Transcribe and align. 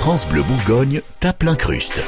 France 0.00 0.26
Bleu 0.26 0.42
Bourgogne 0.42 1.02
tape 1.20 1.42
l'incruste. 1.42 2.02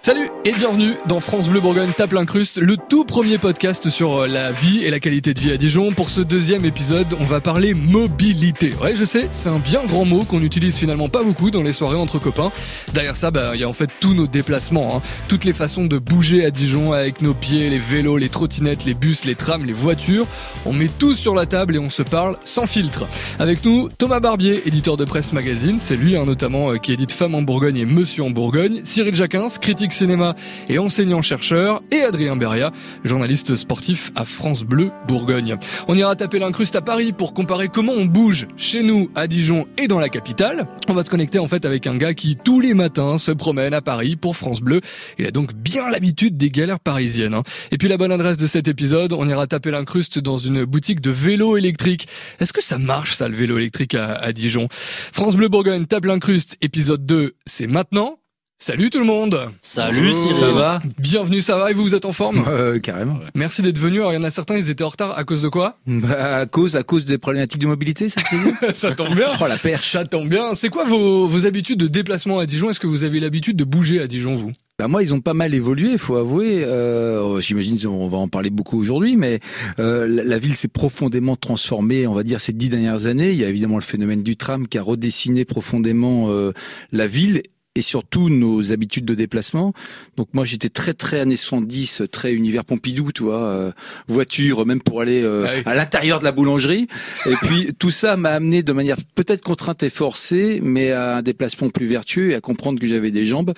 Salut 0.00 0.30
et 0.44 0.52
bienvenue 0.52 0.94
dans 1.06 1.18
France 1.18 1.48
Bleu 1.48 1.60
Bourgogne 1.60 1.90
tape 1.94 2.12
l'incruste, 2.12 2.58
le 2.58 2.76
tout 2.76 3.04
premier 3.04 3.36
podcast 3.36 3.90
sur 3.90 4.22
euh, 4.22 4.26
la 4.28 4.52
vie 4.52 4.84
et 4.84 4.90
la 4.90 5.00
qualité 5.00 5.34
de 5.34 5.40
vie 5.40 5.50
à 5.50 5.56
Dijon. 5.56 5.92
Pour 5.92 6.08
ce 6.08 6.20
deuxième 6.20 6.64
épisode, 6.64 7.08
on 7.20 7.24
va 7.24 7.40
parler 7.40 7.74
mobilité. 7.74 8.72
Ouais, 8.80 8.94
je 8.94 9.04
sais, 9.04 9.26
c'est 9.32 9.48
un 9.48 9.58
bien 9.58 9.84
grand 9.84 10.04
mot 10.04 10.22
qu'on 10.22 10.40
utilise 10.40 10.78
finalement 10.78 11.08
pas 11.08 11.24
beaucoup 11.24 11.50
dans 11.50 11.62
les 11.62 11.72
soirées 11.72 11.96
entre 11.96 12.20
copains. 12.20 12.52
Derrière 12.94 13.16
ça, 13.16 13.32
bah, 13.32 13.50
il 13.54 13.60
y 13.60 13.64
a 13.64 13.68
en 13.68 13.72
fait 13.72 13.90
tous 13.98 14.14
nos 14.14 14.28
déplacements, 14.28 14.96
hein. 14.96 15.02
toutes 15.26 15.44
les 15.44 15.52
façons 15.52 15.84
de 15.84 15.98
bouger 15.98 16.44
à 16.44 16.52
Dijon 16.52 16.92
avec 16.92 17.20
nos 17.20 17.34
pieds, 17.34 17.68
les 17.68 17.78
vélos, 17.78 18.18
les 18.18 18.28
trottinettes, 18.28 18.84
les 18.84 18.94
bus, 18.94 19.24
les 19.24 19.34
trams, 19.34 19.66
les 19.66 19.72
voitures. 19.72 20.26
On 20.64 20.72
met 20.72 20.88
tout 20.88 21.16
sur 21.16 21.34
la 21.34 21.44
table 21.44 21.74
et 21.74 21.80
on 21.80 21.90
se 21.90 22.02
parle 22.02 22.38
sans 22.44 22.66
filtre. 22.66 23.06
Avec 23.40 23.64
nous, 23.64 23.88
Thomas 23.98 24.20
Barbier, 24.20 24.62
éditeur 24.64 24.96
de 24.96 25.04
presse 25.04 25.32
magazine, 25.32 25.78
c'est 25.80 25.96
lui 25.96 26.16
hein, 26.16 26.24
notamment 26.24 26.70
euh, 26.70 26.76
qui 26.76 26.92
édite 26.92 27.12
Femme 27.12 27.34
en 27.34 27.42
Bourgogne 27.42 27.76
et 27.76 27.84
Monsieur 27.84 28.22
en 28.22 28.30
Bourgogne. 28.30 28.80
Cyril 28.84 29.14
Jacquins, 29.14 29.48
critique 29.60 29.87
cinéma 29.92 30.34
et 30.68 30.78
enseignant-chercheur, 30.78 31.82
et 31.90 32.02
Adrien 32.02 32.36
Beria, 32.36 32.72
journaliste 33.04 33.56
sportif 33.56 34.12
à 34.16 34.24
France 34.24 34.62
Bleu 34.64 34.90
Bourgogne. 35.06 35.56
On 35.88 35.96
ira 35.96 36.14
taper 36.16 36.38
l'incruste 36.38 36.76
à 36.76 36.80
Paris 36.82 37.12
pour 37.12 37.34
comparer 37.34 37.68
comment 37.68 37.92
on 37.92 38.04
bouge 38.06 38.46
chez 38.56 38.82
nous, 38.82 39.10
à 39.14 39.26
Dijon 39.26 39.66
et 39.78 39.88
dans 39.88 39.98
la 39.98 40.08
capitale. 40.08 40.66
On 40.88 40.94
va 40.94 41.04
se 41.04 41.10
connecter 41.10 41.38
en 41.38 41.48
fait 41.48 41.64
avec 41.64 41.86
un 41.86 41.96
gars 41.96 42.14
qui 42.14 42.36
tous 42.36 42.60
les 42.60 42.74
matins 42.74 43.18
se 43.18 43.30
promène 43.30 43.74
à 43.74 43.80
Paris 43.80 44.16
pour 44.16 44.36
France 44.36 44.60
Bleu. 44.60 44.80
Il 45.18 45.26
a 45.26 45.30
donc 45.30 45.54
bien 45.54 45.90
l'habitude 45.90 46.36
des 46.36 46.50
galères 46.50 46.80
parisiennes. 46.80 47.34
hein. 47.34 47.42
Et 47.70 47.78
puis 47.78 47.88
la 47.88 47.96
bonne 47.96 48.12
adresse 48.12 48.36
de 48.36 48.46
cet 48.46 48.68
épisode, 48.68 49.12
on 49.12 49.28
ira 49.28 49.46
taper 49.46 49.70
l'incruste 49.70 50.18
dans 50.18 50.38
une 50.38 50.64
boutique 50.64 51.00
de 51.00 51.10
vélo 51.10 51.56
électrique. 51.56 52.08
Est-ce 52.40 52.52
que 52.52 52.62
ça 52.62 52.78
marche 52.78 53.14
ça 53.14 53.28
le 53.28 53.34
vélo 53.36 53.58
électrique 53.58 53.94
à, 53.94 54.14
à 54.14 54.32
Dijon? 54.32 54.68
France 55.12 55.36
Bleu 55.36 55.48
Bourgogne 55.48 55.86
tape 55.86 56.04
l'incruste, 56.04 56.56
épisode 56.60 57.04
2, 57.06 57.34
c'est 57.46 57.66
maintenant. 57.66 58.17
Salut 58.60 58.90
tout 58.90 58.98
le 58.98 59.04
monde 59.04 59.38
Salut 59.60 60.12
Cyril. 60.12 60.34
Ça 60.34 60.50
va 60.50 60.82
Bienvenue, 60.98 61.40
ça 61.40 61.56
va 61.56 61.70
et 61.70 61.74
vous, 61.74 61.84
vous 61.84 61.94
êtes 61.94 62.04
en 62.04 62.12
forme 62.12 62.44
euh, 62.48 62.80
Carrément. 62.80 63.20
Merci 63.36 63.62
d'être 63.62 63.78
venu. 63.78 64.00
Alors, 64.00 64.10
il 64.12 64.16
y 64.16 64.18
en 64.18 64.24
a 64.24 64.30
certains, 64.30 64.56
ils 64.56 64.68
étaient 64.68 64.82
en 64.82 64.88
retard 64.88 65.16
à 65.16 65.22
cause 65.22 65.42
de 65.42 65.48
quoi 65.48 65.78
Bah, 65.86 66.38
à 66.38 66.46
cause, 66.46 66.74
à 66.74 66.82
cause 66.82 67.04
des 67.04 67.18
problématiques 67.18 67.60
de 67.60 67.68
mobilité, 67.68 68.08
ça 68.08 68.20
Ça 68.74 68.92
tombe 68.96 69.14
bien. 69.14 69.28
Oh 69.40 69.46
la 69.46 69.58
perche. 69.58 69.92
Ça 69.92 70.04
tombe 70.04 70.28
bien. 70.28 70.56
C'est 70.56 70.70
quoi 70.70 70.84
vos, 70.84 71.28
vos 71.28 71.46
habitudes 71.46 71.78
de 71.78 71.86
déplacement 71.86 72.40
à 72.40 72.46
Dijon? 72.46 72.68
Est-ce 72.68 72.80
que 72.80 72.88
vous 72.88 73.04
avez 73.04 73.20
l'habitude 73.20 73.56
de 73.56 73.62
bouger 73.62 74.00
à 74.00 74.08
Dijon, 74.08 74.34
vous? 74.34 74.50
Bah 74.80 74.88
moi, 74.88 75.04
ils 75.04 75.14
ont 75.14 75.20
pas 75.20 75.34
mal 75.34 75.54
évolué, 75.54 75.96
faut 75.96 76.16
avouer. 76.16 76.64
Euh, 76.64 77.40
J'imagine 77.40 77.78
on 77.86 78.08
va 78.08 78.18
en 78.18 78.28
parler 78.28 78.50
beaucoup 78.50 78.78
aujourd'hui, 78.78 79.16
mais 79.16 79.38
euh, 79.78 80.08
la, 80.08 80.24
la 80.24 80.38
ville 80.38 80.56
s'est 80.56 80.66
profondément 80.68 81.36
transformée, 81.36 82.08
on 82.08 82.12
va 82.12 82.24
dire, 82.24 82.40
ces 82.40 82.52
dix 82.52 82.68
dernières 82.68 83.06
années. 83.06 83.30
Il 83.30 83.36
y 83.36 83.44
a 83.44 83.48
évidemment 83.48 83.76
le 83.76 83.82
phénomène 83.82 84.24
du 84.24 84.36
tram 84.36 84.66
qui 84.66 84.78
a 84.78 84.82
redessiné 84.82 85.44
profondément 85.44 86.30
euh, 86.30 86.52
la 86.90 87.06
ville 87.06 87.42
et 87.78 87.82
surtout 87.82 88.28
nos 88.28 88.72
habitudes 88.72 89.04
de 89.04 89.14
déplacement. 89.14 89.72
Donc 90.16 90.28
moi 90.32 90.44
j'étais 90.44 90.68
très 90.68 90.94
très 90.94 91.20
années 91.20 91.36
70, 91.36 92.02
très 92.10 92.32
univers 92.34 92.64
Pompidou, 92.64 93.12
tu 93.12 93.22
vois, 93.22 93.42
euh, 93.44 93.72
voiture 94.08 94.66
même 94.66 94.80
pour 94.82 95.00
aller 95.00 95.22
euh, 95.22 95.46
Ah 95.48 95.52
oui. 95.56 95.62
à 95.64 95.74
l'intérieur 95.74 96.18
de 96.18 96.24
la 96.24 96.32
boulangerie. 96.32 96.88
Et 97.26 97.34
puis 97.42 97.72
tout 97.78 97.90
ça 97.90 98.16
m'a 98.16 98.30
amené 98.30 98.62
de 98.62 98.72
manière 98.72 98.96
peut-être 99.14 99.42
contrainte 99.42 99.82
et 99.82 99.90
forcée, 99.90 100.60
mais 100.62 100.90
à 100.92 101.16
un 101.16 101.22
déplacement 101.22 101.70
plus 101.70 101.86
vertueux 101.86 102.30
et 102.32 102.34
à 102.34 102.40
comprendre 102.40 102.80
que 102.80 102.86
j'avais 102.86 103.10
des 103.10 103.24
jambes, 103.24 103.54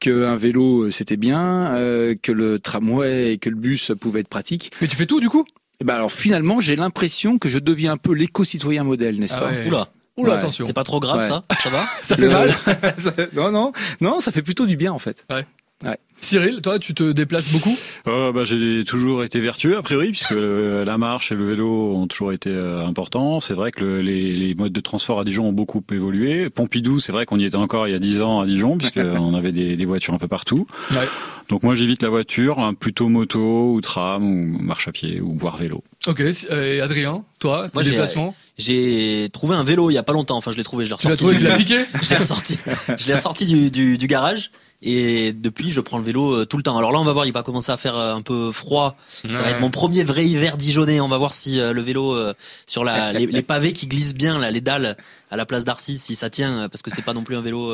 qu'un 0.00 0.36
vélo 0.36 0.84
euh, 0.84 0.90
c'était 0.90 1.16
bien, 1.16 1.74
euh, 1.74 2.14
que 2.20 2.32
le 2.32 2.58
tramway 2.58 3.32
et 3.32 3.38
que 3.38 3.50
le 3.50 3.56
bus 3.56 3.92
pouvait 4.00 4.20
être 4.20 4.28
pratique. 4.28 4.70
Mais 4.80 4.86
tu 4.86 4.96
fais 4.96 5.06
tout, 5.06 5.20
du 5.20 5.28
coup? 5.28 5.44
Et 5.80 5.84
ben 5.84 5.94
alors 5.96 6.12
finalement 6.12 6.60
j'ai 6.60 6.76
l'impression 6.76 7.36
que 7.38 7.48
je 7.48 7.58
deviens 7.58 7.92
un 7.92 7.96
peu 7.96 8.14
l'éco-citoyen 8.14 8.84
modèle, 8.84 9.18
n'est-ce 9.18 9.34
Ah 9.36 9.40
pas? 9.40 9.48
ouais. 9.50 9.66
Oula, 9.66 9.88
Oula, 10.16 10.30
Ouais, 10.32 10.36
attention. 10.38 10.64
c'est 10.64 10.72
pas 10.72 10.84
trop 10.84 11.00
grave 11.00 11.18
Ouais. 11.20 11.26
ça 11.28 11.44
Ça 11.62 11.70
va 11.70 11.84
Ça 12.02 12.16
fait 12.16 12.28
mal. 12.28 12.54
non 13.34 13.50
non 13.50 13.72
non, 14.00 14.20
ça 14.20 14.30
fait 14.32 14.42
plutôt 14.42 14.66
du 14.66 14.76
bien 14.76 14.92
en 14.92 14.98
fait. 14.98 15.26
Cyril, 16.20 16.62
toi, 16.62 16.78
tu 16.78 16.94
te 16.94 17.12
déplaces 17.12 17.48
beaucoup? 17.50 17.76
Euh, 18.08 18.32
bah, 18.32 18.44
j'ai 18.44 18.82
toujours 18.86 19.24
été 19.24 19.40
vertueux 19.40 19.76
a 19.76 19.82
priori 19.82 20.12
puisque 20.12 20.32
euh, 20.32 20.82
la 20.82 20.96
marche 20.96 21.30
et 21.32 21.34
le 21.34 21.46
vélo 21.46 21.94
ont 21.96 22.06
toujours 22.06 22.32
été 22.32 22.48
euh, 22.48 22.80
importants. 22.80 23.40
C'est 23.40 23.52
vrai 23.52 23.72
que 23.72 23.84
le- 23.84 24.00
les, 24.00 24.32
les 24.34 24.54
modes 24.54 24.72
de 24.72 24.80
transport 24.80 25.20
à 25.20 25.24
Dijon 25.24 25.48
ont 25.48 25.52
beaucoup 25.52 25.82
évolué. 25.92 26.48
Pompidou, 26.48 26.98
c'est 26.98 27.12
vrai 27.12 27.26
qu'on 27.26 27.38
y 27.38 27.44
était 27.44 27.56
encore 27.56 27.88
il 27.88 27.90
y 27.90 27.94
a 27.94 27.98
10 27.98 28.22
ans 28.22 28.40
à 28.40 28.46
Dijon 28.46 28.78
puisqu'on 28.78 29.34
avait 29.34 29.52
des, 29.52 29.76
des 29.76 29.84
voitures 29.84 30.14
un 30.14 30.18
peu 30.18 30.28
partout. 30.28 30.66
Ouais. 30.92 31.06
Donc 31.48 31.62
moi 31.62 31.74
j'évite 31.74 32.02
la 32.02 32.08
voiture, 32.08 32.58
hein, 32.58 32.74
plutôt 32.74 33.08
moto 33.08 33.72
ou 33.74 33.80
tram 33.80 34.24
ou 34.24 34.58
marche 34.62 34.88
à 34.88 34.92
pied 34.92 35.20
ou 35.20 35.36
voire 35.38 35.56
vélo. 35.56 35.82
Ok. 36.06 36.20
euh, 36.20 36.74
Et 36.76 36.80
Adrien, 36.80 37.24
toi, 37.38 37.64
tes 37.68 37.70
Moi, 37.74 37.82
j'ai- 37.82 37.90
déplacements 37.92 38.34
J'ai 38.58 39.28
trouvé 39.32 39.54
un 39.56 39.64
vélo 39.64 39.90
il 39.90 39.94
y 39.94 39.98
a 39.98 40.02
pas 40.02 40.12
longtemps. 40.12 40.36
Enfin, 40.36 40.52
je 40.52 40.56
l'ai 40.56 40.64
trouvé, 40.64 40.84
je 40.84 40.90
l'ai 40.90 40.96
Tu 40.96 41.06
l'as 41.08 41.14
ressorti. 41.14 41.34
trouvé, 41.34 41.36
tu 41.38 41.44
l'as 41.44 41.56
piqué 41.56 41.80
Je 42.02 42.10
l'ai 42.10 42.16
ressorti. 42.16 42.58
Je 42.98 43.06
l'ai 43.06 43.14
ressorti 43.14 43.46
du, 43.46 43.70
du, 43.70 43.98
du 43.98 44.06
garage 44.06 44.50
et 44.86 45.32
depuis 45.32 45.70
je 45.70 45.80
prends 45.80 45.96
le 45.98 46.04
vélo 46.04 46.34
euh, 46.34 46.44
tout 46.46 46.56
le 46.58 46.62
temps. 46.62 46.76
Alors 46.78 46.92
là, 46.92 46.98
on 47.00 47.04
va 47.04 47.12
voir, 47.12 47.26
il 47.26 47.32
va 47.32 47.42
commencer 47.42 47.72
à 47.72 47.76
faire 47.76 47.96
euh, 47.96 48.14
un 48.14 48.22
peu 48.22 48.52
froid. 48.52 48.96
Ça 49.08 49.42
va 49.42 49.50
être 49.50 49.60
mon 49.60 49.70
premier 49.70 50.04
vrai 50.04 50.24
hiver 50.26 50.56
dijonnais. 50.56 51.00
On 51.00 51.08
va 51.08 51.18
voir 51.18 51.32
si 51.32 51.56
le 51.56 51.80
vélo 51.80 52.14
sur 52.66 52.84
la 52.84 53.12
les, 53.12 53.26
les 53.26 53.42
pavés 53.42 53.72
qui 53.72 53.86
glissent 53.86 54.14
bien 54.14 54.38
là, 54.38 54.50
les 54.50 54.60
dalles 54.60 54.96
à 55.30 55.36
la 55.36 55.46
place 55.46 55.64
d'Arcy, 55.64 55.98
si 55.98 56.14
ça 56.14 56.30
tient, 56.30 56.68
parce 56.70 56.82
que 56.82 56.90
c'est 56.92 57.02
pas 57.02 57.12
non 57.14 57.24
plus 57.24 57.36
un 57.36 57.40
vélo. 57.42 57.72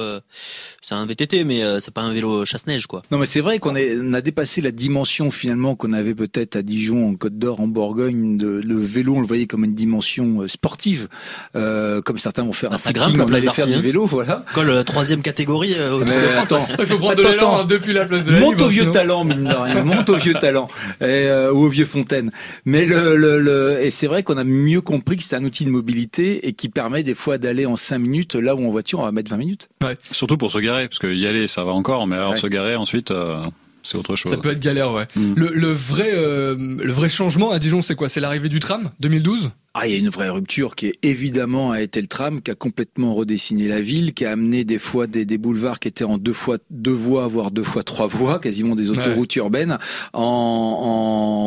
c'est 0.81 0.95
un 0.95 1.05
VTT, 1.05 1.45
mais 1.45 1.63
c'est 1.81 1.93
pas 1.93 2.01
un 2.03 2.13
vélo 2.13 2.45
chasse-neige 2.47 2.87
quoi. 2.87 3.03
Non 3.11 3.19
mais 3.19 3.27
c'est 3.27 3.41
vrai 3.41 3.59
qu'on 3.61 3.75
on 3.77 4.13
a 4.13 4.21
dépassé 4.21 4.61
la 4.61 4.73
dimension 4.73 5.31
finalement 5.31 5.77
qu'on 5.77 5.93
avait 5.93 6.15
peut-être 6.15 6.57
à 6.57 6.63
Dijon, 6.63 7.09
en 7.09 7.15
Côte 7.15 7.39
d'Or, 7.39 7.61
en 7.61 7.67
Bourgogne. 7.69 8.37
De, 8.39 8.61
le 8.65 8.77
vélo, 8.79 9.15
on 9.17 9.21
le 9.21 9.27
voyait 9.27 9.47
comme 9.47 9.65
une 9.65 9.75
dimension 9.75 10.43
euh, 10.43 10.49
sportive, 10.49 11.09
euh, 11.57 12.01
comme 12.03 12.19
certains 12.19 12.43
vont 12.43 12.53
faire 12.53 12.71
Bah, 12.71 12.75
un 12.75 12.79
ça 12.79 12.93
grimpe, 12.93 13.17
la 13.17 13.25
place 13.27 13.45
faire 13.51 13.67
du 13.67 13.75
hein. 13.75 13.81
vélo, 13.81 14.07
voilà. 14.07 14.45
Colle 14.55 14.71
euh, 14.71 14.83
troisième 14.83 15.23
catégorie 15.23 15.75
euh, 15.79 15.93
au 15.93 15.99
Tour 16.05 16.09
Mais 16.11 16.23
de 16.23 16.27
France. 16.29 16.53
attends, 16.53 16.67
Il 16.79 16.87
faut 16.87 16.99
prendre 16.99 17.15
de 17.17 17.23
l'élan 17.29 17.59
hein, 17.61 17.65
depuis 17.69 17.93
la 17.93 18.05
place 18.07 18.25
de 18.25 18.33
la 18.33 18.41
monte 18.41 18.53
Libre, 18.55 18.65
au 18.67 18.69
vieux 18.69 18.83
sinon- 18.83 18.93
talent, 18.93 19.25
mine 19.25 19.45
de 19.45 19.55
rien, 19.55 19.85
monte 19.85 20.09
au 20.11 20.17
vieux 20.17 20.35
talent, 20.35 20.69
et, 21.01 21.05
euh, 21.05 21.53
ou 21.53 21.59
au 21.65 21.69
vieux 21.69 21.87
Fontaine. 21.87 22.31
Mais 22.65 22.87
le, 22.87 23.17
le, 23.17 23.41
le- 23.41 23.79
et 23.83 23.91
c'est 23.91 24.07
vrai 24.07 24.23
qu'on 24.23 24.37
a 24.39 24.45
mieux 24.45 24.81
compris 24.81 25.17
que 25.17 25.23
c'est 25.23 25.37
un 25.37 25.45
outil 25.45 25.65
de 25.65 25.71
mobilité 25.71 26.47
et 26.49 26.53
qui 26.53 26.69
permet 26.69 27.03
des 27.03 27.15
fois 27.15 27.39
d'aller 27.39 27.67
en 27.67 27.77
5 27.77 27.99
minutes 27.99 28.35
là 28.37 28.55
où 28.55 28.67
en 28.67 28.71
voiture 28.71 29.01
on 29.01 29.05
va 29.05 29.13
mettre 29.13 29.31
20 29.31 29.37
minutes. 29.37 29.69
Surtout 30.11 30.37
pour 30.37 30.51
se 30.51 30.59
garer 30.59 30.89
parce 30.89 30.99
que 30.99 31.07
y 31.13 31.27
aller 31.27 31.47
ça 31.47 31.65
va 31.65 31.73
encore, 31.73 32.07
mais 32.07 32.17
alors 32.17 32.31
Ouais. 32.33 32.37
se 32.37 32.47
garer 32.47 32.77
ensuite 32.77 33.11
euh, 33.11 33.43
c'est 33.83 33.97
autre 33.97 34.17
chose. 34.17 34.31
Ça 34.31 34.37
peut 34.37 34.51
être 34.51 34.61
galère, 34.61 34.93
ouais. 34.93 35.07
Mm. 35.17 35.35
Le, 35.37 35.49
le 35.55 35.73
vrai, 35.73 36.11
euh, 36.13 36.57
le 36.59 36.93
vrai 36.93 37.09
changement 37.09 37.51
à 37.51 37.59
Dijon, 37.59 37.83
c'est 37.83 37.95
quoi? 37.95 38.09
C'est 38.09 38.21
l'arrivée 38.21 38.49
du 38.49 38.61
tram 38.61 38.91
2012 39.01 39.51
Ah, 39.75 39.87
il 39.87 39.93
y 39.93 39.95
a 39.95 39.99
une 39.99 40.09
vraie 40.11 40.29
rupture 40.29 40.75
qui 40.77 40.87
est 40.87 40.95
évidemment 41.03 41.73
a 41.73 41.81
été 41.81 42.01
le 42.01 42.07
tram, 42.07 42.41
qui 42.41 42.51
a 42.51 42.55
complètement 42.55 43.15
redessiné 43.15 43.69
la 43.69 43.81
ville, 43.81 44.13
qui 44.15 44.25
a 44.25 44.33
amené 44.33 44.65
des 44.65 44.79
fois 44.79 45.07
des, 45.07 45.25
des 45.25 45.39
boulevards 45.39 45.81
qui 45.81 45.89
étaient 45.89 46.05
en 46.05 46.19
deux 46.19 46.33
fois 46.33 46.59
deux 46.71 46.91
voies, 46.91 47.27
voire 47.27 47.51
deux 47.51 47.63
fois 47.63 47.83
trois 47.83 48.07
voies, 48.07 48.39
quasiment 48.39 48.75
des 48.75 48.91
autoroutes 48.91 49.35
urbaines, 49.37 49.79
en, 50.13 50.21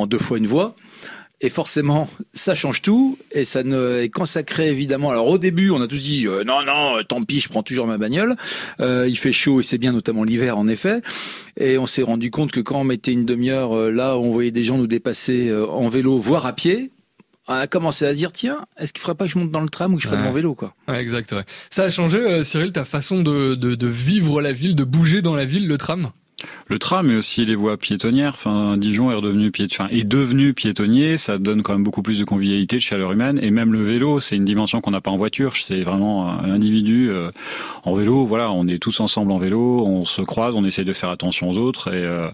en 0.01 0.07
deux 0.07 0.19
fois 0.19 0.37
une 0.37 0.47
voie. 0.47 0.75
Et 1.45 1.49
forcément, 1.49 2.07
ça 2.33 2.55
change 2.55 2.81
tout. 2.81 3.17
Et 3.33 3.43
ça 3.43 3.63
ne, 3.63 4.07
ça 4.25 4.43
crée 4.43 4.69
évidemment. 4.69 5.11
Alors 5.11 5.27
au 5.27 5.37
début, 5.37 5.69
on 5.71 5.81
a 5.81 5.87
tous 5.87 6.01
dit 6.01 6.25
euh, 6.25 6.43
non, 6.45 6.63
non, 6.65 6.97
euh, 6.97 7.03
tant 7.03 7.21
pis, 7.21 7.41
je 7.41 7.49
prends 7.49 7.63
toujours 7.63 7.85
ma 7.85 7.97
bagnole. 7.97 8.35
Euh, 8.79 9.05
il 9.09 9.17
fait 9.17 9.33
chaud 9.33 9.59
et 9.59 9.63
c'est 9.63 9.77
bien, 9.77 9.91
notamment 9.91 10.23
l'hiver, 10.23 10.57
en 10.57 10.67
effet. 10.69 11.01
Et 11.57 11.77
on 11.77 11.85
s'est 11.85 12.01
rendu 12.01 12.31
compte 12.31 12.51
que 12.53 12.61
quand 12.61 12.79
on 12.79 12.83
mettait 12.85 13.11
une 13.11 13.25
demi-heure 13.25 13.91
là, 13.91 14.17
on 14.17 14.31
voyait 14.31 14.51
des 14.51 14.63
gens 14.63 14.77
nous 14.77 14.87
dépasser 14.87 15.53
en 15.53 15.89
vélo, 15.89 16.17
voire 16.17 16.45
à 16.45 16.53
pied. 16.53 16.91
On 17.49 17.53
a 17.55 17.67
commencé 17.67 18.05
à 18.05 18.13
se 18.13 18.17
dire 18.19 18.31
tiens, 18.31 18.65
est-ce 18.79 18.93
qu'il 18.93 19.01
faudrait 19.01 19.17
pas 19.17 19.25
que 19.25 19.31
je 19.31 19.37
monte 19.37 19.51
dans 19.51 19.59
le 19.59 19.67
tram 19.67 19.93
ou 19.93 19.97
que 19.97 20.01
je 20.03 20.07
prenne 20.07 20.21
Ouais. 20.21 20.27
mon 20.27 20.31
vélo 20.31 20.55
quoi? 20.55 20.73
Ouais, 20.87 21.01
exact, 21.01 21.33
ouais. 21.33 21.43
Ça 21.69 21.83
a 21.83 21.89
changé, 21.89 22.17
euh, 22.19 22.41
Cyril, 22.43 22.71
ta 22.71 22.85
façon 22.85 23.21
de, 23.21 23.55
de, 23.55 23.75
de 23.75 23.87
vivre 23.87 24.41
la 24.41 24.53
ville, 24.53 24.77
de 24.77 24.85
bouger 24.85 25.21
dans 25.21 25.35
la 25.35 25.43
ville, 25.43 25.67
le 25.67 25.77
tram? 25.77 26.11
Le 26.67 26.79
tram 26.79 27.09
et 27.11 27.15
aussi 27.15 27.45
les 27.45 27.55
voies 27.55 27.77
piétonnières. 27.77 28.33
Enfin, 28.33 28.75
Dijon 28.77 29.11
est 29.11 29.15
redevenu 29.15 29.51
devenu 30.03 30.53
piétonnier. 30.53 31.17
Ça 31.17 31.37
donne 31.37 31.61
quand 31.61 31.73
même 31.73 31.83
beaucoup 31.83 32.01
plus 32.01 32.19
de 32.19 32.25
convivialité, 32.25 32.77
de 32.77 32.81
chaleur 32.81 33.11
humaine. 33.11 33.39
Et 33.41 33.51
même 33.51 33.73
le 33.73 33.81
vélo, 33.81 34.19
c'est 34.19 34.35
une 34.35 34.45
dimension 34.45 34.81
qu'on 34.81 34.91
n'a 34.91 35.01
pas 35.01 35.11
en 35.11 35.17
voiture. 35.17 35.55
C'est 35.55 35.83
vraiment 35.83 36.29
un 36.29 36.49
individu 36.49 37.09
euh, 37.09 37.31
en 37.83 37.95
vélo. 37.95 38.25
Voilà, 38.25 38.51
on 38.51 38.67
est 38.67 38.79
tous 38.79 38.99
ensemble 38.99 39.31
en 39.31 39.37
vélo. 39.37 39.85
On 39.85 40.05
se 40.05 40.21
croise, 40.21 40.55
on 40.55 40.65
essaie 40.65 40.83
de 40.83 40.93
faire 40.93 41.09
attention 41.09 41.49
aux 41.49 41.57
autres. 41.57 41.93
Et, 41.93 42.03
euh, 42.03 42.29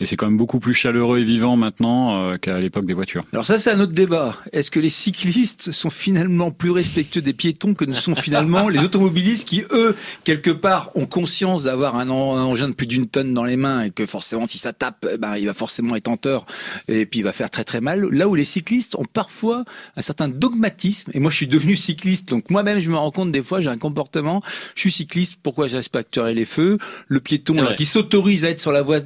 et 0.00 0.06
c'est 0.06 0.16
quand 0.16 0.26
même 0.26 0.36
beaucoup 0.36 0.60
plus 0.60 0.74
chaleureux 0.74 1.18
et 1.18 1.24
vivant 1.24 1.56
maintenant 1.56 2.30
euh, 2.30 2.36
qu'à 2.36 2.60
l'époque 2.60 2.86
des 2.86 2.94
voitures. 2.94 3.24
Alors 3.32 3.46
ça, 3.46 3.58
c'est 3.58 3.70
un 3.70 3.80
autre 3.80 3.92
débat. 3.92 4.36
Est-ce 4.52 4.70
que 4.70 4.80
les 4.80 4.88
cyclistes 4.88 5.72
sont 5.72 5.90
finalement 5.90 6.50
plus 6.50 6.70
respectueux 6.70 7.20
des 7.20 7.32
piétons 7.32 7.74
que 7.74 7.84
ne 7.84 7.92
sont 7.92 8.14
finalement 8.14 8.68
les 8.68 8.84
automobilistes 8.84 9.48
qui, 9.48 9.64
eux, 9.70 9.94
quelque 10.24 10.50
part, 10.50 10.90
ont 10.94 11.06
conscience 11.06 11.64
d'avoir 11.64 11.96
un, 11.96 12.08
en- 12.10 12.36
un 12.36 12.42
engin 12.44 12.68
de 12.68 12.74
plus 12.74 12.86
d'une 12.86 13.06
tonne 13.06 13.34
dans 13.34 13.44
les 13.44 13.56
mains 13.56 13.82
et 13.82 13.90
que 13.90 14.06
forcément, 14.06 14.46
si 14.46 14.58
ça 14.58 14.72
tape, 14.72 15.06
eh 15.12 15.18
ben, 15.18 15.36
il 15.36 15.46
va 15.46 15.54
forcément 15.54 15.96
être 15.96 16.08
en 16.08 16.16
tort 16.16 16.46
et 16.86 17.06
puis 17.06 17.20
il 17.20 17.22
va 17.22 17.32
faire 17.32 17.50
très 17.50 17.64
très 17.64 17.80
mal. 17.80 18.06
Là 18.10 18.28
où 18.28 18.34
les 18.34 18.44
cyclistes 18.44 18.94
ont 18.96 19.04
parfois 19.04 19.64
un 19.96 20.00
certain 20.00 20.28
dogmatisme, 20.28 21.10
et 21.14 21.20
moi 21.20 21.30
je 21.30 21.36
suis 21.36 21.46
devenu 21.46 21.76
cycliste, 21.76 22.28
donc 22.28 22.50
moi-même 22.50 22.78
je 22.78 22.90
me 22.90 22.96
rends 22.96 23.10
compte 23.10 23.32
des 23.32 23.42
fois, 23.42 23.60
j'ai 23.60 23.70
un 23.70 23.78
comportement, 23.78 24.42
je 24.74 24.80
suis 24.82 24.92
cycliste, 24.92 25.38
pourquoi 25.42 25.68
je 25.68 25.76
respecterai 25.76 26.34
les 26.34 26.44
feux? 26.44 26.78
Le 27.08 27.20
piéton 27.20 27.54
alors, 27.58 27.74
qui 27.74 27.84
s'autorise 27.84 28.44
à 28.44 28.50
être 28.50 28.60
sur 28.60 28.72
la 28.72 28.82
voie 28.82 29.00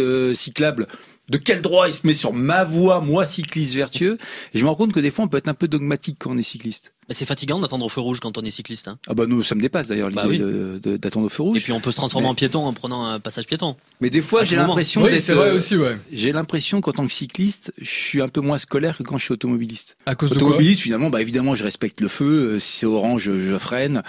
euh, 0.00 0.34
cyclable, 0.34 0.86
de 1.28 1.38
quel 1.38 1.62
droit 1.62 1.88
il 1.88 1.94
se 1.94 2.06
met 2.06 2.14
sur 2.14 2.32
ma 2.32 2.64
voie, 2.64 3.00
moi 3.00 3.24
cycliste 3.24 3.74
vertueux? 3.74 4.18
Je 4.54 4.62
me 4.62 4.68
rends 4.68 4.74
compte 4.74 4.92
que 4.92 5.00
des 5.00 5.10
fois 5.10 5.24
on 5.24 5.28
peut 5.28 5.38
être 5.38 5.48
un 5.48 5.54
peu 5.54 5.68
dogmatique 5.68 6.16
quand 6.18 6.32
on 6.32 6.38
est 6.38 6.42
cycliste. 6.42 6.92
Bah, 7.10 7.14
c'est 7.16 7.24
fatigant 7.26 7.58
d'attendre 7.58 7.84
au 7.84 7.88
feu 7.88 8.00
rouge 8.00 8.20
quand 8.20 8.38
on 8.38 8.42
est 8.42 8.52
cycliste. 8.52 8.86
Hein. 8.86 8.96
Ah 9.08 9.14
bah 9.14 9.24
nous, 9.26 9.42
ça 9.42 9.56
me 9.56 9.60
dépasse 9.60 9.88
d'ailleurs 9.88 10.10
l'idée 10.10 10.22
Bah 10.22 10.28
oui. 10.28 10.38
de- 10.38 10.78
de- 10.80 10.96
d'attendre 10.96 11.26
au 11.26 11.28
feu 11.28 11.42
rouge. 11.42 11.58
Et 11.58 11.60
puis 11.60 11.72
on 11.72 11.80
peut 11.80 11.90
se 11.90 11.96
transformer 11.96 12.26
Mais- 12.26 12.30
en 12.30 12.34
piéton 12.36 12.64
en 12.64 12.72
prenant 12.72 13.04
un 13.04 13.18
passage 13.18 13.46
piéton. 13.48 13.74
Mais 14.00 14.10
des 14.10 14.22
fois, 14.22 14.44
j'ai 14.44 14.54
l'impression 14.54 15.02
Oui, 15.02 15.18
c'est 15.20 15.32
vrai 15.34 15.48
euh, 15.48 15.56
aussi, 15.56 15.76
ouais. 15.76 15.98
J'ai 16.12 16.30
l'impression 16.30 16.80
qu'en 16.80 16.92
tant 16.92 17.04
que 17.04 17.12
cycliste, 17.12 17.72
je 17.82 17.90
suis 17.90 18.22
un 18.22 18.28
peu 18.28 18.40
moins 18.40 18.58
scolaire 18.58 18.96
que 18.96 19.02
quand 19.02 19.18
je 19.18 19.24
suis 19.24 19.32
automobiliste. 19.32 19.96
À 20.06 20.14
cause 20.14 20.30
de 20.30 20.34
quoi 20.38 20.46
Automobiliste, 20.46 20.82
finalement, 20.82 21.10
bah 21.10 21.20
évidemment, 21.20 21.56
je 21.56 21.64
respecte 21.64 22.00
le 22.00 22.06
feu. 22.06 22.52
euh, 22.54 22.58
Si 22.60 22.78
c'est 22.78 22.86
orange, 22.86 23.22
je, 23.22 23.40
je 23.40 23.58
freine 23.58 24.04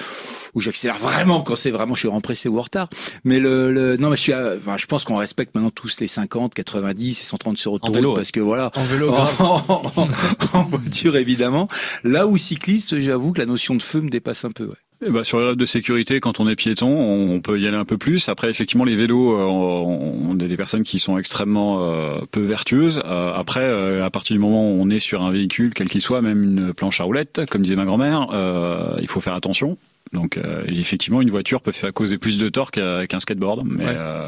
ou 0.53 0.61
j'accélère 0.61 0.97
vraiment 0.99 1.41
quand 1.41 1.55
c'est 1.55 1.71
vraiment 1.71 1.95
je 1.95 1.99
suis 2.01 2.07
vraiment 2.07 2.21
pressé 2.21 2.49
ou 2.49 2.59
en 2.59 2.61
retard. 2.61 2.87
Mais 3.23 3.39
le, 3.39 3.71
le 3.73 3.97
non, 3.97 4.11
mais 4.11 4.15
je 4.15 4.21
suis, 4.21 4.33
à- 4.33 4.53
enfin, 4.57 4.77
je 4.77 4.85
pense 4.85 5.05
qu'on 5.05 5.15
respecte 5.17 5.55
maintenant 5.55 5.71
tous 5.71 5.99
les 6.01 6.07
50, 6.07 6.53
90 6.53 7.19
et 7.19 7.23
130 7.23 7.57
sur 7.57 7.73
autoroute 7.73 7.95
vélo, 7.95 8.13
parce 8.13 8.29
que 8.29 8.41
voilà. 8.41 8.69
En 8.75 8.83
vélo, 8.83 9.11
grave. 9.11 9.33
En, 9.39 9.91
en- 9.95 10.07
en 10.53 10.63
voiture 10.65 11.15
évidemment. 11.17 11.67
Là 12.03 12.27
où 12.27 12.37
cycliste, 12.37 12.90
j'avoue 12.99 13.33
que 13.33 13.39
la 13.39 13.45
notion 13.45 13.75
de 13.75 13.81
feu 13.81 14.01
me 14.01 14.09
dépasse 14.09 14.45
un 14.45 14.51
peu. 14.51 14.71
Eh 15.03 15.09
ben, 15.09 15.23
sur 15.23 15.39
les 15.39 15.47
règles 15.47 15.59
de 15.59 15.65
sécurité, 15.65 16.19
quand 16.19 16.39
on 16.39 16.47
est 16.47 16.55
piéton, 16.55 16.87
on, 16.87 17.39
peut 17.41 17.59
y 17.59 17.67
aller 17.67 17.77
un 17.77 17.85
peu 17.85 17.97
plus. 17.97 18.29
Après, 18.29 18.51
effectivement, 18.51 18.83
les 18.83 18.95
vélos, 18.95 19.33
euh, 19.33 19.45
on, 19.45 20.39
a 20.39 20.47
des 20.47 20.57
personnes 20.57 20.83
qui 20.83 20.99
sont 20.99 21.17
extrêmement 21.17 21.79
euh, 21.81 22.19
peu 22.29 22.41
vertueuses. 22.41 23.01
Euh, 23.05 23.33
après, 23.33 23.99
à 23.99 24.09
partir 24.11 24.35
du 24.35 24.39
moment 24.39 24.71
où 24.71 24.79
on 24.79 24.89
est 24.91 24.99
sur 24.99 25.23
un 25.23 25.31
véhicule, 25.31 25.73
quel 25.73 25.89
qu'il 25.89 26.01
soit, 26.01 26.21
même 26.21 26.43
une 26.43 26.73
planche 26.73 27.01
à 27.01 27.03
roulettes, 27.03 27.41
comme 27.49 27.63
disait 27.63 27.75
ma 27.75 27.85
grand-mère, 27.85 28.27
il 29.01 29.07
faut 29.07 29.21
faire 29.21 29.33
attention. 29.33 29.77
Donc, 30.13 30.37
euh, 30.37 30.63
effectivement, 30.67 31.21
une 31.21 31.29
voiture 31.29 31.61
peut 31.61 31.71
faire 31.71 31.93
causer 31.93 32.17
plus 32.17 32.37
de 32.37 32.49
tort 32.49 32.71
qu'un 32.71 33.05
qu'un 33.05 33.19
skateboard. 33.21 33.63
Mais 33.65 33.85
Ouais. 33.85 33.93
euh, 33.95 34.21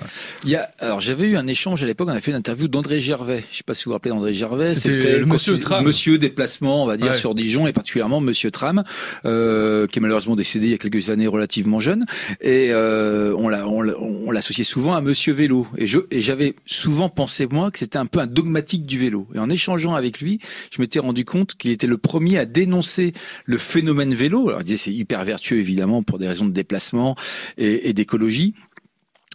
Il 0.46 0.50
y 0.50 0.56
a, 0.56 0.70
alors 0.80 1.02
j'avais 1.02 1.28
eu 1.28 1.36
un 1.36 1.46
échange 1.48 1.84
à 1.84 1.86
l'époque, 1.88 2.08
on 2.10 2.14
a 2.14 2.20
fait 2.22 2.32
une 2.32 2.38
interview 2.38 2.68
d'André 2.70 3.02
Gervais. 3.02 3.44
Je 3.52 3.58
sais 3.58 3.64
pas 3.66 3.74
si 3.74 3.84
vous 3.84 3.90
vous 3.90 3.94
rappelez 3.94 4.12
d'André 4.12 4.34
Gervais. 4.34 4.68
C'était 4.68 5.20
le 5.20 5.26
monsieur 5.26 5.60
Tram. 5.60 5.84
Monsieur 5.86 6.18
déplacement, 6.18 6.84
on 6.84 6.88
va 6.88 6.96
dire, 6.96 7.08
Ouais. 7.08 7.14
sur 7.14 7.36
Dijon 7.36 7.68
et 7.68 7.74
particulièrement 7.74 8.22
Monsieur 8.22 8.50
Tram, 8.50 8.84
euh, 9.26 9.86
qui 9.88 10.00
est 10.00 10.02
malheureusement 10.02 10.36
décédé 10.38 10.68
il 10.68 10.72
y 10.72 10.74
a 10.74 10.78
quelques 10.78 11.10
années 11.10 11.28
relativement 11.28 11.80
jeune. 11.82 12.06
Et 12.40 12.70
euh, 12.72 13.36
on 13.38 13.50
l'a, 13.50 13.68
on 13.68 13.82
l'a- 13.82 14.00
on 14.00 14.32
l'associait 14.32 14.64
souvent 14.64 14.96
à 14.96 15.02
Monsieur 15.02 15.34
Vélo. 15.34 15.68
Et 15.78 15.86
je, 15.88 16.00
et 16.12 16.22
j'avais 16.22 16.56
souvent 16.66 17.10
pensé 17.10 17.46
moi 17.52 17.72
que 17.72 17.80
c'était 17.80 17.98
un 17.98 18.06
peu 18.06 18.20
un 18.20 18.28
dogmatique 18.28 18.86
du 18.86 18.98
vélo. 18.98 19.28
Et 19.36 19.40
en 19.40 19.50
échangeant 19.50 19.96
avec 19.96 20.22
lui, 20.22 20.40
je 20.72 20.82
m'étais 20.82 21.00
rendu 21.00 21.26
compte 21.26 21.56
qu'il 21.56 21.72
était 21.72 21.88
le 21.88 21.98
premier 21.98 22.38
à 22.38 22.46
dénoncer 22.46 23.12
le 23.46 23.58
phénomène 23.58 24.14
vélo. 24.14 24.48
Alors 24.48 24.62
il 24.62 24.66
disait 24.66 24.78
c'est 24.78 24.94
hyper 24.94 25.26
vertueux 25.26 25.58
évidemment 25.58 25.73
pour 26.06 26.20
des 26.20 26.28
raisons 26.28 26.46
de 26.46 26.54
déplacement 26.54 27.16
et, 27.58 27.90
et 27.90 27.94
d'écologie. 27.94 28.54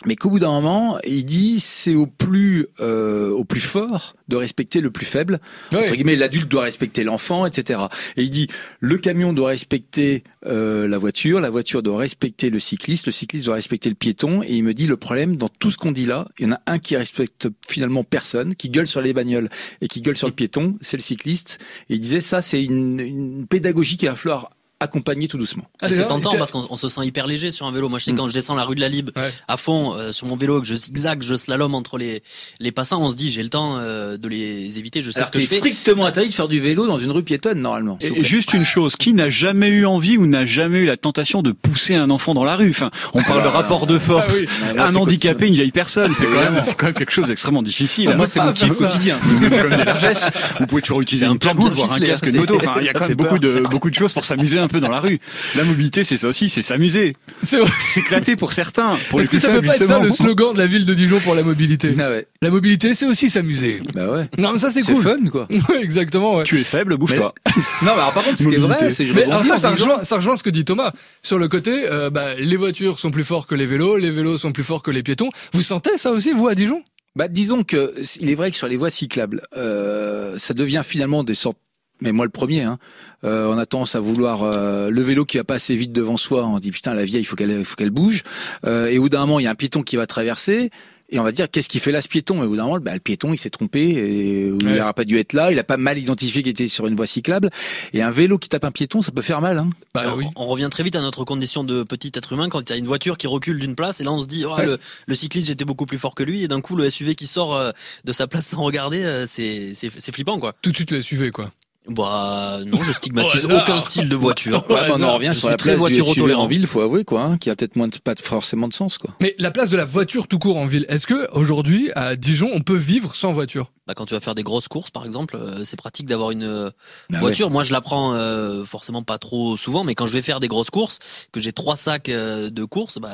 Mais 0.06 0.14
qu'au 0.14 0.30
bout 0.30 0.38
d'un 0.38 0.52
moment, 0.52 1.00
il 1.04 1.24
dit 1.24 1.58
c'est 1.58 1.96
au 1.96 2.06
plus 2.06 2.68
euh, 2.78 3.30
au 3.30 3.44
plus 3.44 3.60
fort 3.60 4.14
de 4.28 4.36
respecter 4.36 4.80
le 4.80 4.92
plus 4.92 5.06
faible. 5.06 5.40
Ouais. 5.72 5.78
Entre 5.78 5.94
guillemets, 5.94 6.14
l'adulte 6.14 6.48
doit 6.48 6.62
respecter 6.62 7.02
l'enfant, 7.02 7.46
etc. 7.46 7.80
Et 8.16 8.22
il 8.22 8.30
dit 8.30 8.46
le 8.78 8.96
camion 8.98 9.32
doit 9.32 9.48
respecter 9.48 10.22
euh, 10.46 10.86
la 10.86 10.98
voiture, 10.98 11.40
la 11.40 11.50
voiture 11.50 11.82
doit 11.82 11.98
respecter 11.98 12.48
le 12.48 12.60
cycliste, 12.60 13.06
le 13.06 13.12
cycliste 13.12 13.46
doit 13.46 13.56
respecter 13.56 13.88
le 13.88 13.96
piéton. 13.96 14.44
Et 14.44 14.54
il 14.54 14.62
me 14.62 14.72
dit 14.72 14.86
le 14.86 14.96
problème 14.96 15.36
dans 15.36 15.48
tout 15.48 15.72
ce 15.72 15.78
qu'on 15.78 15.90
dit 15.90 16.06
là, 16.06 16.28
il 16.38 16.46
y 16.46 16.48
en 16.48 16.54
a 16.54 16.60
un 16.66 16.78
qui 16.78 16.96
respecte 16.96 17.48
finalement 17.66 18.04
personne, 18.04 18.54
qui 18.54 18.70
gueule 18.70 18.86
sur 18.86 19.00
les 19.00 19.12
bagnoles 19.12 19.48
et 19.80 19.88
qui 19.88 20.00
gueule 20.00 20.16
sur 20.16 20.28
le 20.28 20.34
piéton, 20.34 20.78
c'est 20.80 20.96
le 20.96 21.02
cycliste. 21.02 21.58
Et 21.90 21.94
il 21.94 22.00
disait 22.00 22.20
ça, 22.20 22.40
c'est 22.40 22.62
une, 22.62 23.00
une 23.00 23.46
pédagogie 23.48 23.96
qu'il 23.96 24.08
va 24.08 24.14
falloir 24.14 24.50
accompagner 24.80 25.26
tout 25.26 25.38
doucement. 25.38 25.64
Allez, 25.80 25.96
c'est 25.96 26.06
tentant 26.06 26.30
parce 26.38 26.52
qu'on 26.52 26.66
on 26.70 26.76
se 26.76 26.88
sent 26.88 27.00
hyper 27.04 27.26
léger 27.26 27.50
sur 27.50 27.66
un 27.66 27.72
vélo. 27.72 27.88
Moi, 27.88 27.98
je 27.98 28.04
sais 28.04 28.12
Mm. 28.12 28.16
quand 28.16 28.28
je 28.28 28.32
descends 28.34 28.54
la 28.54 28.64
rue 28.64 28.76
de 28.76 28.80
la 28.80 28.88
Libre 28.88 29.10
Ouais. 29.16 29.28
à 29.48 29.56
fond 29.56 29.94
euh, 29.96 30.12
sur 30.12 30.26
mon 30.28 30.36
vélo, 30.36 30.60
que 30.60 30.66
je 30.68 30.74
zigzag, 30.76 31.22
je 31.22 31.34
slalom 31.34 31.74
entre 31.74 31.98
les 31.98 32.22
les 32.60 32.70
passants, 32.70 33.02
on 33.02 33.10
se 33.10 33.16
dit 33.16 33.30
j'ai 33.30 33.42
le 33.42 33.48
temps 33.48 33.76
euh, 33.78 34.16
de 34.16 34.28
les 34.28 34.78
éviter. 34.78 35.02
Je 35.02 35.10
sais 35.10 35.18
Alors 35.18 35.26
ce 35.26 35.32
que 35.32 35.38
je 35.40 35.46
fais. 35.46 35.56
strictement 35.58 36.06
interdit 36.06 36.28
de 36.30 36.34
faire 36.34 36.46
du 36.48 36.60
vélo 36.60 36.86
dans 36.86 36.98
une 36.98 37.10
rue 37.10 37.24
piétonne 37.24 37.60
normalement. 37.60 37.98
Et 38.00 38.24
juste 38.24 38.54
une 38.54 38.64
chose, 38.64 38.94
qui 38.96 39.14
n'a 39.14 39.30
jamais 39.30 39.68
eu 39.68 39.84
envie 39.84 40.16
ou 40.16 40.26
n'a 40.26 40.44
jamais 40.46 40.78
eu 40.78 40.86
la 40.86 40.96
tentation 40.96 41.42
de 41.42 41.50
pousser 41.52 41.96
un 41.96 42.10
enfant 42.10 42.34
dans 42.34 42.44
la 42.44 42.54
rue? 42.56 42.70
Enfin, 42.70 42.90
on 43.14 43.22
parle 43.22 43.42
de 43.42 43.48
rapport 43.48 43.86
de 43.88 43.98
force. 43.98 44.26
Ah 44.28 44.32
oui. 44.34 44.44
Ah, 44.78 44.86
Un 44.86 44.94
handicapé, 44.94 45.48
une 45.48 45.54
vieille 45.54 45.72
personne, 45.72 46.12
c'est 46.16 46.24
quand 46.26 46.30
même, 46.52 46.62
c'est 46.64 46.74
quand 46.76 46.86
même 46.86 46.94
quelque 46.94 47.12
chose 47.12 47.26
d'extrêmement 47.26 47.62
difficile. 47.64 48.10
Ah, 48.12 48.16
moi, 48.16 48.26
c'est 48.28 48.40
mon 48.40 48.54
ça. 48.54 48.68
quotidien. 48.68 49.18
comme 49.40 49.70
des 49.76 49.84
largesses. 49.84 50.26
Vous 50.60 50.66
pouvez 50.66 50.82
toujours 50.82 51.00
utiliser 51.00 51.26
un 51.26 51.36
plan 51.36 51.52
voire 51.54 51.92
un 51.92 51.98
casque 52.00 52.30
de 52.30 52.38
moto. 52.38 52.56
Enfin, 52.56 52.76
il 52.80 52.86
y 52.86 52.88
a 52.88 52.92
quand 52.92 53.08
même 53.08 53.16
beaucoup 53.16 53.38
de, 53.40 53.60
beaucoup 53.70 53.90
de 53.90 53.94
choses 53.94 54.12
pour 54.12 54.24
s'amuser 54.24 54.58
un 54.68 54.70
peu 54.70 54.80
dans 54.80 54.90
la 54.90 55.00
rue. 55.00 55.18
La 55.56 55.64
mobilité, 55.64 56.04
c'est 56.04 56.18
ça 56.18 56.28
aussi, 56.28 56.50
c'est 56.50 56.60
s'amuser. 56.62 57.14
C'est 57.42 57.58
vrai. 57.58 57.70
S'éclater 57.80 58.36
pour 58.36 58.52
certains. 58.52 58.96
Pour 59.08 59.18
les 59.18 59.24
Est-ce 59.24 59.30
que 59.30 59.38
ça 59.38 59.48
peut 59.48 59.62
pas 59.62 59.76
être 59.76 59.84
ça 59.84 59.98
le 59.98 60.10
slogan 60.10 60.52
de 60.52 60.58
la 60.58 60.66
ville 60.66 60.84
de 60.84 60.92
Dijon 60.92 61.20
pour 61.20 61.34
la 61.34 61.42
mobilité 61.42 61.94
Ah 61.98 62.10
ouais. 62.10 62.26
La 62.42 62.50
mobilité, 62.50 62.92
c'est 62.94 63.06
aussi 63.06 63.30
s'amuser. 63.30 63.78
Bah 63.94 64.10
ouais. 64.10 64.28
Non, 64.36 64.52
mais 64.52 64.58
ça, 64.58 64.70
c'est 64.70 64.82
C'est 64.82 64.92
cool. 64.92 65.02
fun 65.02 65.26
quoi. 65.30 65.48
Ouais, 65.68 65.82
exactement, 65.82 66.36
ouais. 66.36 66.44
Tu 66.44 66.60
es 66.60 66.64
faible, 66.64 66.96
bouge-toi. 66.96 67.34
Non, 67.82 67.92
mais 67.94 68.00
alors 68.00 68.12
par 68.12 68.24
contre, 68.24 68.38
ce 68.38 68.48
qui 68.48 68.54
est 68.54 68.58
vrai, 68.58 68.90
c'est 68.90 69.04
que 69.04 69.10
je 69.10 69.14
Mais 69.14 69.24
alors 69.24 69.44
ça, 69.44 69.56
ça 69.56 69.70
rejoint, 69.70 70.04
ça 70.04 70.16
rejoint 70.16 70.36
ce 70.36 70.42
que 70.42 70.50
dit 70.50 70.64
Thomas. 70.64 70.92
Sur 71.22 71.38
le 71.38 71.48
côté, 71.48 71.90
euh, 71.90 72.10
bah, 72.10 72.34
les 72.34 72.56
voitures 72.56 72.98
sont 72.98 73.10
plus 73.10 73.24
forts 73.24 73.46
que 73.46 73.54
les 73.54 73.66
vélos, 73.66 73.96
les 73.96 74.10
vélos 74.10 74.36
sont 74.38 74.52
plus 74.52 74.64
forts 74.64 74.82
que 74.82 74.90
les 74.90 75.02
piétons. 75.02 75.30
Vous 75.52 75.62
sentez 75.62 75.96
ça 75.96 76.10
aussi, 76.10 76.32
vous, 76.32 76.48
à 76.48 76.54
Dijon? 76.54 76.82
Bah, 77.16 77.28
disons 77.28 77.64
que 77.64 77.94
il 78.20 78.30
est 78.30 78.34
vrai 78.34 78.50
que 78.50 78.56
sur 78.56 78.68
les 78.68 78.76
voies 78.76 78.90
cyclables, 78.90 79.42
euh, 79.56 80.34
ça 80.36 80.54
devient 80.54 80.82
finalement 80.84 81.24
des 81.24 81.34
sortes. 81.34 81.58
Mais 82.00 82.12
moi 82.12 82.24
le 82.24 82.30
premier, 82.30 82.62
hein, 82.62 82.78
euh, 83.24 83.46
on 83.48 83.58
a 83.58 83.66
tendance 83.66 83.94
à 83.94 84.00
vouloir 84.00 84.42
euh, 84.42 84.90
le 84.90 85.02
vélo 85.02 85.24
qui 85.24 85.36
va 85.36 85.44
pas 85.44 85.54
assez 85.54 85.74
vite 85.74 85.92
devant 85.92 86.16
soi. 86.16 86.44
On 86.46 86.58
dit 86.58 86.70
putain 86.70 86.94
la 86.94 87.04
vieille, 87.04 87.22
il 87.22 87.26
faut 87.26 87.36
qu'elle, 87.36 87.64
faut 87.64 87.76
qu'elle 87.76 87.90
bouge. 87.90 88.22
Euh, 88.64 88.86
et 88.86 88.98
au 88.98 89.02
bout 89.02 89.08
d'un 89.08 89.20
moment, 89.20 89.40
il 89.40 89.44
y 89.44 89.46
a 89.46 89.50
un 89.50 89.56
piéton 89.56 89.82
qui 89.82 89.96
va 89.96 90.06
traverser. 90.06 90.70
Et 91.10 91.18
on 91.18 91.24
va 91.24 91.32
dire 91.32 91.50
qu'est-ce 91.50 91.70
qu'il 91.70 91.80
fait 91.80 91.90
là 91.90 92.02
ce 92.02 92.08
piéton? 92.08 92.42
Et 92.42 92.46
au 92.46 92.50
bout 92.50 92.56
d'un 92.56 92.64
moment, 92.66 92.78
bah, 92.80 92.92
le 92.92 93.00
piéton 93.00 93.32
il 93.32 93.38
s'est 93.38 93.48
trompé 93.48 93.80
et 93.80 94.50
ou 94.50 94.58
il 94.60 94.74
n'aurait 94.74 94.92
pas 94.92 95.06
dû 95.06 95.16
être 95.16 95.32
là. 95.32 95.50
Il 95.50 95.58
a 95.58 95.64
pas 95.64 95.78
mal 95.78 95.96
identifié 95.96 96.42
qu'il 96.42 96.50
était 96.50 96.68
sur 96.68 96.86
une 96.86 96.96
voie 96.96 97.06
cyclable. 97.06 97.48
Et 97.94 98.02
un 98.02 98.10
vélo 98.10 98.36
qui 98.36 98.50
tape 98.50 98.64
un 98.64 98.70
piéton, 98.70 99.00
ça 99.00 99.10
peut 99.10 99.22
faire 99.22 99.40
mal. 99.40 99.56
Hein. 99.56 99.70
Bah 99.94 100.02
Alors, 100.02 100.18
oui. 100.18 100.26
On 100.36 100.44
revient 100.46 100.68
très 100.70 100.82
vite 100.82 100.96
à 100.96 101.00
notre 101.00 101.24
condition 101.24 101.64
de 101.64 101.82
petit 101.82 102.12
être 102.14 102.34
humain 102.34 102.50
quand 102.50 102.60
il 102.60 102.68
y 102.70 102.72
a 102.74 102.76
une 102.76 102.86
voiture 102.86 103.16
qui 103.16 103.26
recule 103.26 103.58
d'une 103.58 103.74
place 103.74 104.02
et 104.02 104.04
là 104.04 104.12
on 104.12 104.20
se 104.20 104.26
dit 104.26 104.44
oh, 104.46 104.54
Ouais. 104.54 104.66
le, 104.66 104.78
le 105.06 105.14
cycliste 105.14 105.48
j'étais 105.48 105.64
beaucoup 105.64 105.86
plus 105.86 105.98
fort 105.98 106.14
que 106.14 106.22
lui 106.22 106.44
et 106.44 106.48
d'un 106.48 106.60
coup 106.60 106.76
le 106.76 106.90
SUV 106.90 107.14
qui 107.14 107.26
sort 107.26 107.56
euh, 107.56 107.70
de 108.04 108.12
sa 108.12 108.26
place 108.26 108.46
sans 108.48 108.62
regarder 108.62 109.02
euh, 109.02 109.24
c'est 109.26 110.12
flippant 110.12 110.38
quoi. 110.38 110.54
Tout 110.60 110.72
de 110.72 110.76
suite, 110.76 110.90
les 110.90 111.00
SUV, 111.00 111.30
quoi. 111.30 111.48
Bah 111.88 112.58
non 112.66 112.82
je 112.82 112.92
stigmatise 112.92 113.44
aucun 113.50 113.80
style 113.80 114.08
de 114.08 114.16
voiture. 114.16 114.64
Ouais, 114.68 114.74
Ouais, 114.76 114.88
bah, 114.88 114.94
on 114.98 115.02
en 115.02 115.14
revient 115.14 115.28
je 115.28 115.32
sur 115.38 115.42
suis 115.42 115.48
la 115.50 115.56
très 115.56 115.70
place 115.76 115.76
du 115.76 115.80
voiture 115.96 116.04
SUV 116.04 116.20
tolérant. 116.20 116.42
en 116.42 116.46
ville, 116.46 116.66
faut 116.66 116.80
avouer 116.80 117.04
quoi, 117.04 117.22
hein, 117.22 117.38
qui 117.38 117.50
a 117.50 117.56
peut-être 117.56 117.76
moins 117.76 117.88
de, 117.88 117.96
pas 117.98 118.14
forcément 118.22 118.68
de 118.68 118.74
sens 118.74 118.98
quoi. 118.98 119.10
Mais 119.20 119.34
la 119.38 119.50
place 119.50 119.70
de 119.70 119.76
la 119.76 119.84
voiture 119.84 120.28
tout 120.28 120.38
court 120.38 120.56
en 120.58 120.66
ville, 120.66 120.84
est-ce 120.88 121.06
que 121.06 121.28
aujourd'hui, 121.34 121.90
à 121.96 122.14
Dijon, 122.16 122.50
on 122.52 122.60
peut 122.60 122.76
vivre 122.76 123.14
sans 123.16 123.32
voiture? 123.32 123.70
Bah, 123.86 123.94
quand 123.96 124.04
tu 124.04 124.12
vas 124.12 124.20
faire 124.20 124.34
des 124.34 124.42
grosses 124.42 124.68
courses 124.68 124.90
par 124.90 125.06
exemple 125.06 125.34
euh, 125.36 125.64
c'est 125.64 125.76
pratique 125.78 126.04
d'avoir 126.04 126.30
une 126.30 126.42
euh, 126.42 126.68
Bah 127.08 127.20
voiture. 127.20 127.48
Moi 127.50 127.64
je 127.64 127.72
la 127.72 127.80
prends 127.80 128.12
euh, 128.14 128.66
forcément 128.66 129.02
pas 129.02 129.16
trop 129.16 129.56
souvent 129.56 129.82
mais 129.82 129.94
quand 129.94 130.06
je 130.06 130.12
vais 130.12 130.20
faire 130.20 130.40
des 130.40 130.48
grosses 130.48 130.68
courses 130.68 130.98
que 131.32 131.40
j'ai 131.40 131.52
trois 131.52 131.74
sacs 131.76 132.10
euh, 132.10 132.50
de 132.50 132.64
courses 132.64 132.98
bah 132.98 133.08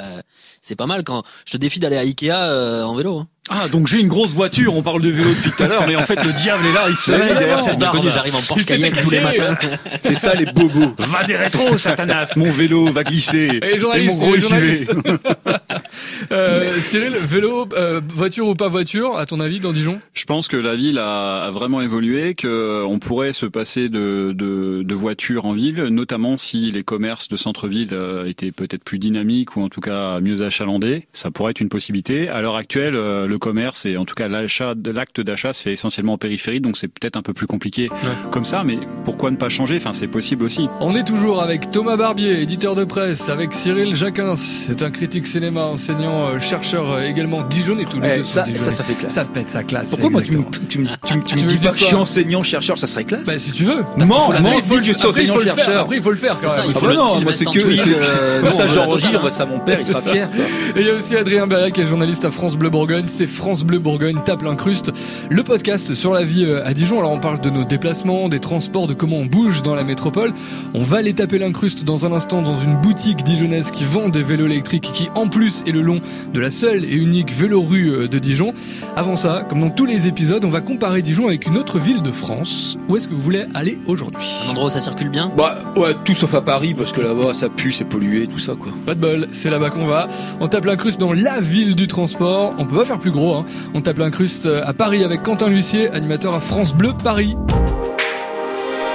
c'est 0.62 0.74
pas 0.74 0.86
mal 0.86 1.04
quand 1.04 1.22
je 1.46 1.52
te 1.52 1.58
défie 1.58 1.78
d'aller 1.78 1.96
à 1.96 2.00
Ikea 2.00 2.30
euh, 2.32 2.82
en 2.82 2.96
vélo. 2.96 3.18
Hein. 3.20 3.28
Ah, 3.50 3.68
donc 3.68 3.88
j'ai 3.88 4.00
une 4.00 4.08
grosse 4.08 4.30
voiture, 4.30 4.74
on 4.74 4.82
parle 4.82 5.02
de 5.02 5.10
vélo 5.10 5.28
depuis 5.28 5.50
tout 5.50 5.62
à 5.62 5.68
l'heure, 5.68 5.86
mais 5.86 5.96
en 5.96 6.04
fait 6.04 6.24
le 6.24 6.32
diable 6.32 6.64
est 6.64 6.72
là, 6.72 6.86
il 6.88 6.96
se 6.96 7.12
réveille 7.12 7.36
derrière 7.36 7.60
C'est 7.60 7.76
bien 7.76 7.90
connu 7.90 8.08
j'arrive 8.10 8.34
en 8.34 8.40
Porsche 8.40 8.64
Cayenne 8.64 8.94
tous 8.94 9.10
les 9.10 9.20
matins. 9.20 9.54
C'est 10.02 10.14
ça 10.14 10.34
les 10.34 10.46
bobos. 10.46 10.94
Va 10.98 11.24
des 11.24 11.36
rétros, 11.36 11.76
Satanas, 11.76 12.32
mon 12.36 12.50
vélo 12.50 12.90
va 12.90 13.04
glisser. 13.04 13.60
Et 13.62 13.72
les 13.72 13.78
journalistes, 13.78 14.18
mon 14.18 14.26
gros 14.26 14.36
et 14.36 14.40
euh, 16.32 16.80
Cyril, 16.80 17.12
vélo, 17.20 17.68
euh, 17.76 18.00
voiture 18.08 18.48
ou 18.48 18.54
pas 18.54 18.68
voiture, 18.68 19.18
à 19.18 19.26
ton 19.26 19.40
avis, 19.40 19.60
dans 19.60 19.72
Dijon? 19.72 20.00
Je 20.14 20.24
pense 20.24 20.48
que 20.48 20.56
la 20.56 20.74
ville 20.74 20.98
a, 20.98 21.50
vraiment 21.50 21.82
évolué, 21.82 22.34
que 22.34 22.82
on 22.86 22.98
pourrait 22.98 23.32
se 23.34 23.46
passer 23.46 23.90
de, 23.90 24.32
de, 24.34 24.82
de 24.82 24.94
voitures 24.94 25.44
en 25.44 25.52
ville, 25.52 25.82
notamment 25.84 26.38
si 26.38 26.70
les 26.70 26.82
commerces 26.82 27.28
de 27.28 27.36
centre-ville 27.36 27.90
euh, 27.92 28.26
étaient 28.26 28.52
peut-être 28.52 28.84
plus 28.84 28.98
dynamiques 28.98 29.56
ou 29.56 29.62
en 29.62 29.68
tout 29.68 29.80
cas 29.80 30.20
mieux 30.20 30.42
achalandés. 30.42 31.06
Ça 31.12 31.30
pourrait 31.30 31.50
être 31.50 31.60
une 31.60 31.68
possibilité. 31.68 32.28
À 32.28 32.40
l'heure 32.40 32.56
actuelle, 32.56 32.94
euh, 32.94 33.26
le 33.34 33.38
commerce 33.38 33.84
et 33.84 33.96
en 33.96 34.04
tout 34.04 34.14
cas 34.14 34.28
l'achat 34.28 34.74
de 34.74 34.90
l'acte 34.90 35.20
d'achat 35.20 35.52
se 35.52 35.62
fait 35.62 35.72
essentiellement 35.72 36.12
en 36.14 36.18
périphérie, 36.18 36.60
donc 36.60 36.76
c'est 36.76 36.88
peut-être 36.88 37.16
un 37.16 37.22
peu 37.22 37.32
plus 37.32 37.46
compliqué 37.46 37.90
comme 38.30 38.44
ça. 38.44 38.62
Mais 38.64 38.78
pourquoi 39.04 39.30
ne 39.30 39.36
pas 39.36 39.48
changer? 39.48 39.76
Enfin, 39.76 39.92
c'est 39.92 40.06
possible 40.06 40.44
aussi. 40.44 40.68
On 40.80 40.94
est 40.94 41.04
toujours 41.04 41.42
avec 41.42 41.70
Thomas 41.70 41.96
Barbier, 41.96 42.40
éditeur 42.40 42.74
de 42.74 42.84
presse, 42.84 43.28
avec 43.28 43.52
Cyril 43.52 43.94
Jacquin, 43.94 44.36
c'est 44.36 44.82
un 44.82 44.90
critique 44.90 45.26
cinéma, 45.26 45.62
enseignant, 45.62 46.26
euh, 46.28 46.38
chercheur 46.38 46.92
euh, 46.92 47.02
également 47.02 47.42
dijonnais, 47.42 47.84
tous 47.84 48.00
les 48.00 48.08
Eh, 48.14 48.16
deux 48.18 48.24
ça, 48.24 48.46
ça, 48.56 48.70
ça 48.70 48.84
fait 48.84 48.94
classe. 48.94 49.14
Ça 49.14 49.24
pète 49.24 49.48
sa 49.48 49.64
classe. 49.64 49.90
Pourquoi 49.90 50.10
moi 50.10 50.22
tu 50.22 50.30
tu 50.30 50.38
me, 50.38 50.44
tu 50.68 50.78
me, 50.78 50.88
tu 51.06 51.16
me 51.16 51.22
Tu 51.24 51.36
veux 51.46 51.52
dis 51.52 51.58
que 51.58 51.62
pas 51.64 51.68
je 51.70 51.74
que 51.74 51.80
je 51.80 51.84
suis 51.86 51.94
enseignant 51.96 52.42
chercheur, 52.42 52.78
ça 52.78 52.86
serait 52.86 53.04
classe? 53.04 53.26
Bah 53.26 53.38
si 53.38 53.50
tu 53.52 53.64
veux. 53.64 53.82
Parce 53.98 54.08
faut 54.10 54.30
après, 54.30 54.40
mens, 54.42 54.52
il 54.56 54.62
faut 54.62 54.74
que 54.76 54.80
tu 54.80 54.90
es 54.90 54.94
après, 54.94 55.24
il 55.24 55.28
faut 55.28 55.38
le 55.38 55.44
faire. 55.44 55.54
enseignant-chercheur. 55.54 55.80
Après 55.80 55.96
il 55.96 56.02
faut 56.02 56.10
le 56.10 56.16
faire. 56.16 56.38
C'est 56.38 56.48
ça, 56.48 56.64
il 56.66 56.70
Ah 56.74 56.78
faut 56.78 56.86
bah 56.86 56.92
le 56.92 56.98
non, 56.98 57.06
style 57.08 57.24
moi 57.24 57.32
c'est 57.32 57.44
que 57.44 57.58
euh, 57.58 58.50
ça 58.50 58.66
j'enregistre, 58.66 59.10
total, 59.10 59.16
on 59.18 59.20
voit 59.20 59.30
ça 59.30 59.44
mon 59.46 59.58
père, 59.60 59.78
il 59.80 59.86
C'est 59.86 59.92
sera 59.92 60.00
ça. 60.00 60.12
fier. 60.12 60.28
Et 60.76 60.80
il 60.80 60.86
y 60.86 60.90
a 60.90 60.94
aussi 60.94 61.16
Adrien 61.16 61.46
Berriac 61.46 61.72
qui 61.72 61.80
est 61.80 61.86
journaliste 61.86 62.24
à 62.24 62.30
France 62.30 62.56
Bleu 62.56 62.70
Bourgogne, 62.70 63.06
c'est 63.24 63.30
France 63.30 63.64
Bleu 63.64 63.78
Bourgogne 63.78 64.18
tape 64.22 64.42
l'incruste, 64.42 64.92
le 65.30 65.42
podcast 65.42 65.94
sur 65.94 66.12
la 66.12 66.24
vie 66.24 66.44
euh, 66.44 66.66
à 66.66 66.74
Dijon. 66.74 66.98
Alors 66.98 67.12
on 67.12 67.20
parle 67.20 67.40
de 67.40 67.48
nos 67.48 67.64
déplacements, 67.64 68.28
des 68.28 68.40
transports, 68.40 68.86
de 68.86 68.92
comment 68.92 69.16
on 69.16 69.24
bouge 69.24 69.62
dans 69.62 69.74
la 69.74 69.82
métropole. 69.82 70.34
On 70.74 70.82
va 70.82 70.98
aller 70.98 71.14
taper 71.14 71.38
l'incruste 71.38 71.84
dans 71.84 72.04
un 72.04 72.12
instant 72.12 72.42
dans 72.42 72.56
une 72.56 72.76
boutique 72.76 73.22
dijonnaise 73.24 73.70
qui 73.70 73.84
vend 73.84 74.10
des 74.10 74.22
vélos 74.22 74.46
électriques 74.46 74.90
qui 74.92 75.08
en 75.14 75.28
plus 75.28 75.62
est 75.66 75.70
le 75.70 75.80
long 75.80 76.00
de 76.34 76.40
la 76.40 76.50
seule 76.50 76.84
et 76.84 76.94
unique 76.94 77.32
vélorue 77.32 77.92
euh, 77.92 78.08
de 78.08 78.18
Dijon. 78.18 78.52
Avant 78.96 79.16
ça, 79.16 79.46
comme 79.48 79.60
dans 79.60 79.70
tous 79.70 79.86
les 79.86 80.06
épisodes, 80.06 80.44
on 80.44 80.50
va 80.50 80.60
comparer 80.60 81.00
Dijon 81.00 81.28
avec 81.28 81.46
une 81.46 81.56
autre 81.56 81.78
ville 81.78 82.02
de 82.02 82.10
France. 82.10 82.76
Où 82.88 82.96
est-ce 82.96 83.08
que 83.08 83.14
vous 83.14 83.22
voulez 83.22 83.46
aller 83.54 83.78
aujourd'hui? 83.86 84.28
Un 84.46 84.50
endroit 84.50 84.66
où 84.66 84.70
ça 84.70 84.80
circule 84.80 85.08
bien? 85.08 85.32
Bah 85.36 85.60
ouais, 85.76 85.94
tout 86.04 86.14
sauf 86.14 86.34
à 86.34 86.42
Paris 86.42 86.74
parce 86.74 86.92
que 86.92 87.00
là-bas 87.00 87.32
ça 87.32 87.48
pue, 87.48 87.72
c'est 87.72 87.86
pollué, 87.86 88.26
tout 88.26 88.38
ça 88.38 88.54
quoi. 88.54 88.72
Pas 88.84 88.94
de 88.94 89.00
bol, 89.00 89.28
c'est 89.32 89.50
là-bas 89.50 89.70
qu'on 89.70 89.86
va. 89.86 90.08
On 90.40 90.48
tape 90.48 90.66
l'incruste 90.66 91.00
dans 91.00 91.12
la 91.12 91.40
ville 91.40 91.74
du 91.74 91.86
transport. 91.86 92.52
On 92.58 92.66
peut 92.66 92.76
pas 92.76 92.84
faire 92.84 92.98
plus 92.98 93.12
gros, 93.14 93.34
hein. 93.34 93.46
On 93.74 93.80
tape 93.80 93.98
l'incruste 93.98 94.46
à 94.46 94.72
Paris 94.72 95.04
avec 95.04 95.22
Quentin 95.22 95.48
Lucier, 95.48 95.88
animateur 95.90 96.34
à 96.34 96.40
France 96.40 96.74
Bleu 96.74 96.92
Paris. 97.02 97.36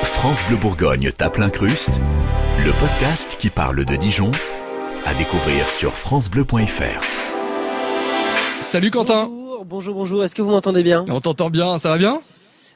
France 0.03 0.43
Bleu 0.47 0.57
Bourgogne 0.57 1.11
tape 1.11 1.37
l'incruste, 1.37 2.01
le 2.63 2.71
podcast 2.73 3.37
qui 3.39 3.49
parle 3.49 3.85
de 3.85 3.95
Dijon, 3.95 4.31
à 5.05 5.13
découvrir 5.13 5.69
sur 5.69 5.93
francebleu.fr. 5.93 7.01
Salut 8.59 8.91
Quentin 8.91 9.29
Bonjour, 9.29 9.65
bonjour, 9.65 9.95
bonjour. 9.95 10.23
Est-ce 10.23 10.35
que 10.35 10.41
vous 10.41 10.51
m'entendez 10.51 10.83
bien? 10.83 11.05
On 11.09 11.21
t'entend 11.21 11.49
bien, 11.49 11.77
ça 11.77 11.89
va 11.89 11.97
bien? 11.97 12.19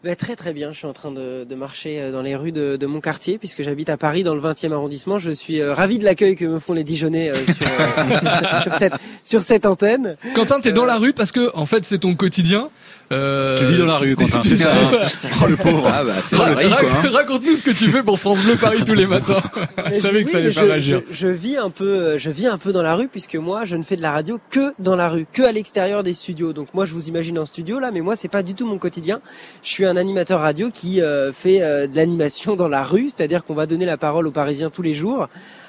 Bah, 0.03 0.15
Très 0.15 0.36
très 0.36 0.53
bien. 0.53 0.72
Je 0.72 0.77
suis 0.77 0.88
en 0.88 0.93
train 0.93 1.12
de, 1.12 1.43
de 1.43 1.55
marcher 1.55 2.00
euh, 2.00 2.12
dans 2.12 2.22
les 2.22 2.36
rues 2.36 2.51
de, 2.51 2.75
de, 2.75 2.86
mon 2.86 3.01
quartier 3.01 3.38
puisque 3.38 3.63
j'habite 3.63 3.89
à 3.89 3.98
Paris 3.98 4.24
dans 4.24 4.36
le 4.36 4.41
20e 4.41 4.72
arrondissement. 4.72 5.19
Je 5.19 5.31
suis 5.31 5.62
euh, 5.62 5.74
ravi 5.74 6.00
de 6.00 6.03
l'accueil 6.03 6.36
que 6.36 6.45
me 6.45 6.60
font 6.60 6.74
les 6.74 6.83
Dijonnais 6.83 7.29
euh, 7.29 7.36
sur, 7.36 7.67
euh, 7.67 8.60
sur, 8.63 8.74
cette, 8.74 8.93
sur 9.24 9.43
cette 9.43 9.65
antenne. 9.65 10.17
Quentin, 10.36 10.60
t'es 10.60 10.72
dans 10.72 10.86
la 10.86 10.98
rue 10.98 11.13
parce 11.13 11.31
que 11.31 11.55
en 11.55 11.65
fait 11.65 11.86
c'est 11.86 12.00
ton 12.00 12.15
quotidien. 12.15 12.69
Euh... 13.13 13.60
Tu 13.60 13.65
vis 13.65 13.77
dans 13.77 13.86
la 13.86 13.98
rue, 13.98 14.15
Quentin, 14.15 14.41
c'est 14.43 14.58
ça. 14.58 14.74
Hein 14.74 14.91
oh, 15.43 15.48
le 15.48 15.55
pauvre. 15.55 15.89
Ah 15.93 16.03
bah, 16.03 16.13
c'est 16.22 16.36
rac 16.36 16.58
hein. 16.63 17.10
Raconte-nous 17.12 17.55
ce 17.55 17.63
que 17.63 17.72
tu 17.72 17.91
fais 17.91 18.03
pour 18.03 18.20
France 18.20 18.39
Bleu 18.41 18.55
Paris 18.55 18.84
tous 18.86 18.93
les 18.93 19.05
matins. 19.05 19.41
je 19.93 19.96
savais 19.96 20.20
oui, 20.20 20.25
que 20.25 20.32
ça 20.32 20.38
allait 20.38 20.51
je, 20.51 20.60
pas 20.60 20.65
réagir. 20.65 21.01
Je, 21.10 21.15
je, 21.15 21.27
vis 21.27 21.58
un 21.58 21.70
peu, 21.70 22.17
je 22.17 22.29
vis 22.29 22.48
un 22.48 22.58
peu 22.58 22.72
dans 22.72 22.82
la 22.82 22.96
rue 22.96 23.08
puisque 23.08 23.36
moi, 23.36 23.63
je 23.65 23.75
ne 23.75 23.84
fais 23.84 23.96
de 23.96 24.01
la 24.01 24.12
radio 24.12 24.39
que 24.50 24.74
dans 24.79 24.96
la 24.96 25.10
rue, 25.10 25.25
que 25.32 25.43
à 25.43 25.51
l'extérieur 25.51 26.03
des 26.03 26.13
studios. 26.13 26.53
Donc 26.53 26.74
moi, 26.74 26.86
je 26.86 26.93
vous 26.93 27.08
imagine 27.08 27.38
en 27.39 27.46
studio 27.46 27.79
là, 27.79 27.91
mais 27.91 28.01
moi, 28.01 28.15
c'est 28.15 28.27
pas 28.27 28.43
du 28.43 28.55
tout 28.55 28.65
mon 28.65 28.77
quotidien. 28.77 29.22
Je 29.62 29.70
suis 29.70 29.86
un 29.86 29.98
animateur 29.98 30.41
radio 30.41 30.70
qui 30.72 31.01
euh, 31.01 31.32
fait 31.32 31.62
euh, 31.62 31.88
de 31.88 31.96
l'animation 31.96 32.55
dans 32.55 32.67
la 32.67 32.84
rue, 32.84 33.10
c'est-à-dire 33.10 33.46
qu'on 33.46 33.55
va 33.55 33.65
donner 33.65 33.86
la 33.86 33.98
parole 33.98 34.27
aux 34.27 34.32
Parisiens 34.32 34.70
tous 34.70 34.82
les 34.82 34.93
jours 34.93 35.27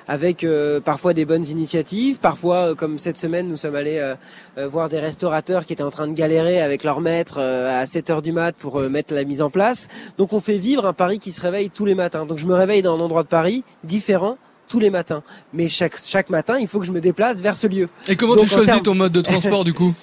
avec 0.09 0.45
euh, 0.45 0.81
parfois 0.81 1.15
des 1.15 1.25
bonnes 1.25 1.47
initiatives, 1.47 2.19
parfois 2.19 2.71
euh, 2.71 2.75
comme 2.75 2.99
cette 2.99 3.19
semaine 3.19 3.49
nous 3.49 3.57
sommes 3.57 3.75
allés 3.75 3.99
euh, 3.99 4.69
voir 4.69 4.89
des 4.89 4.99
restaurateurs 4.99 5.65
qui 5.65 5.73
étaient 5.73 5.83
en 5.83 5.91
train 5.91 6.07
de 6.07 6.13
galérer 6.13 6.61
avec 6.61 6.85
leur 6.85 7.01
maître 7.01 7.41
à 7.41 7.87
7 7.87 8.11
heures 8.11 8.23
du 8.23 8.33
mat 8.33 8.55
pour 8.57 8.81
mettre 8.81 9.15
la 9.15 9.25
mise 9.25 9.43
en 9.43 9.51
place. 9.51 9.89
Donc 10.19 10.33
on 10.33 10.41
fait 10.41 10.59
vivre 10.59 10.87
un 10.87 10.93
Paris 10.93 11.19
qui 11.19 11.33
se 11.33 11.41
réveille 11.41 11.71
tous 11.71 11.85
les 11.85 11.95
matins. 11.95 12.27
Donc 12.27 12.39
je 12.39 12.47
me 12.47 12.55
réveille 12.55 12.83
dans 12.83 12.97
un 12.97 13.01
endroit 13.01 13.23
de 13.23 13.29
Paris 13.29 13.65
différent 13.83 14.39
tous 14.69 14.79
les 14.79 14.91
matins. 14.91 15.23
Mais 15.53 15.69
chaque 15.69 15.99
chaque 15.99 16.31
matin, 16.31 16.59
il 16.59 16.67
faut 16.67 16.81
que 16.81 16.87
je 16.87 16.93
me 16.93 17.01
déplace 17.01 17.41
vers 17.41 17.57
ce 17.57 17.67
lieu. 17.67 17.89
Et 18.09 18.17
comment 18.17 18.35
Donc, 18.35 18.45
tu 18.45 18.51
choisis 18.51 18.83
ton 18.83 18.95
mode 18.95 19.13
de 19.13 19.21
transport 19.21 19.65
du 19.65 19.75
coup? 19.75 19.95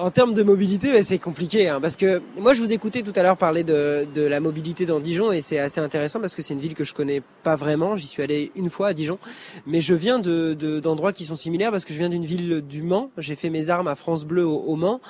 En 0.00 0.10
termes 0.12 0.32
de 0.32 0.44
mobilité, 0.44 0.92
bah, 0.92 1.02
c'est 1.02 1.18
compliqué, 1.18 1.68
hein, 1.68 1.80
parce 1.80 1.96
que 1.96 2.22
moi 2.38 2.54
je 2.54 2.62
vous 2.62 2.72
écoutais 2.72 3.02
tout 3.02 3.12
à 3.16 3.22
l'heure 3.24 3.36
parler 3.36 3.64
de, 3.64 4.06
de 4.14 4.22
la 4.22 4.38
mobilité 4.38 4.86
dans 4.86 5.00
Dijon 5.00 5.32
et 5.32 5.40
c'est 5.40 5.58
assez 5.58 5.80
intéressant 5.80 6.20
parce 6.20 6.36
que 6.36 6.42
c'est 6.42 6.54
une 6.54 6.60
ville 6.60 6.74
que 6.74 6.84
je 6.84 6.94
connais 6.94 7.20
pas 7.42 7.56
vraiment. 7.56 7.96
J'y 7.96 8.06
suis 8.06 8.22
allé 8.22 8.52
une 8.54 8.70
fois 8.70 8.86
à 8.88 8.94
Dijon, 8.94 9.18
mais 9.66 9.80
je 9.80 9.94
viens 9.94 10.20
de 10.20 10.54
de- 10.54 10.78
d'endroits 10.78 11.12
qui 11.12 11.24
sont 11.24 11.34
similaires 11.34 11.72
parce 11.72 11.84
que 11.84 11.92
je 11.92 11.98
viens 11.98 12.08
d'une 12.10 12.24
ville 12.24 12.62
du 12.62 12.82
Mans. 12.82 13.10
J'ai 13.18 13.34
fait 13.34 13.50
mes 13.50 13.70
armes 13.70 13.88
à 13.88 13.96
France 13.96 14.24
Bleu 14.24 14.46
au, 14.46 14.58
au 14.58 14.76
Mans 14.76 15.00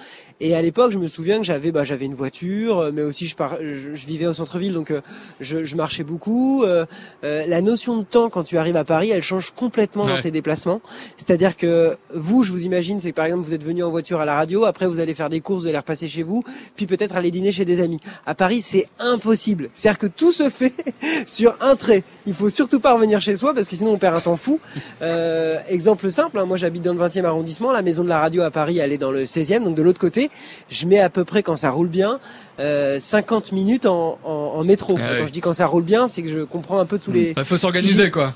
et 0.40 0.54
à 0.54 0.62
l'époque 0.62 0.90
je 0.90 0.98
me 0.98 1.06
souviens 1.06 1.36
que 1.36 1.44
j'avais 1.44 1.70
bah, 1.70 1.84
j'avais 1.84 2.06
une 2.06 2.14
voiture, 2.14 2.90
mais 2.94 3.02
aussi 3.02 3.26
je, 3.26 3.36
par, 3.36 3.56
je, 3.60 3.94
je 3.94 4.06
vivais 4.06 4.26
au 4.26 4.32
centre-ville 4.32 4.72
donc 4.72 4.90
euh, 4.90 5.02
je, 5.40 5.64
je 5.64 5.76
marchais 5.76 6.02
beaucoup. 6.04 6.64
Euh, 6.64 6.86
euh, 7.24 7.44
la 7.46 7.60
notion 7.60 7.98
de 7.98 8.04
temps 8.04 8.30
quand 8.30 8.42
tu 8.42 8.56
arrives 8.56 8.76
à 8.76 8.84
Paris, 8.84 9.10
elle 9.10 9.20
change 9.22 9.50
complètement 9.54 10.04
Ouais. 10.04 10.14
dans 10.16 10.20
tes 10.22 10.30
déplacements. 10.30 10.80
C'est-à-dire 11.18 11.58
que 11.58 11.94
vous, 12.14 12.42
je 12.42 12.52
vous 12.52 12.64
imagine, 12.64 13.00
c'est 13.00 13.10
que 13.10 13.16
par 13.16 13.26
exemple 13.26 13.44
vous 13.44 13.52
êtes 13.52 13.64
venu 13.64 13.82
en 13.82 13.90
voiture 13.90 14.20
à 14.20 14.24
la 14.24 14.34
radio, 14.34 14.64
après 14.64 14.77
vous 14.86 15.00
allez 15.00 15.14
faire 15.14 15.28
des 15.28 15.40
courses, 15.40 15.62
vous 15.62 15.68
allez 15.68 15.78
repasser 15.78 16.08
chez 16.08 16.22
vous, 16.22 16.44
puis 16.76 16.86
peut-être 16.86 17.16
aller 17.16 17.30
dîner 17.30 17.52
chez 17.52 17.64
des 17.64 17.80
amis. 17.80 18.00
À 18.26 18.34
Paris, 18.34 18.60
c'est 18.60 18.86
impossible. 18.98 19.70
C'est-à-dire 19.74 19.98
que 19.98 20.06
tout 20.06 20.32
se 20.32 20.50
fait 20.50 20.72
sur 21.26 21.56
un 21.60 21.76
trait. 21.76 22.04
Il 22.26 22.34
faut 22.34 22.50
surtout 22.50 22.80
pas 22.80 22.94
revenir 22.94 23.20
chez 23.20 23.36
soi 23.36 23.54
parce 23.54 23.68
que 23.68 23.76
sinon 23.76 23.92
on 23.92 23.98
perd 23.98 24.16
un 24.16 24.20
temps 24.20 24.36
fou. 24.36 24.60
Euh, 25.02 25.58
exemple 25.68 26.10
simple, 26.10 26.38
hein, 26.38 26.44
moi 26.44 26.56
j'habite 26.56 26.82
dans 26.82 26.94
le 26.94 27.00
20e 27.00 27.24
arrondissement, 27.24 27.72
la 27.72 27.82
maison 27.82 28.04
de 28.04 28.08
la 28.08 28.20
radio 28.20 28.42
à 28.42 28.50
Paris, 28.50 28.78
elle 28.78 28.92
est 28.92 28.98
dans 28.98 29.12
le 29.12 29.24
16e, 29.24 29.64
donc 29.64 29.74
de 29.74 29.82
l'autre 29.82 30.00
côté. 30.00 30.30
Je 30.68 30.86
mets 30.86 31.00
à 31.00 31.10
peu 31.10 31.24
près 31.24 31.42
quand 31.42 31.56
ça 31.56 31.70
roule 31.70 31.88
bien 31.88 32.20
euh, 32.60 32.98
50 32.98 33.52
minutes 33.52 33.86
en, 33.86 34.18
en, 34.24 34.30
en 34.30 34.64
métro. 34.64 34.96
Ah 34.98 35.18
quand 35.18 35.26
je 35.26 35.32
dis 35.32 35.40
quand 35.40 35.52
ça 35.52 35.66
roule 35.66 35.84
bien, 35.84 36.08
c'est 36.08 36.22
que 36.22 36.28
je 36.28 36.40
comprends 36.40 36.78
un 36.78 36.86
peu 36.86 36.98
tous 36.98 37.12
les. 37.12 37.34
Il 37.36 37.44
faut 37.44 37.56
s'organiser 37.56 38.10
quoi. 38.10 38.32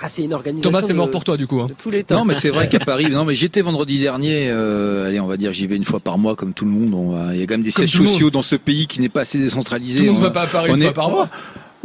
Ah, 0.00 0.08
c'est 0.08 0.22
une 0.24 0.32
organisation. 0.32 0.70
Thomas, 0.70 0.82
c'est 0.82 0.92
mort 0.94 1.10
pour 1.10 1.24
toi 1.24 1.36
du 1.36 1.46
coup. 1.46 1.60
hein. 1.60 1.66
de 1.68 1.74
tous 1.74 1.90
les 1.90 2.04
temps. 2.04 2.16
Non, 2.18 2.24
mais 2.24 2.34
c'est 2.34 2.50
vrai 2.50 2.68
qu'à 2.70 2.78
Paris, 2.78 3.10
non, 3.10 3.24
mais 3.24 3.34
j'étais 3.34 3.60
vendredi 3.62 3.98
dernier. 3.98 4.48
Euh, 4.48 5.08
allez, 5.08 5.20
on 5.20 5.26
va 5.26 5.36
dire, 5.36 5.52
j'y 5.52 5.66
vais 5.66 5.76
une 5.76 5.84
fois 5.84 6.00
par 6.00 6.18
mois, 6.18 6.36
comme 6.36 6.52
tout 6.54 6.64
le 6.64 6.70
monde. 6.70 6.94
On 6.94 7.10
va- 7.12 7.34
Il 7.34 7.40
y 7.40 7.42
a 7.42 7.46
quand 7.46 7.54
même 7.54 7.62
des 7.62 7.72
Comme 7.72 7.86
sièges 7.86 8.06
sociaux 8.08 8.30
dans 8.30 8.42
ce 8.42 8.56
pays 8.56 8.86
qui 8.86 9.00
n'est 9.00 9.08
pas 9.08 9.22
assez 9.22 9.38
décentralisé. 9.38 9.98
Tout 10.00 10.04
le 10.06 10.10
monde 10.12 10.20
On- 10.20 10.22
va 10.24 10.30
pas 10.30 10.42
à 10.42 10.46
Paris 10.46 10.70
on 10.72 10.76
une 10.76 10.82
est- 10.82 10.84
fois 10.86 10.94
par 10.94 11.10
mois. 11.10 11.28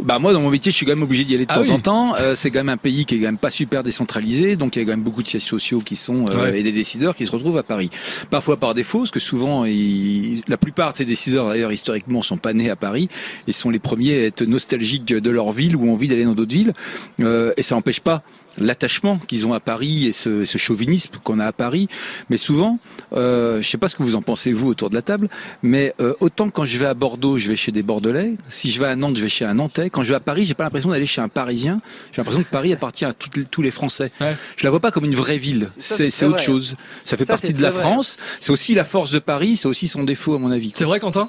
Bah 0.04 0.18
moi 0.18 0.34
dans 0.34 0.40
mon 0.42 0.50
métier 0.50 0.70
je 0.70 0.76
suis 0.76 0.84
quand 0.84 0.92
même 0.92 1.02
obligé 1.02 1.24
d'y 1.24 1.34
aller 1.34 1.46
de 1.46 1.50
Ah 1.50 1.54
temps 1.54 1.62
oui. 1.62 1.70
en 1.72 1.78
temps. 1.80 2.14
Euh, 2.16 2.34
c'est 2.34 2.50
quand 2.50 2.58
même 2.60 2.68
un 2.68 2.76
pays 2.76 3.06
qui 3.06 3.14
est 3.14 3.18
quand 3.18 3.24
même 3.24 3.38
pas 3.38 3.50
super 3.50 3.82
décentralisé, 3.82 4.54
donc 4.56 4.76
il 4.76 4.80
y 4.80 4.82
a 4.82 4.84
quand 4.84 4.92
même 4.92 5.02
beaucoup 5.02 5.22
de 5.22 5.28
sièges 5.28 5.42
sociaux 5.44 5.80
qui 5.80 5.96
sont 5.96 6.26
euh, 6.28 6.42
Ouais. 6.50 6.60
et 6.60 6.62
des 6.62 6.72
décideurs 6.72 7.16
qui 7.16 7.24
se 7.24 7.30
retrouvent 7.30 7.56
à 7.56 7.62
Paris. 7.62 7.88
Parfois 8.30 8.58
par 8.58 8.74
défaut, 8.74 8.98
parce 8.98 9.10
que 9.10 9.18
souvent 9.20 9.64
ils- 9.64 10.42
la 10.46 10.58
plupart 10.58 10.92
de 10.92 10.98
ces 10.98 11.04
décideurs 11.06 11.48
d'ailleurs 11.48 11.72
historiquement 11.72 12.22
sont 12.22 12.36
pas 12.36 12.52
nés 12.52 12.68
à 12.68 12.76
Paris 12.76 13.08
et 13.48 13.52
sont 13.52 13.70
les 13.70 13.78
premiers 13.78 14.14
à 14.14 14.22
être 14.26 14.42
nostalgiques 14.44 15.06
de 15.06 15.30
leur 15.30 15.52
ville 15.52 15.74
ou 15.74 15.90
envie 15.90 16.06
d'aller 16.08 16.24
dans 16.24 16.34
d'autres 16.34 16.52
villes. 16.54 16.74
Euh, 17.20 17.54
et 17.56 17.62
ça 17.62 17.74
n'empêche 17.74 18.00
pas 18.00 18.22
l'attachement 18.58 19.18
qu'ils 19.18 19.46
ont 19.46 19.54
à 19.54 19.60
Paris 19.60 20.06
et 20.06 20.12
ce, 20.12 20.44
ce 20.44 20.58
chauvinisme 20.58 21.12
qu'on 21.22 21.40
a 21.40 21.46
à 21.46 21.52
Paris. 21.52 21.88
Mais 22.30 22.36
souvent, 22.36 22.78
euh, 23.14 23.60
je 23.62 23.68
sais 23.68 23.78
pas 23.78 23.88
ce 23.88 23.94
que 23.96 24.02
vous 24.02 24.16
en 24.16 24.22
pensez 24.22 24.52
vous 24.52 24.68
autour 24.68 24.90
de 24.90 24.94
la 24.94 25.02
table, 25.02 25.28
mais 25.62 25.94
euh, 26.00 26.14
autant 26.20 26.50
quand 26.50 26.64
je 26.64 26.78
vais 26.78 26.86
à 26.86 26.94
Bordeaux, 26.94 27.38
je 27.38 27.48
vais 27.48 27.56
chez 27.56 27.72
des 27.72 27.82
Bordelais. 27.82 28.36
Si 28.48 28.70
je 28.70 28.80
vais 28.80 28.86
à 28.86 28.96
Nantes, 28.96 29.16
je 29.16 29.22
vais 29.22 29.28
chez 29.28 29.44
un 29.44 29.54
Nantais. 29.54 29.90
Quand 29.90 30.02
je 30.02 30.10
vais 30.10 30.14
à 30.16 30.20
Paris, 30.20 30.44
j'ai 30.44 30.54
pas 30.54 30.64
l'impression 30.64 30.90
d'aller 30.90 31.06
chez 31.06 31.20
un 31.20 31.28
Parisien. 31.28 31.80
J'ai 32.12 32.18
l'impression 32.18 32.42
que 32.42 32.48
Paris 32.48 32.72
appartient 32.72 33.04
à 33.04 33.12
toutes 33.12 33.36
les- 33.36 33.44
tous 33.44 33.62
les 33.62 33.70
Français. 33.70 34.10
Ouais. 34.20 34.36
Je 34.56 34.64
la 34.64 34.70
vois 34.70 34.80
pas 34.80 34.90
comme 34.90 35.04
une 35.04 35.14
vraie 35.14 35.38
ville. 35.38 35.70
C'est 35.78 36.06
autre 36.24 36.36
vrai. 36.36 36.42
chose. 36.42 36.76
Ça 37.04 37.16
fait 37.16 37.24
Ça, 37.24 37.34
partie 37.34 37.52
de 37.52 37.62
la 37.62 37.70
vrai. 37.70 37.82
France. 37.82 38.16
C'est 38.40 38.52
aussi 38.52 38.74
la 38.74 38.84
force 38.84 39.10
de 39.10 39.18
Paris. 39.18 39.56
C'est 39.56 39.68
aussi 39.68 39.88
son 39.88 40.02
défaut 40.04 40.34
à 40.34 40.38
mon 40.38 40.50
avis. 40.50 40.72
C'est 40.74 40.84
vrai 40.84 41.00
Quentin? 41.00 41.28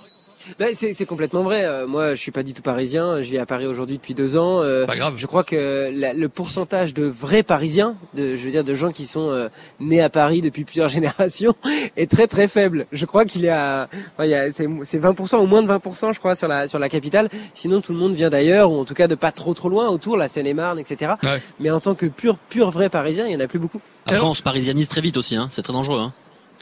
Ben, 0.59 0.69
c'est 0.73 0.93
c'est 0.93 1.05
complètement 1.05 1.43
vrai. 1.43 1.65
Euh, 1.65 1.87
moi, 1.87 2.15
je 2.15 2.19
suis 2.21 2.31
pas 2.31 2.43
du 2.43 2.53
tout 2.53 2.61
parisien. 2.61 3.21
Je 3.21 3.29
vis 3.29 3.37
à 3.37 3.45
Paris 3.45 3.65
aujourd'hui 3.65 3.97
depuis 3.97 4.13
deux 4.13 4.37
ans. 4.37 4.61
Euh, 4.61 4.85
Pas 4.85 4.95
grave. 4.95 5.13
je 5.17 5.25
crois 5.27 5.43
que 5.43 5.91
la- 5.93 6.13
le 6.13 6.29
pourcentage 6.29 6.93
de 6.93 7.05
vrais 7.05 7.43
Parisiens, 7.43 7.95
de, 8.15 8.35
je 8.35 8.43
veux 8.45 8.51
dire 8.51 8.63
de 8.63 8.73
gens 8.75 8.91
qui 8.91 9.05
sont 9.05 9.29
euh, 9.29 9.49
nés 9.79 10.01
à 10.01 10.09
Paris 10.09 10.41
depuis 10.41 10.63
plusieurs 10.63 10.89
générations, 10.97 11.53
est 11.97 12.09
très 12.09 12.27
très 12.27 12.47
faible. 12.47 12.85
Je 12.91 13.05
crois 13.05 13.25
qu'il 13.25 13.45
est 13.45 13.49
à, 13.49 13.89
enfin, 14.13 14.25
il 14.25 14.29
y 14.31 14.35
a- 14.35 14.51
c'est 14.51 14.67
c'est 14.83 14.99
20% 14.99 15.37
ou 15.41 15.45
moins 15.45 15.63
de 15.63 15.67
20%, 15.67 16.13
je 16.13 16.19
crois, 16.19 16.35
sur 16.35 16.47
la 16.47 16.67
sur 16.67 16.79
la 16.79 16.89
capitale. 16.89 17.29
Sinon, 17.53 17.81
tout 17.81 17.91
le 17.93 17.97
monde 17.99 18.13
vient 18.13 18.29
d'ailleurs, 18.29 18.71
ou 18.71 18.79
en 18.79 18.85
tout 18.85 18.93
cas 18.93 19.07
de 19.07 19.15
pas 19.15 19.31
trop 19.31 19.53
trop 19.53 19.69
loin 19.69 19.89
autour, 19.89 20.17
la 20.17 20.27
Seine-et-Marne, 20.27 20.79
etc. 20.79 21.13
Ouais. 21.23 21.41
Mais 21.59 21.71
en 21.71 21.79
tant 21.79 21.95
que 21.95 22.05
pur 22.05 22.37
pur 22.49 22.69
vrai 22.71 22.89
Parisien, 22.89 23.25
il 23.27 23.33
y 23.33 23.35
en 23.35 23.39
a 23.39 23.47
plus 23.47 23.59
beaucoup. 23.59 23.81
Après, 24.07 24.21
on 24.21 24.33
se 24.35 24.43
parisianise 24.43 24.87
très 24.87 25.01
vite 25.01 25.17
aussi, 25.17 25.35
hein. 25.35 25.47
c'est 25.49 25.63
très 25.63 25.73
dangereux. 25.73 25.99
Hein. 25.99 26.13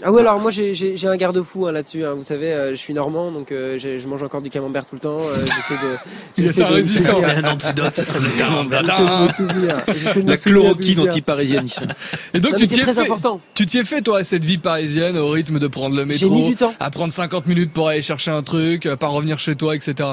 Ah 0.06 0.12
ouais, 0.12 0.22
alors 0.22 0.40
moi 0.40 0.52
j'ai 0.52 0.74
j'ai 0.74 0.98
j'ai 0.98 1.08
un 1.08 1.16
garde-fou 1.16 1.66
hein, 1.68 1.72
là-dessus. 1.72 2.04
Hein. 2.06 2.14
Vous 2.16 2.24
savez, 2.24 2.52
euh, 2.54 2.72
je 2.72 2.76
suis 2.76 2.94
normand, 2.94 3.32
donc 3.32 3.52
euh, 3.52 3.78
j'ai- 3.80 4.00
je 4.00 4.08
mange 4.08 4.22
encore 4.24 4.42
du 4.42 4.50
camembert 4.50 4.86
tout 4.86 4.96
le 4.96 5.00
temps. 5.02 5.18
euh, 5.20 5.46
j'essaie 5.46 5.82
de. 5.82 5.98
J'essaie. 6.38 6.84
C'est 6.84 7.46
un 7.46 7.52
antidote. 7.52 8.02
le 8.22 8.38
camembert. 8.40 8.84
J'essaie 8.86 9.04
de 9.06 9.22
me 9.24 9.28
souvenir. 9.28 9.76
J'essaie 9.88 10.20
de 10.20 10.26
me 10.26 10.30
La 10.32 10.38
chloroquine 10.38 11.00
anti-parisianisme. 11.10 11.88
Et 12.34 12.40
donc 12.40 12.52
Non, 12.54 12.58
tu 12.58 12.68
t'y 12.68 12.80
es 12.82 12.84
fait. 12.84 13.00
important. 13.00 13.40
Tu 13.54 13.66
t'y 13.66 13.78
es 13.80 13.84
fait 13.84 14.02
toi 14.02 14.20
à 14.20 14.24
cette 14.24 14.44
vie 14.44 14.58
parisienne 14.58 15.18
au 15.18 15.30
rythme 15.30 15.60
de 15.60 15.68
prendre 15.68 15.96
le 15.96 16.06
métro, 16.06 16.30
mis 16.32 16.44
du 16.50 16.56
temps. 16.56 16.74
à 16.80 16.90
prendre 16.90 17.12
50 17.14 17.48
minutes 17.48 17.72
pour 17.72 17.88
aller 17.88 18.02
chercher 18.02 18.32
un 18.32 18.44
truc, 18.44 18.86
à 18.86 18.98
pas 18.98 19.08
revenir 19.08 19.40
chez 19.40 19.56
toi, 19.56 19.76
etc. 19.76 20.10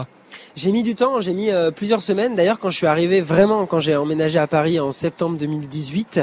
J'ai 0.56 0.72
mis 0.72 0.82
du 0.82 0.94
temps, 0.94 1.20
j'ai 1.20 1.32
mis 1.32 1.50
euh, 1.50 1.70
plusieurs 1.70 2.02
semaines. 2.02 2.34
D'ailleurs, 2.36 2.58
quand 2.58 2.70
je 2.70 2.76
suis 2.76 2.86
arrivé 2.86 3.20
vraiment, 3.20 3.66
quand 3.66 3.80
j'ai 3.80 3.96
emménagé 3.96 4.38
à 4.38 4.46
Paris 4.46 4.78
en 4.80 4.92
septembre 4.92 5.36
2018, 5.38 6.20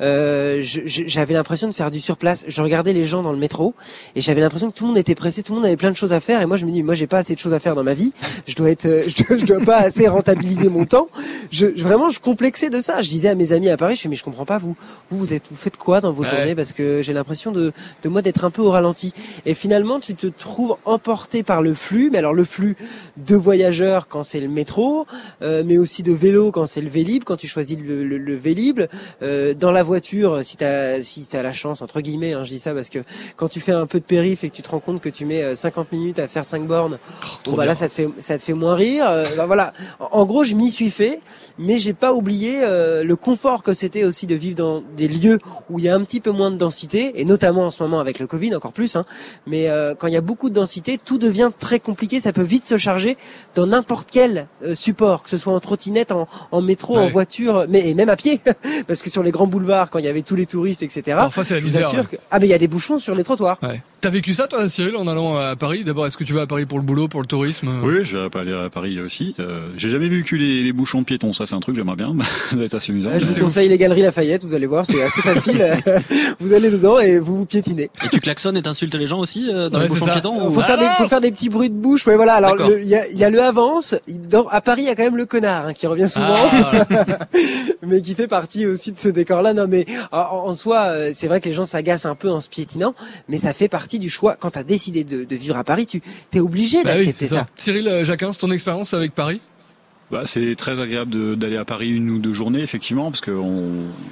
euh, 0.00 0.60
j'avais 0.62 1.34
l'impression 1.34 1.68
de 1.68 1.74
faire 1.74 1.90
du 1.90 2.00
surplace. 2.00 2.44
Je 2.48 2.62
regardais 2.62 2.92
les 2.92 3.04
gens 3.04 3.22
dans 3.22 3.32
le 3.32 3.38
métro 3.38 3.74
et 4.14 4.20
j'avais 4.20 4.40
l'impression 4.40 4.70
que 4.70 4.76
tout 4.76 4.84
le 4.84 4.88
monde 4.88 4.98
était 4.98 5.14
pressé, 5.14 5.42
tout 5.42 5.52
le 5.52 5.58
monde 5.58 5.66
avait 5.66 5.76
plein 5.76 5.90
de 5.90 5.96
choses 5.96 6.12
à 6.12 6.20
faire. 6.20 6.40
Et 6.42 6.46
moi, 6.46 6.56
je 6.56 6.66
me 6.66 6.70
dis, 6.70 6.82
moi, 6.82 6.94
j'ai 6.94 7.06
pas 7.06 7.18
assez 7.18 7.34
de 7.34 7.40
choses 7.40 7.54
à 7.54 7.60
faire 7.60 7.74
dans 7.74 7.84
ma 7.84 7.94
vie. 7.94 8.12
Je 8.46 8.54
dois 8.54 8.70
être, 8.70 8.86
euh, 8.86 9.02
je 9.08 9.22
dois, 9.24 9.38
je 9.38 9.44
dois 9.44 9.60
pas 9.60 9.78
assez 9.78 10.08
rentabiliser 10.08 10.68
mon 10.68 10.84
temps. 10.84 11.08
Je, 11.50 11.66
je- 11.76 11.82
vraiment, 11.82 12.08
je 12.10 12.20
complexais 12.20 12.70
de 12.70 12.80
ça. 12.80 13.02
Je 13.02 13.08
disais 13.08 13.28
à 13.28 13.34
mes 13.34 13.52
amis 13.52 13.68
à 13.70 13.76
Paris, 13.76 13.96
je 13.96 14.02
fais, 14.02 14.08
mais 14.08 14.16
je 14.16 14.24
comprends 14.24 14.44
pas 14.46 14.58
vous. 14.58 14.76
Vous, 15.10 15.18
vous 15.18 15.32
êtes, 15.32 15.44
vous 15.50 15.56
faites 15.56 15.76
quoi 15.76 16.00
dans 16.00 16.12
vos 16.12 16.22
Ouais. 16.22 16.28
journées? 16.30 16.54
Parce 16.54 16.72
que 16.72 17.00
j'ai 17.02 17.12
l'impression 17.12 17.52
de, 17.52 17.72
de 18.02 18.08
moi 18.08 18.22
d'être 18.22 18.44
un 18.44 18.50
peu 18.50 18.62
au 18.62 18.70
ralenti. 18.70 19.12
Et 19.46 19.54
finalement, 19.54 20.00
tu 20.00 20.14
te 20.14 20.26
trouves 20.26 20.76
emporté 20.84 21.42
par 21.42 21.62
le 21.62 21.74
flux. 21.74 22.10
Mais 22.10 22.18
alors, 22.18 22.34
le 22.34 22.44
flux 22.44 22.76
de 23.16 23.36
voyageurs 23.48 24.08
quand 24.08 24.24
c'est 24.24 24.40
le 24.40 24.48
métro, 24.48 25.06
euh, 25.40 25.62
mais 25.64 25.78
aussi 25.78 26.02
de 26.02 26.12
vélo 26.12 26.52
quand 26.52 26.66
c'est 26.66 26.82
le 26.82 26.90
Vélib, 26.90 27.24
quand 27.24 27.36
tu 27.36 27.48
choisis 27.48 27.78
le, 27.78 28.04
le, 28.04 28.18
le 28.18 28.34
Vélib. 28.34 28.80
Euh, 29.22 29.54
dans 29.54 29.72
la 29.72 29.82
voiture, 29.82 30.44
si 30.44 30.58
t'as 30.58 31.00
si 31.02 31.26
t'as 31.26 31.42
la 31.42 31.52
chance 31.52 31.80
entre 31.80 32.02
guillemets, 32.02 32.34
hein, 32.34 32.44
je 32.44 32.50
dis 32.50 32.58
ça 32.58 32.74
parce 32.74 32.90
que 32.90 32.98
quand 33.36 33.48
tu 33.48 33.60
fais 33.60 33.72
un 33.72 33.86
peu 33.86 34.00
de 34.00 34.04
périph 34.04 34.44
et 34.44 34.50
que 34.50 34.54
tu 34.54 34.62
te 34.62 34.68
rends 34.68 34.80
compte 34.80 35.00
que 35.00 35.08
tu 35.08 35.24
mets 35.24 35.56
50 35.56 35.92
minutes 35.92 36.18
à 36.18 36.28
faire 36.28 36.44
5 36.44 36.66
bornes, 36.66 36.98
bon, 37.46 37.54
bah 37.54 37.64
là 37.64 37.74
ça 37.74 37.88
te 37.88 37.94
fait 37.94 38.08
ça 38.20 38.36
te 38.36 38.42
fait 38.42 38.52
moins 38.52 38.74
rire. 38.74 39.06
bah, 39.36 39.46
voilà. 39.46 39.72
En, 39.98 40.18
en 40.18 40.26
gros, 40.26 40.44
je 40.44 40.54
m'y 40.54 40.70
suis 40.70 40.90
fait, 40.90 41.20
mais 41.58 41.78
j'ai 41.78 41.94
pas 41.94 42.12
oublié 42.12 42.60
le 42.60 43.14
confort 43.16 43.62
que 43.62 43.72
c'était 43.72 44.04
aussi 44.04 44.26
de 44.26 44.34
vivre 44.34 44.56
dans 44.56 44.82
des 44.96 45.08
lieux 45.08 45.38
où 45.70 45.78
il 45.78 45.86
y 45.86 45.88
a 45.88 45.94
un 45.94 46.04
petit 46.04 46.20
peu 46.20 46.30
moins 46.30 46.50
de 46.50 46.56
densité, 46.56 47.20
et 47.20 47.24
notamment 47.24 47.64
en 47.66 47.70
ce 47.70 47.82
moment 47.82 48.00
avec 48.00 48.18
le 48.18 48.26
Covid 48.26 48.54
encore 48.54 48.72
plus. 48.72 48.96
Hein, 48.96 49.06
mais 49.46 49.70
euh, 49.70 49.94
quand 49.94 50.06
il 50.06 50.14
y 50.14 50.16
a 50.16 50.20
beaucoup 50.20 50.50
de 50.50 50.54
densité, 50.54 50.98
tout 51.02 51.18
devient 51.18 51.50
très 51.58 51.80
compliqué. 51.80 52.20
Ça 52.20 52.32
peut 52.32 52.42
vite 52.42 52.66
se 52.66 52.76
charger 52.76 53.16
dans 53.54 53.66
n'importe 53.66 54.08
quel 54.10 54.46
euh, 54.64 54.74
support, 54.74 55.22
que 55.22 55.30
ce 55.30 55.36
soit 55.36 55.52
en 55.52 55.60
trottinette, 55.60 56.12
en, 56.12 56.28
en 56.50 56.62
métro, 56.62 56.96
en 56.98 57.08
voiture, 57.08 57.66
mais 57.68 57.88
et 57.88 57.94
même 57.94 58.08
à 58.08 58.16
pied, 58.16 58.40
parce 58.86 59.02
que 59.02 59.10
sur 59.10 59.22
les 59.22 59.30
grands 59.30 59.46
boulevards, 59.46 59.90
quand 59.90 59.98
il 59.98 60.04
y 60.04 60.08
avait 60.08 60.22
tous 60.22 60.36
les 60.36 60.46
touristes, 60.46 60.82
etc. 60.82 61.02
Parfois 61.18 61.44
c'est 61.44 61.54
la 61.54 61.60
misère. 61.60 62.08
Que... 62.08 62.16
Ah 62.30 62.38
mais 62.38 62.46
il 62.46 62.50
y 62.50 62.54
a 62.54 62.58
des 62.58 62.68
bouchons 62.68 62.98
sur 62.98 63.14
les 63.14 63.24
trottoirs. 63.24 63.58
Ouais. 63.62 63.82
T'as 64.00 64.10
vécu 64.10 64.32
ça 64.32 64.46
toi, 64.46 64.68
Cyril, 64.68 64.94
en 64.94 65.08
allant 65.08 65.38
à 65.38 65.56
Paris? 65.56 65.82
D'abord, 65.82 66.06
est-ce 66.06 66.16
que 66.16 66.22
tu 66.22 66.32
vas 66.32 66.42
à 66.42 66.46
Paris 66.46 66.66
pour 66.66 66.78
le 66.78 66.84
boulot, 66.84 67.08
pour 67.08 67.20
le 67.20 67.26
tourisme? 67.26 67.68
Oui, 67.82 68.04
je 68.04 68.16
vais 68.16 68.38
aller 68.38 68.52
à 68.52 68.70
Paris 68.70 69.00
aussi. 69.00 69.34
Euh, 69.40 69.58
J'ai 69.76 69.90
jamais 69.90 70.08
vécu 70.08 70.38
les, 70.38 70.62
les 70.62 70.72
bouchons 70.72 71.00
de 71.00 71.04
piétons. 71.04 71.32
Ça, 71.32 71.46
c'est 71.46 71.56
un 71.56 71.60
truc 71.60 71.74
j'aimerais 71.74 71.96
bien. 71.96 72.14
ça 72.50 72.56
va 72.56 72.64
être 72.64 72.74
assez 72.74 72.92
amusant. 72.92 73.10
je 73.18 73.24
vous 73.24 73.40
conseille 73.40 73.68
les 73.68 73.76
galeries 73.76 74.02
Lafayette. 74.02 74.44
Vous 74.44 74.54
allez 74.54 74.66
voir, 74.66 74.86
c'est 74.86 75.02
assez 75.02 75.20
facile. 75.20 75.64
vous 76.38 76.52
allez 76.52 76.70
dedans 76.70 77.00
et 77.00 77.18
vous 77.18 77.38
vous 77.38 77.46
piétinez. 77.46 77.90
Et 78.04 78.08
tu 78.08 78.20
klaxonnes 78.20 78.56
et 78.56 78.62
t'insultes 78.62 78.94
les 78.94 79.06
gens 79.06 79.18
aussi 79.18 79.50
euh, 79.52 79.68
dans 79.68 79.78
ouais, 79.78 79.84
les 79.84 79.88
bouchons 79.88 80.06
piétons 80.06 80.48
faut, 80.48 80.62
faire 80.62 80.78
des, 80.78 80.86
faut 80.96 81.08
faire 81.08 81.20
des 81.20 81.32
petits 81.32 81.48
bruits 81.48 81.70
de 81.70 81.74
bouche. 81.74 82.06
Ouais, 82.06 82.14
voilà. 82.14 82.34
Alors 82.34 82.56
il 82.70 82.86
y 82.86 82.94
a, 82.94 83.08
y 83.08 83.24
a, 83.24 83.30
le 83.30 83.42
avance. 83.42 83.96
Dans, 84.30 84.46
à 84.46 84.60
Paris, 84.60 84.82
il 84.82 84.86
y 84.88 84.90
a 84.90 84.94
quand 84.94 85.02
même 85.02 85.16
le 85.16 85.26
connard 85.26 85.66
hein, 85.66 85.72
qui 85.72 85.88
revient 85.88 86.08
souvent, 86.08 86.36
ah, 86.52 86.86
mais 87.82 88.00
qui 88.00 88.14
fait 88.14 88.28
partie 88.28 88.64
aussi 88.64 88.92
de 88.92 88.98
ce 88.98 89.08
décor-là. 89.08 89.54
Non, 89.54 89.66
mais 89.68 89.86
en, 90.12 90.18
en 90.18 90.54
soi, 90.54 90.82
euh, 90.82 91.10
c'est 91.12 91.26
vrai 91.26 91.40
que 91.40 91.48
les 91.48 91.54
gens 91.54 91.64
s'agacent 91.64 92.06
un 92.06 92.14
peu 92.14 92.30
en 92.30 92.40
se 92.40 92.48
piétinant, 92.48 92.94
mais 93.28 93.38
ça 93.38 93.52
fait 93.52 93.68
partie 93.68 93.87
du 93.96 94.10
choix. 94.10 94.36
Quand 94.38 94.50
t'as 94.50 94.62
décidé 94.62 95.04
de, 95.04 95.24
de, 95.24 95.36
vivre 95.36 95.56
à 95.56 95.64
Paris, 95.64 95.86
tu 95.86 96.02
t'es 96.30 96.40
obligé 96.40 96.84
bah 96.84 96.94
d'accepter 96.94 97.24
oui, 97.24 97.30
ça. 97.30 97.36
ça. 97.36 97.46
Cyril 97.56 97.88
euh, 97.88 98.04
Jacquin, 98.04 98.30
ton 98.32 98.50
expérience 98.50 98.92
avec 98.92 99.14
Paris? 99.14 99.40
Bah, 100.10 100.22
c'est 100.24 100.54
très 100.56 100.80
agréable 100.80 101.36
d'aller 101.36 101.56
à 101.56 101.64
Paris 101.64 101.90
une 101.90 102.08
ou 102.10 102.18
deux 102.18 102.32
journées, 102.34 102.60
effectivement, 102.60 103.10
parce 103.10 103.20
qu'on 103.20 103.64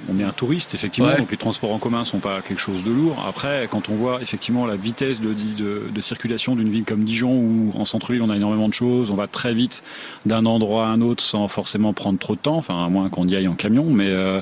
on 0.09 0.19
est 0.19 0.23
un 0.23 0.31
touriste, 0.31 0.75
effectivement, 0.75 1.09
Ouais. 1.09 1.17
donc 1.17 1.31
les 1.31 1.37
transports 1.37 1.71
en 1.71 1.79
commun 1.79 2.03
sont 2.05 2.19
pas 2.19 2.41
quelque 2.41 2.59
chose 2.59 2.83
de 2.83 2.91
lourd. 2.91 3.23
Après, 3.27 3.67
quand 3.71 3.89
on 3.89 3.95
voit 3.95 4.21
effectivement 4.21 4.65
la 4.65 4.75
vitesse 4.75 5.19
de, 5.21 5.33
de, 5.57 5.81
de 5.93 6.01
circulation 6.01 6.55
d'une 6.55 6.69
ville 6.69 6.83
comme 6.83 7.03
Dijon, 7.03 7.31
où 7.33 7.71
en 7.75 7.85
centre-ville 7.85 8.21
on 8.21 8.29
a 8.29 8.35
énormément 8.35 8.67
de 8.69 8.73
choses, 8.73 9.09
on 9.11 9.15
va 9.15 9.27
très 9.27 9.53
vite 9.53 9.83
d'un 10.25 10.45
endroit 10.45 10.85
à 10.87 10.89
un 10.89 11.01
autre 11.01 11.23
sans 11.23 11.47
forcément 11.47 11.93
prendre 11.93 12.19
trop 12.19 12.35
de 12.35 12.39
temps, 12.41 12.57
enfin 12.57 12.85
à 12.85 12.89
moins 12.89 13.09
qu'on 13.09 13.27
y 13.27 13.35
aille 13.35 13.47
en 13.47 13.55
camion, 13.55 13.85
mais 13.89 14.07
euh, 14.07 14.41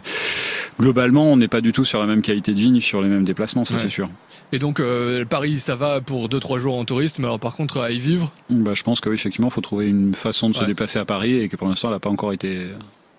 globalement 0.80 1.32
on 1.32 1.38
n'est 1.38 1.48
pas 1.48 1.62
du 1.62 1.72
tout 1.72 1.86
sur 1.86 2.00
la 2.00 2.06
même 2.06 2.22
qualité 2.22 2.54
de 2.54 2.60
vie 2.60 2.72
ni 2.72 2.82
sur 2.82 3.02
les 3.02 3.08
mêmes 3.08 3.24
déplacements, 3.24 3.66
ça 3.66 3.76
Ouais. 3.76 3.80
c'est 3.80 3.90
sûr. 3.90 4.10
Et 4.52 4.60
donc 4.60 4.80
euh, 4.80 5.26
Paris, 5.26 5.60
ça 5.60 5.76
va 5.76 6.02
pour 6.02 6.30
2-3 6.30 6.60
jours 6.60 6.78
en 6.78 6.86
tourisme. 6.86 7.24
Alors 7.26 7.40
par 7.40 7.56
contre, 7.56 7.80
à 7.80 7.92
y 7.92 8.00
vivre, 8.00 8.32
Bah, 8.50 8.72
je 8.74 8.84
pense 8.84 9.02
qu'effectivement 9.02 9.48
il 9.48 9.52
faut 9.54 9.62
trouver 9.62 9.88
une 9.88 10.14
façon 10.14 10.50
de 10.50 10.56
se 10.56 10.64
déplacer 10.64 11.00
à 11.00 11.06
Paris 11.06 11.36
et 11.36 11.45
que 11.50 11.56
pour 11.56 11.68
l'instant 11.68 11.88
elle 11.90 11.96
n'a 11.96 12.00
pas 12.00 12.10
encore 12.10 12.34
été... 12.34 12.68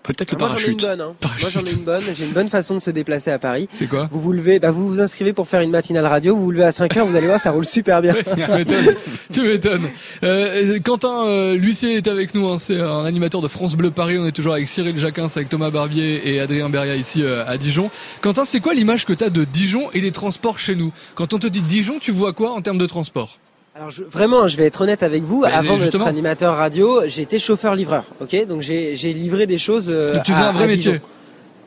Peut-être 0.03 0.31
le 0.31 0.37
Moi 0.37 0.47
j'en 0.47 0.55
ai 0.57 0.67
une 0.71 0.77
parachute. 0.77 0.87
bonne. 0.87 1.01
Hein. 1.01 1.15
Moi 1.21 1.31
j'en 1.37 1.47
ai 1.49 1.51
Parachute. 1.51 1.73
une 1.77 1.83
bonne. 1.83 2.03
J'ai 2.17 2.25
une 2.27 2.31
bonne 2.31 2.47
façon 2.47 2.75
de 2.75 2.79
se 2.79 2.91
déplacer 2.91 3.29
à 3.29 3.39
Paris. 3.39 3.67
c'est 3.73 3.87
quoi 3.87 4.07
Vous 4.09 4.21
vous 4.21 4.31
levez, 4.31 4.57
bah 4.57 4.71
vous 4.71 4.87
vous 4.87 5.01
inscrivez 5.01 5.33
pour 5.33 5.49
faire 5.49 5.59
une 5.59 5.69
matinale 5.71 6.05
radio. 6.05 6.33
Vous 6.33 6.43
vous 6.45 6.51
levez 6.51 6.63
à 6.63 6.71
5 6.71 6.95
heures, 6.95 7.05
vous 7.05 7.17
allez 7.17 7.27
voir, 7.27 7.41
ça 7.41 7.51
roule 7.51 7.65
super 7.65 8.01
bien. 8.01 8.13
tu 8.45 8.51
m'étonnes. 8.51 8.95
tu 9.33 9.41
m'étonnes. 9.41 9.89
Euh, 10.23 10.79
Quentin 10.79 11.25
euh, 11.25 11.55
l'huissier 11.57 11.97
est 11.97 12.07
avec 12.07 12.35
nous. 12.35 12.47
Hein, 12.47 12.57
c'est 12.57 12.79
un 12.79 13.03
animateur 13.03 13.41
de 13.41 13.49
France 13.49 13.75
Bleu 13.75 13.91
Paris. 13.91 14.17
On 14.17 14.25
est 14.25 14.31
toujours 14.31 14.53
avec 14.53 14.69
Cyril 14.69 14.97
Jacquin, 14.97 15.25
avec 15.25 15.49
Thomas 15.49 15.71
Barbier 15.71 16.21
et 16.33 16.39
Adrien 16.39 16.69
Beria 16.69 16.95
ici 16.95 17.21
euh, 17.21 17.43
à 17.45 17.57
Dijon. 17.57 17.89
Quentin, 18.21 18.45
c'est 18.45 18.61
quoi 18.61 18.73
l'image 18.73 19.05
que 19.05 19.11
tu 19.11 19.25
as 19.25 19.29
de 19.29 19.43
Dijon 19.43 19.89
et 19.93 19.99
des 19.99 20.13
transports 20.13 20.57
chez 20.57 20.77
nous? 20.77 20.93
Quand 21.15 21.33
on 21.33 21.39
te 21.39 21.47
dit 21.47 21.59
Dijon, 21.59 21.99
tu 21.99 22.13
vois 22.13 22.31
quoi 22.31 22.51
en 22.53 22.61
termes 22.61 22.77
de 22.77 22.85
transport? 22.85 23.39
Alors 23.77 23.91
je, 23.91 24.03
vraiment, 24.03 24.47
je 24.47 24.57
vais 24.57 24.65
être 24.65 24.81
honnête 24.81 25.03
avec 25.03 25.23
vous. 25.23 25.41
Bah, 25.41 25.49
Avant 25.53 25.77
d'être 25.77 26.07
animateur 26.07 26.55
radio, 26.55 27.01
j'ai 27.05 27.21
été 27.21 27.37
chauffeur-livreur. 27.37 28.05
Ok, 28.21 28.35
donc 28.47 28.61
j'ai 28.61 28.95
livré 29.13 29.45
des 29.45 29.59
choses. 29.59 29.87
euh, 29.89 30.09
Tu 30.25 30.31
faisais 30.31 30.43
à- 30.43 30.49
un 30.49 30.51
vrai 30.53 30.67
métier. 30.67 30.99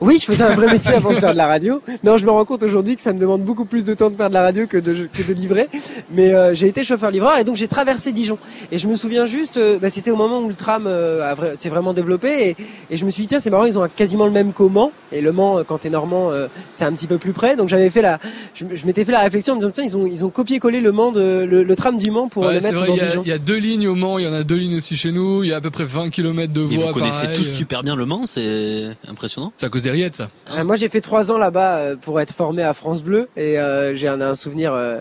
Oui, 0.01 0.17
je 0.19 0.25
faisais 0.25 0.43
un 0.43 0.55
vrai 0.55 0.67
métier 0.73 0.95
avant 0.95 1.11
de 1.11 1.17
faire 1.17 1.33
de 1.33 1.37
la 1.37 1.47
radio. 1.47 1.83
Non, 2.03 2.17
je 2.17 2.25
me 2.25 2.31
rends 2.31 2.47
compte 2.47 2.63
aujourd'hui 2.63 2.97
que 2.97 3.03
ça 3.03 3.13
me 3.13 3.21
demande 3.21 3.43
beaucoup 3.43 3.67
plus 3.67 3.85
de 3.85 3.93
temps 3.93 4.09
de 4.09 4.17
faire 4.17 4.31
de 4.31 4.35
la 4.35 4.41
radio 4.43 4.67
que 4.67 4.79
de, 4.79 5.07
que 5.13 5.23
de 5.23 5.35
livrer. 5.35 5.69
Mais 6.11 6.33
euh, 6.35 6.55
j'ai 6.55 6.69
été 6.69 6.85
chauffeur-livreur 6.85 7.37
et 7.39 7.45
donc 7.45 7.57
j'ai 7.57 7.69
traversé 7.69 8.11
Dijon. 8.11 8.39
Et 8.73 8.79
je 8.79 8.89
me 8.89 8.97
souviens 8.97 9.27
juste, 9.27 9.59
euh, 9.59 9.79
bah, 9.79 9.91
c'était 9.91 10.11
au 10.11 10.17
moment 10.17 10.41
où 10.41 10.49
le 10.49 10.55
tram 10.55 10.87
euh, 10.87 11.55
s'est 11.55 11.69
vraiment 11.69 11.93
développé. 11.93 12.49
Et, 12.49 12.57
et 12.91 12.97
je 12.97 13.05
me 13.05 13.11
suis 13.11 13.25
dit, 13.25 13.29
tiens, 13.29 13.41
c'est 13.41 13.51
marrant, 13.51 13.67
ils 13.67 13.79
ont 13.79 13.87
quasiment 13.95 14.25
le 14.25 14.33
même 14.33 14.53
Mans. 14.59 14.91
Et 15.13 15.21
le 15.21 15.33
Mans, 15.33 15.59
euh, 15.59 15.63
quand 15.65 15.79
t'es 15.79 15.91
normand, 15.91 16.31
euh, 16.31 16.47
c'est 16.73 16.85
un 16.85 16.93
petit 16.93 17.07
peu 17.07 17.19
plus 17.19 17.33
près. 17.33 17.57
Donc 17.57 17.69
j'avais 17.69 17.91
fait 17.91 18.03
la, 18.03 18.19
je, 18.55 18.65
je 18.75 18.87
m'étais 18.87 19.05
fait 19.05 19.13
la 19.13 19.21
réflexion 19.21 19.55
en 19.55 19.57
me 19.57 19.61
disant, 19.61 19.73
tiens, 19.75 19.85
ils 19.85 19.97
ont, 19.97 20.07
ils 20.07 20.25
ont 20.25 20.31
copié-collé 20.31 20.81
le 20.81 20.93
Mans 20.93 21.13
de, 21.13 21.47
le, 21.49 21.63
le 21.63 21.77
tram 21.77 21.99
du 21.99 22.11
Mans 22.11 22.29
pour 22.29 22.45
Ouais, 22.45 22.55
le 22.55 22.61
mettre 22.61 22.79
vrai, 22.79 22.89
dans 22.89 22.95
il 22.95 22.99
y, 22.99 23.03
a, 23.03 23.07
Dijon. 23.09 23.23
il 23.25 23.29
y 23.29 23.33
a 23.33 23.39
deux 23.39 23.57
lignes 23.57 23.89
au 23.89 23.95
Mans, 23.95 24.19
il 24.19 24.25
y 24.25 24.29
en 24.29 24.33
a 24.33 24.43
deux 24.43 24.57
lignes 24.57 24.77
aussi 24.77 24.97
chez 24.97 25.13
nous. 25.13 25.43
Il 25.45 25.51
y 25.51 25.53
a 25.53 25.57
à 25.57 25.61
peu 25.61 25.71
près 25.71 25.85
20 25.85 26.11
km 26.11 26.53
de 26.53 26.63
Et 26.63 26.77
voies. 26.77 26.87
vous 26.87 26.93
connaissez 26.93 27.23
pareil. 27.23 27.37
tous 27.37 27.45
super 27.45 27.83
bien 27.83 27.97
Le 27.97 28.07
Mans, 28.07 28.27
c'est 28.27 28.85
impressionnant. 29.09 29.53
C'est 29.57 29.67
à 29.67 29.69
cause 29.69 29.83
des 29.83 29.91
rillettes, 29.91 30.17
ça. 30.17 30.31
Euh, 30.57 30.65
moi, 30.65 30.77
j'ai 30.77 30.89
fait 30.89 31.01
trois 31.01 31.31
ans 31.31 31.39
là-bas 31.39 31.77
euh, 31.77 31.97
pour 32.01 32.21
être 32.21 32.35
formé 32.35 32.63
à 32.63 32.73
France 32.75 33.03
Bleu 33.03 33.29
et 33.37 33.59
euh, 33.59 33.95
j'ai 33.95 34.09
un, 34.09 34.21
un 34.21 34.35
souvenir 34.35 34.73
euh, 34.75 34.99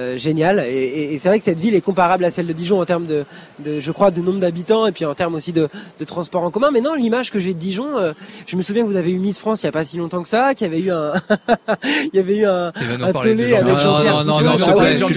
euh, 0.00 0.16
génial. 0.16 0.64
Et, 0.68 0.72
et- 0.72 1.14
et 1.14 1.18
c'est 1.18 1.28
vrai 1.28 1.38
que 1.38 1.44
cette 1.44 1.60
ville 1.60 1.74
est 1.74 1.80
comparable 1.80 2.24
à 2.24 2.30
celle 2.30 2.46
de 2.46 2.52
Dijon 2.52 2.80
en 2.80 2.84
termes 2.86 3.06
de, 3.06 3.24
de 3.64 3.78
je 3.80 3.92
crois, 3.92 4.10
de 4.10 4.20
nombre 4.20 4.40
d'habitants 4.40 4.86
et 4.86 4.92
puis 4.92 5.04
en 5.04 5.14
termes 5.14 5.34
aussi 5.34 5.52
de, 5.52 5.68
de 5.98 6.04
transport 6.04 6.42
en 6.42 6.50
commun. 6.50 6.70
Mais 6.72 6.80
non, 6.80 6.94
l'image 6.94 7.30
que 7.30 7.38
j'ai 7.38 7.54
de 7.54 7.58
Dijon, 7.58 7.96
euh, 7.98 8.12
je 8.46 8.56
me 8.56 8.62
souviens 8.62 8.82
que 8.84 8.88
vous 8.88 8.96
avez 8.96 9.10
eu 9.10 9.18
Miss 9.18 9.38
France 9.38 9.62
il 9.62 9.66
y 9.66 9.68
a 9.68 9.72
pas 9.72 9.84
si 9.84 9.98
longtemps 9.98 10.22
que 10.22 10.28
ça, 10.28 10.54
qu'il 10.54 10.66
y 10.66 10.70
avait 10.70 10.80
eu 10.80 10.90
un, 10.90 11.12
il 11.84 12.10
y 12.16 12.18
avait 12.18 12.36
eu 12.38 12.44
un, 12.46 12.68
un 12.68 13.12
tollé 13.12 13.48
Jean-Pierre 13.48 13.60
avec 13.60 13.74
Non, 13.74 13.80
Jean-Pierre 13.80 14.24
non, 14.24 14.40
non, 14.40 14.40
non, 14.42 14.58
s'il 14.58 14.66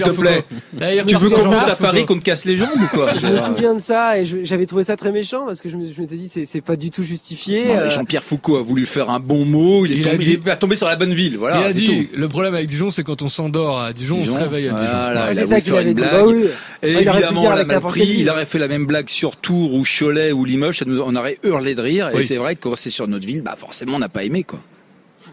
te 0.00 0.10
ouais, 0.10 0.42
plaît, 0.78 1.04
Tu 1.06 1.14
veux 1.16 1.30
qu'on 1.30 1.44
monte 1.44 1.68
à 1.68 1.76
Paris, 1.76 2.06
qu'on 2.06 2.18
te 2.18 2.24
casse 2.24 2.44
les 2.44 2.56
jambes 2.56 2.68
ou 2.76 2.86
quoi 2.96 3.16
Je 3.16 3.26
me 3.26 3.38
souviens 3.38 3.74
de 3.74 3.80
ça 3.80 4.18
et 4.18 4.24
j'avais 4.24 4.66
trouvé 4.66 4.84
ça 4.84 4.96
très 4.96 5.12
méchant 5.12 5.46
parce 5.46 5.60
que 5.60 5.68
je 5.68 5.76
me- 5.76 5.86
je 5.86 6.00
m'étais 6.00 6.16
dit 6.16 6.28
c'est 6.28 6.44
c'est 6.44 6.60
pas 6.60 6.76
du 6.76 6.90
tout 6.90 7.02
justifié. 7.02 7.70
Euh, 7.76 7.90
Jean-Pierre 7.90 8.22
Foucault 8.22 8.56
a 8.56 8.62
voulu 8.62 8.86
faire 8.86 9.10
un 9.10 9.20
bon 9.20 9.44
mot, 9.44 9.86
il 9.86 9.92
est 10.06 10.56
tombé, 10.58 10.76
sur 10.76 10.86
la 10.88 10.96
bonne 10.96 11.14
ville, 11.14 11.36
voilà. 11.38 11.60
il 11.60 11.64
a 11.64 11.72
dit, 11.72 12.08
tout. 12.12 12.18
le 12.18 12.28
problème 12.28 12.54
avec 12.54 12.66
Dijon, 12.68 12.90
c'est 12.90 13.02
quand 13.04 13.22
on 13.22 13.28
s'endort 13.28 13.80
à 13.80 13.92
Dijon, 13.92 14.18
on 14.20 14.26
se 14.26 14.36
réveille. 14.36 14.70
Voilà, 14.74 15.26
ouais, 15.26 15.32
il 15.32 15.38
a 15.40 15.44
voulu 15.44 15.60
faire 15.60 15.78
une 15.80 15.94
blague. 15.94 16.10
Bah 16.12 16.24
oui. 16.26 16.46
Et 16.82 16.92
évidemment, 16.92 17.42
on 17.42 17.50
l'a 17.50 17.64
mal 17.64 17.80
pris. 17.80 18.16
Il 18.18 18.28
aurait 18.30 18.46
fait 18.46 18.58
la 18.58 18.68
même 18.68 18.86
blague 18.86 19.08
sur 19.08 19.36
Tours 19.36 19.74
ou 19.74 19.84
Cholet 19.84 20.32
ou 20.32 20.44
Limoges, 20.44 20.78
ça 20.78 20.84
nous, 20.84 21.00
on 21.00 21.14
aurait 21.16 21.38
hurlé 21.42 21.74
de 21.74 21.80
rire. 21.80 22.10
Et 22.14 22.22
c'est 22.22 22.36
vrai 22.36 22.54
que 22.54 22.60
quand 22.60 22.76
c'est 22.76 22.90
sur 22.90 23.08
notre 23.08 23.26
ville, 23.26 23.42
bah 23.42 23.56
forcément, 23.58 23.96
on 23.96 24.00
n'a 24.00 24.08
pas 24.08 24.24
aimé 24.24 24.44
quoi. 24.44 24.60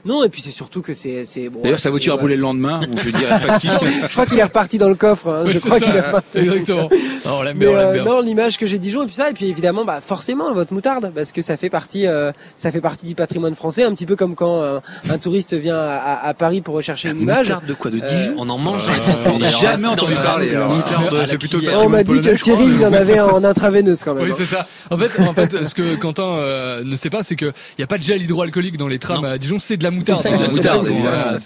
Non 0.05 0.23
et 0.23 0.29
puis 0.29 0.41
c'est 0.41 0.51
surtout 0.51 0.81
que 0.81 0.93
c'est 0.93 1.25
c'est 1.25 1.49
bon. 1.49 1.59
D'ailleurs, 1.61 1.79
sa 1.79 1.89
voiture 1.89 2.13
a 2.13 2.15
ouais. 2.15 2.21
brûlé 2.21 2.35
le 2.35 2.41
lendemain, 2.41 2.79
ou 2.91 2.97
je 2.97 3.09
dirais 3.11 3.39
factice. 3.39 3.71
Je 4.03 4.07
crois 4.07 4.25
qu'il 4.25 4.39
est 4.39 4.43
reparti 4.43 4.77
dans 4.77 4.89
le 4.89 4.95
coffre. 4.95 5.27
hein. 5.29 5.43
Oui, 5.45 5.51
je 5.53 5.59
crois 5.59 5.79
ça. 5.79 5.85
qu'il 5.85 5.95
est 5.95 6.01
reparti. 6.01 6.37
Exactement. 6.39 6.89
Ah, 7.25 7.29
on 7.39 7.41
l'aime 7.43 7.57
Mais 7.57 7.65
bien, 7.67 7.75
on 7.75 7.77
l'aime 7.79 7.87
euh, 7.87 7.93
bien. 7.93 8.03
non, 8.03 8.21
l'image 8.21 8.57
que 8.57 8.65
j'ai 8.65 8.77
de 8.77 8.83
Dijon 8.83 9.03
et 9.03 9.05
puis 9.05 9.15
ça 9.15 9.29
et 9.29 9.33
puis 9.33 9.45
évidemment 9.47 9.85
bah 9.85 9.99
forcément 10.01 10.51
votre 10.53 10.73
moutarde 10.73 11.11
parce 11.13 11.31
que 11.31 11.41
ça 11.41 11.57
fait 11.57 11.69
partie 11.69 12.07
euh, 12.07 12.31
ça 12.57 12.71
fait 12.71 12.81
partie 12.81 13.05
du 13.05 13.15
patrimoine 13.15 13.55
français 13.55 13.83
un 13.83 13.93
petit 13.93 14.05
peu 14.05 14.15
comme 14.15 14.35
quand 14.35 14.61
euh, 14.61 14.79
un 15.09 15.17
touriste 15.17 15.53
vient 15.53 15.77
à, 15.77 16.33
Paris 16.33 16.61
pour 16.61 16.75
rechercher 16.75 17.09
une 17.09 17.21
image. 17.21 17.47
Moutarde 17.47 17.65
de 17.67 17.73
quoi 17.73 17.91
De 17.91 17.97
Euh, 17.97 18.07
Dijon 18.07 18.35
On 18.37 18.49
en 18.49 18.57
mange 18.57 18.85
dans 18.85 18.93
les 18.93 18.99
transports. 18.99 19.39
jamais 19.61 19.87
entendu 19.87 20.13
parler, 20.15 20.51
Moutarde, 20.51 21.37
plutôt. 21.37 21.59
Et 21.59 21.75
on 21.75 21.89
m'a 21.89 22.03
dit 22.03 22.21
que 22.21 22.33
Cyril 22.35 22.71
il 22.79 22.85
en 22.85 22.93
avait 22.93 23.19
en 23.19 23.43
intraveineuse 23.43 24.03
quand 24.03 24.15
même. 24.15 24.25
Oui, 24.25 24.31
hein. 24.31 24.35
c'est 24.37 24.45
ça. 24.45 24.67
En 24.89 24.97
fait, 24.97 25.19
en 25.19 25.33
fait, 25.33 25.63
ce 25.65 25.75
que 25.75 25.95
Quentin 25.95 26.23
euh, 26.23 26.83
ne 26.83 26.95
sait 26.95 27.09
pas, 27.09 27.23
c'est 27.23 27.35
que 27.35 27.51
il 27.77 27.81
y 27.81 27.83
a 27.83 27.87
pas 27.87 27.97
de 27.97 28.03
gel 28.03 28.21
hydroalcoolique 28.21 28.77
dans 28.77 28.87
les 28.87 28.99
trams 28.99 29.21
Non. 29.23 29.29
à 29.29 29.37
Dijon, 29.37 29.59
c'est 29.59 29.77
de 29.77 29.83
la 29.83 29.90
moutarde. 29.91 30.23
C'est 30.23 30.31
la 30.31 30.37
ça. 30.39 30.47
moutarde, 30.47 30.87
évidemment. 30.87 31.37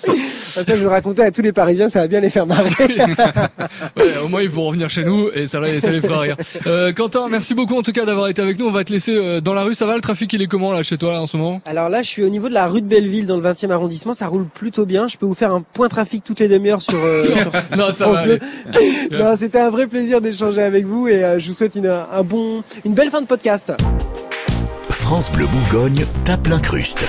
je 0.68 0.82
le 0.84 0.88
racontais 0.88 1.24
à 1.24 1.32
tous 1.32 1.42
les 1.42 1.52
Parisiens, 1.52 1.90
ça 1.90 2.00
va 2.02 2.08
bien 2.08 2.22
les 2.22 2.30
faire 2.30 2.46
marrer. 2.46 2.70
ouais, 3.98 4.18
au 4.24 4.28
moins 4.28 4.42
ils 4.42 4.50
pourront 4.50 4.68
revenir 4.70 4.90
chez 4.90 5.04
nous 5.04 5.30
et 5.34 5.48
ça, 5.48 5.60
ça 5.82 5.92
les 5.92 6.02
fera 6.02 6.20
rire. 6.20 6.36
Euh, 6.68 6.94
Quentin, 6.94 7.28
merci 7.30 7.54
beaucoup 7.54 7.78
en 7.78 7.82
tout 7.82 7.92
cas 7.92 8.06
d'avoir 8.06 8.28
été 8.28 8.42
avec 8.42 8.58
nous. 8.60 8.68
On 8.68 8.72
va 8.72 8.84
te 8.84 8.94
laisser 8.94 9.16
euh, 9.16 9.42
dans 9.42 9.54
la 9.54 9.64
rue. 9.64 9.74
Ça 9.76 9.86
va, 9.86 9.96
le 9.96 10.02
trafic 10.02 10.32
il 10.34 10.42
est 10.42 10.48
comment 10.48 10.72
là 10.72 10.84
chez 10.84 10.98
toi 10.98 11.14
là, 11.14 11.22
en 11.22 11.28
ce 11.28 11.38
moment? 11.38 11.62
Alors 11.66 11.90
là, 11.90 12.02
je 12.02 12.08
suis 12.08 12.24
au 12.24 12.30
niveau 12.30 12.50
de 12.50 12.54
la 12.54 12.68
rue 12.68 12.82
de 12.82 12.88
Belleville 12.88 13.26
dans 13.26 13.38
le 13.38 13.44
20e 13.44 13.72
arrondissement, 13.72 14.14
ça 14.14 14.28
roule 14.28 14.46
plutôt 14.48 14.86
bien. 14.86 15.08
Je 15.08 15.18
peux 15.18 15.26
vous 15.26 15.34
faire 15.34 15.54
un 15.54 15.62
point 15.62 15.90
trafic 15.90 16.24
toutes 16.24 16.40
les 16.40 16.48
demi-heures 16.48 16.82
sur, 16.82 16.98
euh, 17.04 17.24
sur 17.24 17.52
Non, 17.78 17.88
ça 17.92 18.06
France 18.06 18.18
va. 18.18 18.24
Bleu. 18.24 18.40
Non, 19.12 19.36
c'était 19.38 19.60
un 19.60 19.70
vrai 19.70 19.88
plaisir 19.88 20.22
d'échanger 20.22 20.62
avec 20.62 20.86
vous 20.86 21.08
et 21.08 21.24
euh, 21.24 21.40
je 21.40 21.48
vous 21.50 21.54
souhaite 21.54 21.76
une, 21.76 21.88
un 21.88 22.24
bon, 22.24 22.64
une 22.86 22.94
belle 22.94 23.10
fin 23.10 23.22
de 23.22 23.28
podcast. 23.28 23.74
France 24.90 25.32
Bleu 25.32 25.46
Bourgogne 25.48 26.06
tape 26.26 26.48
l'incruste. 26.48 27.06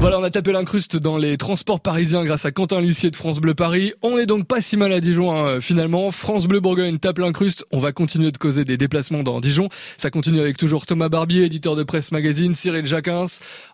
Voilà, 0.00 0.18
on 0.18 0.22
a 0.22 0.30
tapé 0.30 0.52
l'incruste 0.52 0.98
dans 0.98 1.16
les 1.16 1.38
transports 1.38 1.80
parisiens 1.80 2.24
grâce 2.24 2.44
à 2.44 2.50
Quentin 2.52 2.80
Lucier 2.82 3.10
de 3.10 3.16
France 3.16 3.38
Bleu 3.38 3.54
Paris. 3.54 3.94
On 4.02 4.18
est 4.18 4.26
donc 4.26 4.46
pas 4.46 4.60
si 4.60 4.76
mal 4.76 4.92
à 4.92 5.00
Dijon 5.00 5.34
hein, 5.34 5.60
finalement. 5.62 6.10
France 6.10 6.46
Bleu 6.46 6.60
Bourgogne 6.60 6.98
tape 6.98 7.18
l'incruste. 7.18 7.64
On 7.72 7.78
va 7.78 7.92
continuer 7.92 8.30
de 8.30 8.36
causer 8.36 8.66
des 8.66 8.76
déplacements 8.76 9.22
dans 9.22 9.40
Dijon. 9.40 9.70
Ça 9.96 10.10
continue 10.10 10.40
avec 10.40 10.58
toujours 10.58 10.84
Thomas 10.84 11.08
Barbier, 11.08 11.44
éditeur 11.44 11.74
de 11.74 11.84
presse 11.84 12.12
magazine, 12.12 12.52
Cyril 12.54 12.84
Jacquins, 12.84 13.24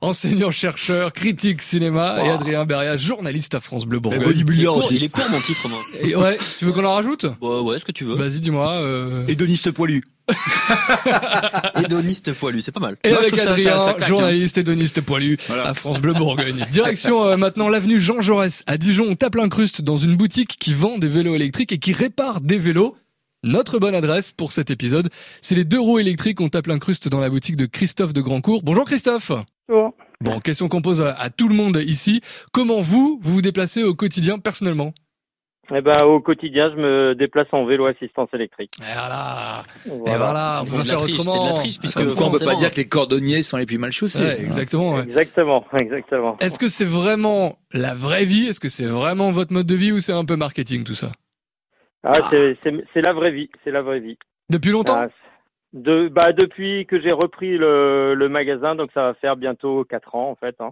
enseignant-chercheur, 0.02 1.12
critique 1.12 1.62
cinéma, 1.62 2.24
et 2.24 2.28
Adrien 2.28 2.64
Beria, 2.64 2.96
journaliste 2.96 3.56
à 3.56 3.60
France 3.60 3.84
Bleu 3.84 3.98
Bourgogne. 3.98 4.22
Il 4.22 4.60
est, 4.60 4.64
court, 4.64 4.88
il 4.92 5.02
est 5.04 5.08
court 5.08 5.28
mon 5.32 5.40
titre, 5.40 5.68
moi. 5.68 5.80
Et 6.00 6.14
ouais, 6.14 6.38
tu 6.58 6.64
veux 6.64 6.72
qu'on 6.72 6.84
en 6.84 6.94
rajoute? 6.94 7.26
Bah, 7.40 7.60
Ouais, 7.62 7.78
ce 7.80 7.84
que 7.84 7.92
tu 7.92 8.04
veux. 8.04 8.14
Vas-y, 8.14 8.38
dis-moi. 8.40 8.74
Euh... 8.74 9.24
Hédoniste 9.26 9.72
poilu. 9.72 10.04
hédoniste 11.84 12.32
poilu, 12.34 12.60
c'est 12.60 12.72
pas 12.72 12.80
mal. 12.80 12.96
Et 13.04 13.12
avec 13.12 13.38
Adrien, 13.38 13.78
ça, 13.78 13.92
ça, 13.92 14.00
ça 14.00 14.06
journaliste 14.06 14.58
hédoniste 14.58 15.00
poilu 15.00 15.36
voilà. 15.46 15.68
à 15.68 15.74
France 15.74 16.00
Bleu 16.00 16.12
Bourgogne. 16.12 16.64
Direction 16.70 17.24
euh, 17.24 17.36
maintenant 17.36 17.68
l'avenue 17.68 17.98
Jean 18.00 18.20
Jaurès 18.20 18.62
à 18.66 18.78
Dijon. 18.78 19.06
On 19.08 19.16
tape 19.16 19.34
l'incruste 19.34 19.82
dans 19.82 19.96
une 19.96 20.16
boutique 20.16 20.56
qui 20.58 20.74
vend 20.74 20.98
des 20.98 21.08
vélos 21.08 21.34
électriques 21.34 21.72
et 21.72 21.78
qui 21.78 21.92
répare 21.92 22.40
des 22.40 22.58
vélos. 22.58 22.96
Notre 23.42 23.78
bonne 23.78 23.94
adresse 23.94 24.32
pour 24.32 24.52
cet 24.52 24.70
épisode, 24.70 25.08
c'est 25.40 25.54
les 25.54 25.64
deux 25.64 25.80
roues 25.80 25.98
électriques. 25.98 26.40
On 26.40 26.50
tape 26.50 26.66
l'incruste 26.66 27.08
dans 27.08 27.20
la 27.20 27.30
boutique 27.30 27.56
de 27.56 27.64
Christophe 27.66 28.12
de 28.12 28.20
Grandcourt. 28.20 28.62
Bonjour 28.62 28.84
Christophe. 28.84 29.32
Bonjour. 29.68 29.94
Bon, 30.22 30.38
question 30.40 30.68
qu'on 30.68 30.82
pose 30.82 31.00
à, 31.00 31.12
à 31.18 31.30
tout 31.30 31.48
le 31.48 31.54
monde 31.54 31.82
ici. 31.86 32.20
Comment 32.52 32.80
vous, 32.80 33.18
vous 33.22 33.34
vous 33.34 33.42
déplacez 33.42 33.82
au 33.82 33.94
quotidien 33.94 34.38
personnellement? 34.38 34.92
Eh 35.72 35.80
ben, 35.80 35.94
au 36.04 36.20
quotidien, 36.20 36.70
je 36.70 36.76
me 36.76 37.14
déplace 37.14 37.46
en 37.52 37.64
vélo 37.64 37.86
assistance 37.86 38.28
électrique. 38.32 38.72
Et 38.80 38.92
voilà. 38.92 39.62
voilà. 39.86 40.14
Et 40.14 40.18
voilà. 40.18 40.60
On 40.62 40.64
peut 40.64 40.84
faire 40.84 41.00
autrement. 41.00 41.22
C'est 41.22 41.38
de 41.38 41.46
la 41.46 41.52
triche 41.52 41.78
puisque 41.78 41.98
Comme 41.98 42.14
quoi, 42.14 42.26
on 42.26 42.32
peut 42.32 42.44
pas 42.44 42.56
dire 42.56 42.70
que 42.70 42.76
les 42.76 42.88
cordonniers 42.88 43.42
sont 43.42 43.56
les 43.56 43.66
plus 43.66 43.78
mal 43.78 43.92
chaussés. 43.92 44.22
Ouais, 44.22 44.40
exactement. 44.40 44.94
Ouais. 44.94 45.02
Exactement, 45.02 45.64
exactement. 45.80 46.36
Est-ce 46.40 46.58
que 46.58 46.68
c'est 46.68 46.84
vraiment 46.84 47.58
la 47.72 47.94
vraie 47.94 48.24
vie? 48.24 48.46
Est-ce 48.46 48.60
que 48.60 48.68
c'est 48.68 48.86
vraiment 48.86 49.30
votre 49.30 49.52
mode 49.52 49.66
de 49.66 49.74
vie 49.74 49.92
ou 49.92 50.00
c'est 50.00 50.12
un 50.12 50.24
peu 50.24 50.36
marketing 50.36 50.84
tout 50.84 50.94
ça? 50.94 51.12
Ah, 52.02 52.12
ah. 52.14 52.30
c'est 52.30 53.02
la 53.04 53.12
vraie 53.12 53.30
vie. 53.30 53.50
C'est 53.64 53.70
la 53.70 53.82
vraie 53.82 54.00
vie. 54.00 54.18
Depuis 54.50 54.70
longtemps? 54.70 54.96
Ah, 54.96 55.08
de, 55.72 56.08
bah, 56.08 56.32
depuis 56.32 56.86
que 56.86 57.00
j'ai 57.00 57.14
repris 57.14 57.56
le, 57.56 58.14
le, 58.14 58.28
magasin, 58.28 58.74
donc 58.74 58.90
ça 58.92 59.02
va 59.02 59.14
faire 59.14 59.36
bientôt 59.36 59.84
4 59.84 60.14
ans 60.16 60.30
en 60.30 60.34
fait. 60.34 60.56
Hein. 60.58 60.70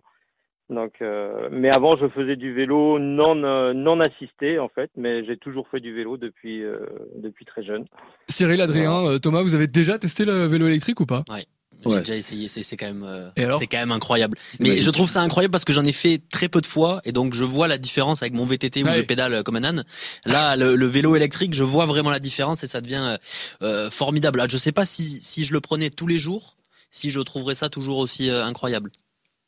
Donc, 0.70 0.92
euh, 1.00 1.48
mais 1.50 1.74
avant, 1.74 1.90
je 1.98 2.09
faisais 2.09 2.37
du 2.37 2.52
vélo 2.52 2.98
non 2.98 3.42
euh, 3.42 3.72
non 3.72 4.00
assisté 4.00 4.59
en 4.59 4.68
fait, 4.68 4.90
mais 4.96 5.24
j'ai 5.24 5.38
toujours 5.38 5.66
fait 5.68 5.81
du 5.81 5.94
vélo 5.94 6.18
depuis 6.18 6.62
euh, 6.62 6.81
depuis 7.16 7.46
très 7.46 7.64
jeune. 7.64 7.87
Cyril, 8.28 8.61
Adrien, 8.61 9.07
euh, 9.07 9.18
Thomas, 9.18 9.42
vous 9.42 9.54
avez 9.54 9.66
déjà 9.66 9.98
testé 9.98 10.26
le 10.26 10.44
vélo 10.44 10.66
électrique 10.66 11.00
ou 11.00 11.07
pas? 11.07 11.24
Ouais. 11.31 11.46
J'ai 11.87 11.92
ouais. 11.92 11.98
déjà 12.00 12.16
essayé, 12.16 12.48
c'est 12.48 12.76
quand 12.76 12.92
même, 12.92 13.33
c'est 13.57 13.68
quand 13.68 13.78
même 13.78 13.92
incroyable. 13.92 14.37
Mais, 14.59 14.81
je 14.81 14.90
trouve 14.90 15.09
ça 15.09 15.22
incroyable 15.22 15.52
parce 15.52 15.64
que 15.64 15.72
j'en 15.72 15.85
ai 15.85 15.92
fait 15.92 16.20
très 16.28 16.48
peu 16.48 16.61
de 16.61 16.66
fois 16.66 17.00
et 17.04 17.12
donc 17.12 17.35
je 17.35 17.44
vois 17.44 17.68
la 17.68 17.78
différence 17.78 18.20
avec 18.20 18.35
mon 18.35 18.44
VTT 18.44 18.83
où 18.83 18.88
je 18.88 19.02
pédale 19.02 19.44
comme 19.44 19.54
un 19.54 19.62
âne. 19.62 19.85
Là, 20.26 20.57
le, 20.57 20.74
le, 20.74 20.87
vélo 20.87 21.14
électrique, 21.14 21.54
je 21.54 21.62
vois 21.62 21.87
vraiment 21.87 22.11
la 22.11 22.18
différence 22.18 22.64
et 22.64 22.66
ça 22.66 22.81
devient 22.81 23.16
euh, 23.62 23.90
formidable. 23.90 24.42
je 24.50 24.59
sais 24.59 24.72
pas 24.72 24.85
si 24.85 25.20
si 25.22 25.44
je 25.44 25.52
le 25.52 25.61
prenais 25.61 25.88
tous 25.88 26.09
les 26.09 26.18
jours, 26.18 26.57
si 26.90 27.11
je 27.11 27.20
trouverais 27.20 27.54
ça 27.54 27.68
toujours 27.68 27.98
aussi 27.98 28.28
incroyable. 28.28 28.90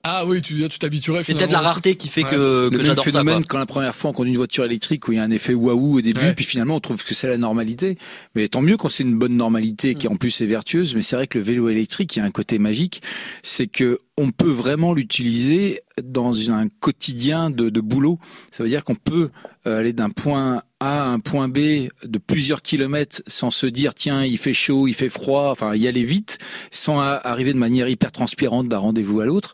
Ah 0.02 0.24
oui, 0.26 0.40
tu 0.40 0.66
tu 0.68 0.78
t'habituerais. 0.78 1.20
C'est 1.20 1.34
peut-être 1.34 1.52
la 1.52 1.60
rareté 1.60 1.94
qui 1.94 2.08
fait 2.08 2.24
ouais. 2.24 2.30
que, 2.30 2.70
que 2.70 2.82
j'adore 2.82 3.04
ça. 3.04 3.10
phénomène 3.10 3.44
quand 3.44 3.58
la 3.58 3.66
première 3.66 3.94
fois 3.94 4.10
on 4.10 4.12
conduit 4.14 4.32
une 4.32 4.38
voiture 4.38 4.64
électrique 4.64 5.06
où 5.08 5.12
il 5.12 5.16
y 5.16 5.18
a 5.18 5.22
un 5.22 5.30
effet 5.30 5.52
waouh 5.52 5.98
au 5.98 6.00
début, 6.00 6.20
ouais. 6.20 6.34
puis 6.34 6.44
finalement 6.44 6.76
on 6.76 6.80
trouve 6.80 7.04
que 7.04 7.14
c'est 7.14 7.28
la 7.28 7.36
normalité. 7.36 7.98
Mais 8.34 8.48
tant 8.48 8.62
mieux 8.62 8.78
quand 8.78 8.88
c'est 8.88 9.02
une 9.02 9.18
bonne 9.18 9.36
normalité 9.36 9.94
qui 9.94 10.08
en 10.08 10.16
plus 10.16 10.40
est 10.40 10.46
vertueuse. 10.46 10.94
Mais 10.94 11.02
c'est 11.02 11.16
vrai 11.16 11.26
que 11.26 11.38
le 11.38 11.44
vélo 11.44 11.68
électrique, 11.68 12.16
il 12.16 12.20
y 12.20 12.22
a 12.22 12.24
un 12.24 12.30
côté 12.30 12.58
magique, 12.58 13.02
c'est 13.42 13.66
que 13.66 13.98
on 14.16 14.30
peut 14.30 14.50
vraiment 14.50 14.94
l'utiliser 14.94 15.80
dans 16.02 16.50
un 16.50 16.68
quotidien 16.80 17.50
de, 17.50 17.68
de 17.68 17.80
boulot. 17.80 18.18
Ça 18.52 18.62
veut 18.62 18.68
dire 18.68 18.84
qu'on 18.84 18.94
peut 18.94 19.30
aller 19.64 19.92
d'un 19.92 20.10
point 20.10 20.62
à 20.80 21.04
un 21.04 21.20
point 21.20 21.48
B 21.48 21.88
de 22.04 22.18
plusieurs 22.18 22.62
kilomètres 22.62 23.22
sans 23.26 23.50
se 23.50 23.66
dire 23.66 23.94
tiens 23.94 24.24
il 24.24 24.38
fait 24.38 24.54
chaud, 24.54 24.88
il 24.88 24.94
fait 24.94 25.10
froid, 25.10 25.48
enfin 25.50 25.74
y 25.74 25.86
aller 25.86 26.02
vite, 26.02 26.38
sans 26.70 27.00
arriver 27.00 27.52
de 27.52 27.58
manière 27.58 27.88
hyper 27.88 28.10
transpirante 28.12 28.68
d'un 28.68 28.78
rendez-vous 28.78 29.20
à 29.20 29.26
l'autre, 29.26 29.52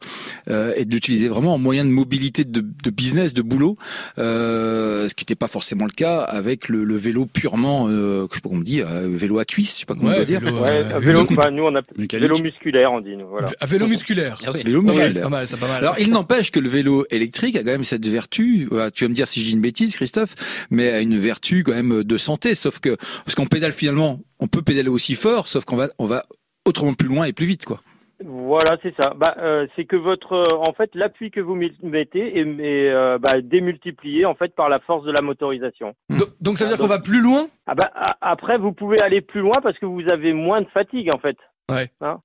euh, 0.48 0.72
et 0.76 0.84
d'utiliser 0.84 1.28
vraiment 1.28 1.54
en 1.54 1.58
moyen 1.58 1.84
de 1.84 1.90
mobilité 1.90 2.44
de, 2.44 2.60
de 2.60 2.90
business, 2.90 3.32
de 3.34 3.42
boulot, 3.42 3.76
euh, 4.18 5.08
ce 5.08 5.14
qui 5.14 5.22
n'était 5.24 5.34
pas 5.34 5.48
forcément 5.48 5.84
le 5.84 5.90
cas 5.90 6.20
avec 6.20 6.68
le, 6.68 6.84
le 6.84 6.96
vélo 6.96 7.26
purement, 7.26 7.88
euh, 7.88 8.26
je 8.30 8.34
sais 8.36 8.40
pas 8.40 8.48
comment 8.48 8.60
on 8.60 8.64
dit, 8.64 8.82
euh, 8.82 9.08
vélo 9.08 9.38
à 9.38 9.44
cuisse, 9.44 9.74
je 9.74 9.80
sais 9.80 9.86
pas 9.86 9.94
comment 9.94 10.10
ouais, 10.10 10.20
on 10.20 10.24
peut 10.24 10.32
vélo, 10.32 10.50
dire. 10.50 10.62
Ouais, 10.62 10.82
vélo, 11.00 11.24
vélo 11.24 11.26
bah, 11.36 11.50
nous 11.50 11.64
on 11.64 11.74
a 11.74 11.80
vélo 11.98 12.38
musculaire 12.38 12.92
on 12.92 13.00
dit 13.00 13.16
nous. 13.16 13.26
Voilà. 13.26 13.48
À 13.60 13.66
vélo 13.66 13.88
musculaire. 13.88 14.38
Ah 14.46 14.52
ouais. 14.52 14.62
Vélo 14.62 14.80
musculaire. 14.82 15.24
Pas 15.24 15.28
mal, 15.28 15.48
c'est 15.48 15.58
pas 15.58 15.66
mal. 15.66 15.78
Alors 15.78 15.96
il 15.98 16.10
n'empêche 16.10 16.52
que 16.52 16.60
le 16.60 16.68
vélo 16.68 17.04
électrique 17.10 17.56
a 17.56 17.60
quand 17.64 17.72
même 17.72 17.84
cette 17.84 18.06
vertu. 18.06 18.68
Tu 18.94 19.04
vas 19.04 19.08
me 19.08 19.14
dire 19.14 19.26
si 19.26 19.42
j'ai 19.42 19.52
une 19.52 19.60
bêtise, 19.60 19.96
Christophe, 19.96 20.34
mais 20.70 20.90
a 20.90 21.00
une 21.00 21.15
vertu 21.18 21.62
quand 21.62 21.74
même 21.74 22.02
de 22.02 22.16
santé. 22.16 22.54
Sauf 22.54 22.78
que 22.80 22.96
parce 23.24 23.34
qu'on 23.34 23.46
pédale 23.46 23.72
finalement, 23.72 24.20
on 24.40 24.46
peut 24.48 24.62
pédaler 24.62 24.88
aussi 24.88 25.14
fort, 25.14 25.48
sauf 25.48 25.64
qu'on 25.64 25.76
va 25.76 25.88
on 25.98 26.04
va 26.04 26.22
autrement 26.64 26.94
plus 26.94 27.08
loin 27.08 27.24
et 27.24 27.32
plus 27.32 27.46
vite, 27.46 27.64
quoi. 27.64 27.80
Voilà, 28.24 28.78
c'est 28.82 28.94
ça. 28.98 29.12
Bah, 29.14 29.36
euh, 29.38 29.66
c'est 29.76 29.84
que 29.84 29.96
votre, 29.96 30.32
euh, 30.32 30.62
en 30.66 30.72
fait, 30.72 30.90
l'appui 30.94 31.30
que 31.30 31.40
vous 31.40 31.54
mettez 31.82 32.38
est, 32.38 32.46
est 32.46 32.90
euh, 32.90 33.18
bah, 33.18 33.42
démultiplié 33.42 34.24
en 34.24 34.34
fait 34.34 34.54
par 34.54 34.70
la 34.70 34.78
force 34.80 35.04
de 35.04 35.12
la 35.12 35.20
motorisation. 35.20 35.94
Donc, 36.08 36.28
donc 36.40 36.58
ça 36.58 36.64
veut 36.64 36.70
dire 36.70 36.78
qu'on 36.78 36.86
va 36.86 36.98
plus 36.98 37.20
loin? 37.20 37.48
Ah 37.66 37.74
bah 37.74 37.90
après, 38.22 38.56
vous 38.56 38.72
pouvez 38.72 38.98
aller 39.02 39.20
plus 39.20 39.40
loin 39.40 39.52
parce 39.62 39.78
que 39.78 39.84
vous 39.84 40.02
avez 40.10 40.32
moins 40.32 40.62
de 40.62 40.68
fatigue 40.68 41.10
en 41.14 41.18
fait. 41.18 41.36
Ouais. 41.70 41.90
Hein? 42.00 42.20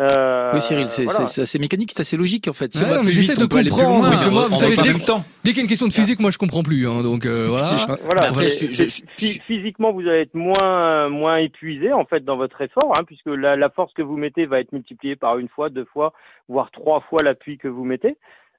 Euh, 0.00 0.52
oui, 0.54 0.60
Cyril, 0.62 0.88
c'est 0.88 1.04
voilà. 1.04 1.28
mécanique, 1.60 1.92
c'est 1.94 2.00
assez 2.00 2.16
logique 2.16 2.48
en 2.48 2.54
fait. 2.54 2.74
Ouais, 2.74 2.94
non, 2.94 3.02
mais 3.04 3.12
j'essaie 3.12 3.34
de 3.34 3.44
comprendre. 3.44 3.68
Loin, 3.68 4.10
oui, 4.10 4.30
moi, 4.30 4.48
vous 4.48 4.56
savez, 4.56 4.76
dès, 4.76 4.82
dès 4.82 5.50
qu'il 5.50 5.56
y 5.56 5.60
a 5.60 5.62
une 5.62 5.68
question 5.68 5.88
de 5.88 5.92
physique, 5.92 6.20
moi 6.20 6.30
je 6.30 6.38
comprends 6.38 6.62
plus. 6.62 6.88
Hein, 6.88 7.02
donc 7.02 7.26
euh, 7.26 7.48
voilà. 7.48 7.76
voilà 7.86 8.28
Après, 8.28 8.48
je, 8.48 8.72
je, 8.72 8.84
je, 8.84 9.38
physiquement, 9.46 9.92
vous 9.92 10.08
allez 10.08 10.22
être 10.22 10.34
moins 10.34 11.10
moins 11.10 11.36
épuisé 11.36 11.92
en 11.92 12.06
fait 12.06 12.24
dans 12.24 12.36
votre 12.36 12.62
effort, 12.62 12.92
hein, 12.98 13.04
puisque 13.06 13.26
la, 13.26 13.56
la, 13.56 13.68
force 13.68 13.92
que 13.92 14.02
vous 14.02 14.16
mettez 14.16 14.46
va 14.46 14.60
être 14.60 14.72
multipliée 14.72 15.16
par 15.16 15.38
une 15.38 15.48
fois, 15.48 15.68
deux 15.68 15.86
fois, 15.92 16.14
voire 16.48 16.70
trois 16.70 17.00
fois 17.02 17.18
l'appui 17.22 17.58
que 17.58 17.68
vous 17.68 17.84
mettez. 17.84 18.16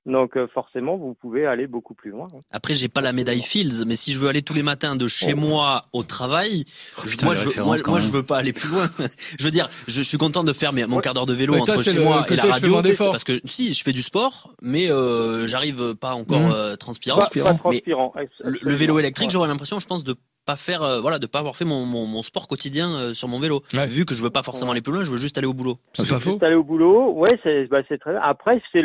Donc 0.08 0.36
euh, 0.36 0.48
forcément, 0.54 0.98
vous 0.98 1.14
pouvez 1.14 1.46
aller 1.46 1.68
beaucoup 1.68 1.94
plus 1.94 2.10
loin. 2.10 2.28
Après, 2.52 2.74
j'ai 2.74 2.88
pas 2.88 3.02
la 3.02 3.14
médaille 3.14 3.44
Fields, 3.44 3.86
mais 3.86 3.96
si 3.96 4.12
je 4.12 4.18
veux 4.18 4.30
aller 4.30 4.42
tous 4.42 4.56
les 4.56 4.64
matins 4.64 4.96
de 4.96 5.08
chez 5.08 5.34
oh. 5.34 5.38
moi 5.38 5.84
au 5.94 6.02
travail, 6.02 6.66
oh, 6.98 7.02
putain, 7.06 7.28
moi, 7.28 7.36
je, 7.36 7.62
moi, 7.62 7.78
moi 7.86 8.00
je 8.00 8.12
veux 8.12 8.24
pas 8.24 8.38
aller 8.38 8.52
plus 8.52 8.70
loin. 8.70 8.90
je 9.40 9.44
veux 9.44 9.52
dire, 9.52 9.70
je, 9.88 10.02
suis 10.02 10.18
content 10.18 10.44
de 10.44 10.54
faire 10.54 10.74
mon 10.74 11.00
quart 11.02 11.14
d'heure 11.14 11.28
de 11.28 11.36
vélo 11.36 11.56
entre 11.56 11.84
chez 11.84 12.00
moi 12.00 12.26
et 12.32 12.36
la 12.36 12.46
radio, 12.46 12.82
parce 13.12 13.24
que 13.24 13.40
si 13.46 13.74
je 13.74 13.84
fais 13.84 13.94
du 13.94 14.02
sport, 14.02 14.56
mais 14.64 14.90
euh, 14.90 15.46
j'arrive 15.46 15.96
pas 15.96 16.14
encore 16.14 16.40
mmh. 16.40 16.52
euh, 16.52 16.76
transpirant. 16.76 17.20
Pas, 17.20 17.30
pas 17.30 17.54
transpirant. 17.54 18.12
Le, 18.40 18.58
le, 18.60 18.74
vélo 18.74 18.98
électrique, 18.98 19.30
j'aurais 19.30 19.50
l'impression, 19.50 19.80
je 19.80 19.86
pense, 19.86 20.04
de 20.04 20.16
pas 20.46 20.56
faire 20.56 20.82
euh, 20.84 21.02
voilà 21.02 21.20
de 21.20 21.28
pas 21.28 21.40
avoir 21.40 21.56
fait 21.56 21.66
mon, 21.66 21.86
mon, 21.86 22.06
mon 22.06 22.24
sport 22.24 22.48
quotidien 22.48 22.90
euh, 22.90 23.14
sur 23.14 23.28
mon 23.28 23.40
vélo. 23.40 23.62
Ouais. 23.74 23.88
vu 23.88 24.06
que 24.06 24.16
je 24.16 24.24
veux 24.24 24.30
pas 24.30 24.44
forcément 24.44 24.72
aller 24.72 24.82
plus 24.82 24.94
loin 24.94 25.04
je 25.04 25.12
veux 25.12 25.18
juste 25.18 25.38
aller 25.38 25.48
au 25.48 25.54
boulot. 25.54 25.78
C'est 25.94 26.10
pas 26.10 26.20
faux. 26.20 26.32
juste 26.32 26.44
aller 26.44 26.56
au 26.56 26.64
boulot. 26.64 27.12
Ouais 27.12 27.40
c'est 27.44 27.66
bah, 27.68 27.82
c'est 27.88 27.98
très 27.98 28.12
bien. 28.12 28.22
Après 28.22 28.62
c'est 28.72 28.84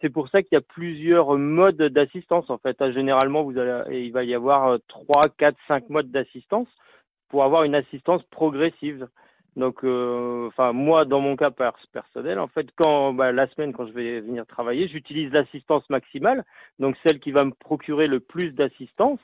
c'est 0.00 0.10
pour 0.10 0.28
ça 0.28 0.42
qu'il 0.42 0.54
y 0.56 0.58
a 0.58 0.62
plusieurs 0.62 1.36
modes 1.36 1.82
d'assistance 1.82 2.48
en 2.48 2.58
fait. 2.58 2.76
Généralement 2.92 3.42
vous 3.42 3.58
allez 3.58 4.04
il 4.04 4.12
va 4.12 4.24
y 4.24 4.34
avoir 4.34 4.78
3 4.88 5.22
4 5.38 5.56
5 5.68 5.90
modes 5.90 6.10
d'assistance 6.10 6.68
pour 7.28 7.44
avoir 7.44 7.64
une 7.64 7.74
assistance 7.74 8.22
progressive. 8.30 9.08
Donc, 9.56 9.84
euh, 9.84 10.48
enfin 10.48 10.72
moi, 10.72 11.04
dans 11.04 11.20
mon 11.20 11.36
cas 11.36 11.50
personnel, 11.50 12.38
en 12.38 12.48
fait, 12.48 12.66
quand 12.76 13.12
bah, 13.12 13.30
la 13.30 13.48
semaine, 13.48 13.72
quand 13.72 13.86
je 13.86 13.92
vais 13.92 14.20
venir 14.20 14.46
travailler, 14.46 14.88
j'utilise 14.88 15.32
l'assistance 15.32 15.88
maximale, 15.90 16.44
donc 16.80 16.96
celle 17.06 17.20
qui 17.20 17.30
va 17.30 17.44
me 17.44 17.52
procurer 17.52 18.06
le 18.06 18.20
plus 18.20 18.50
d'assistance. 18.50 19.20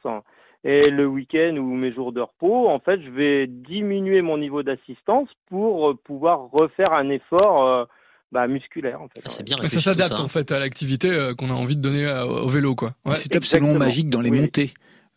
Et 0.64 0.90
le 0.90 1.06
week-end 1.06 1.56
ou 1.56 1.74
mes 1.74 1.92
jours 1.92 2.12
de 2.12 2.20
repos, 2.20 2.68
en 2.68 2.80
fait, 2.80 3.00
je 3.02 3.10
vais 3.10 3.46
diminuer 3.46 4.20
mon 4.20 4.36
niveau 4.36 4.62
d'assistance 4.62 5.28
pour 5.48 5.96
pouvoir 6.04 6.50
refaire 6.52 6.92
un 6.92 7.08
effort 7.08 7.66
euh, 7.66 7.84
bah, 8.30 8.46
musculaire. 8.46 9.00
En 9.00 9.08
fait. 9.08 9.22
Ah, 9.24 9.30
c'est 9.30 9.44
bien. 9.44 9.56
ça 9.56 9.80
s'adapte 9.80 10.20
en 10.20 10.28
fait 10.28 10.52
à 10.52 10.58
l'activité 10.58 11.10
euh, 11.10 11.34
qu'on 11.34 11.50
a 11.50 11.54
envie 11.54 11.76
de 11.76 11.80
donner 11.80 12.04
à, 12.04 12.26
au 12.26 12.48
vélo, 12.48 12.74
quoi. 12.74 12.92
Ouais. 13.06 13.14
C'est 13.14 13.34
absolument 13.36 13.74
magique 13.74 14.10
dans 14.10 14.20
les 14.20 14.30
oui. 14.30 14.40
montées. 14.40 14.72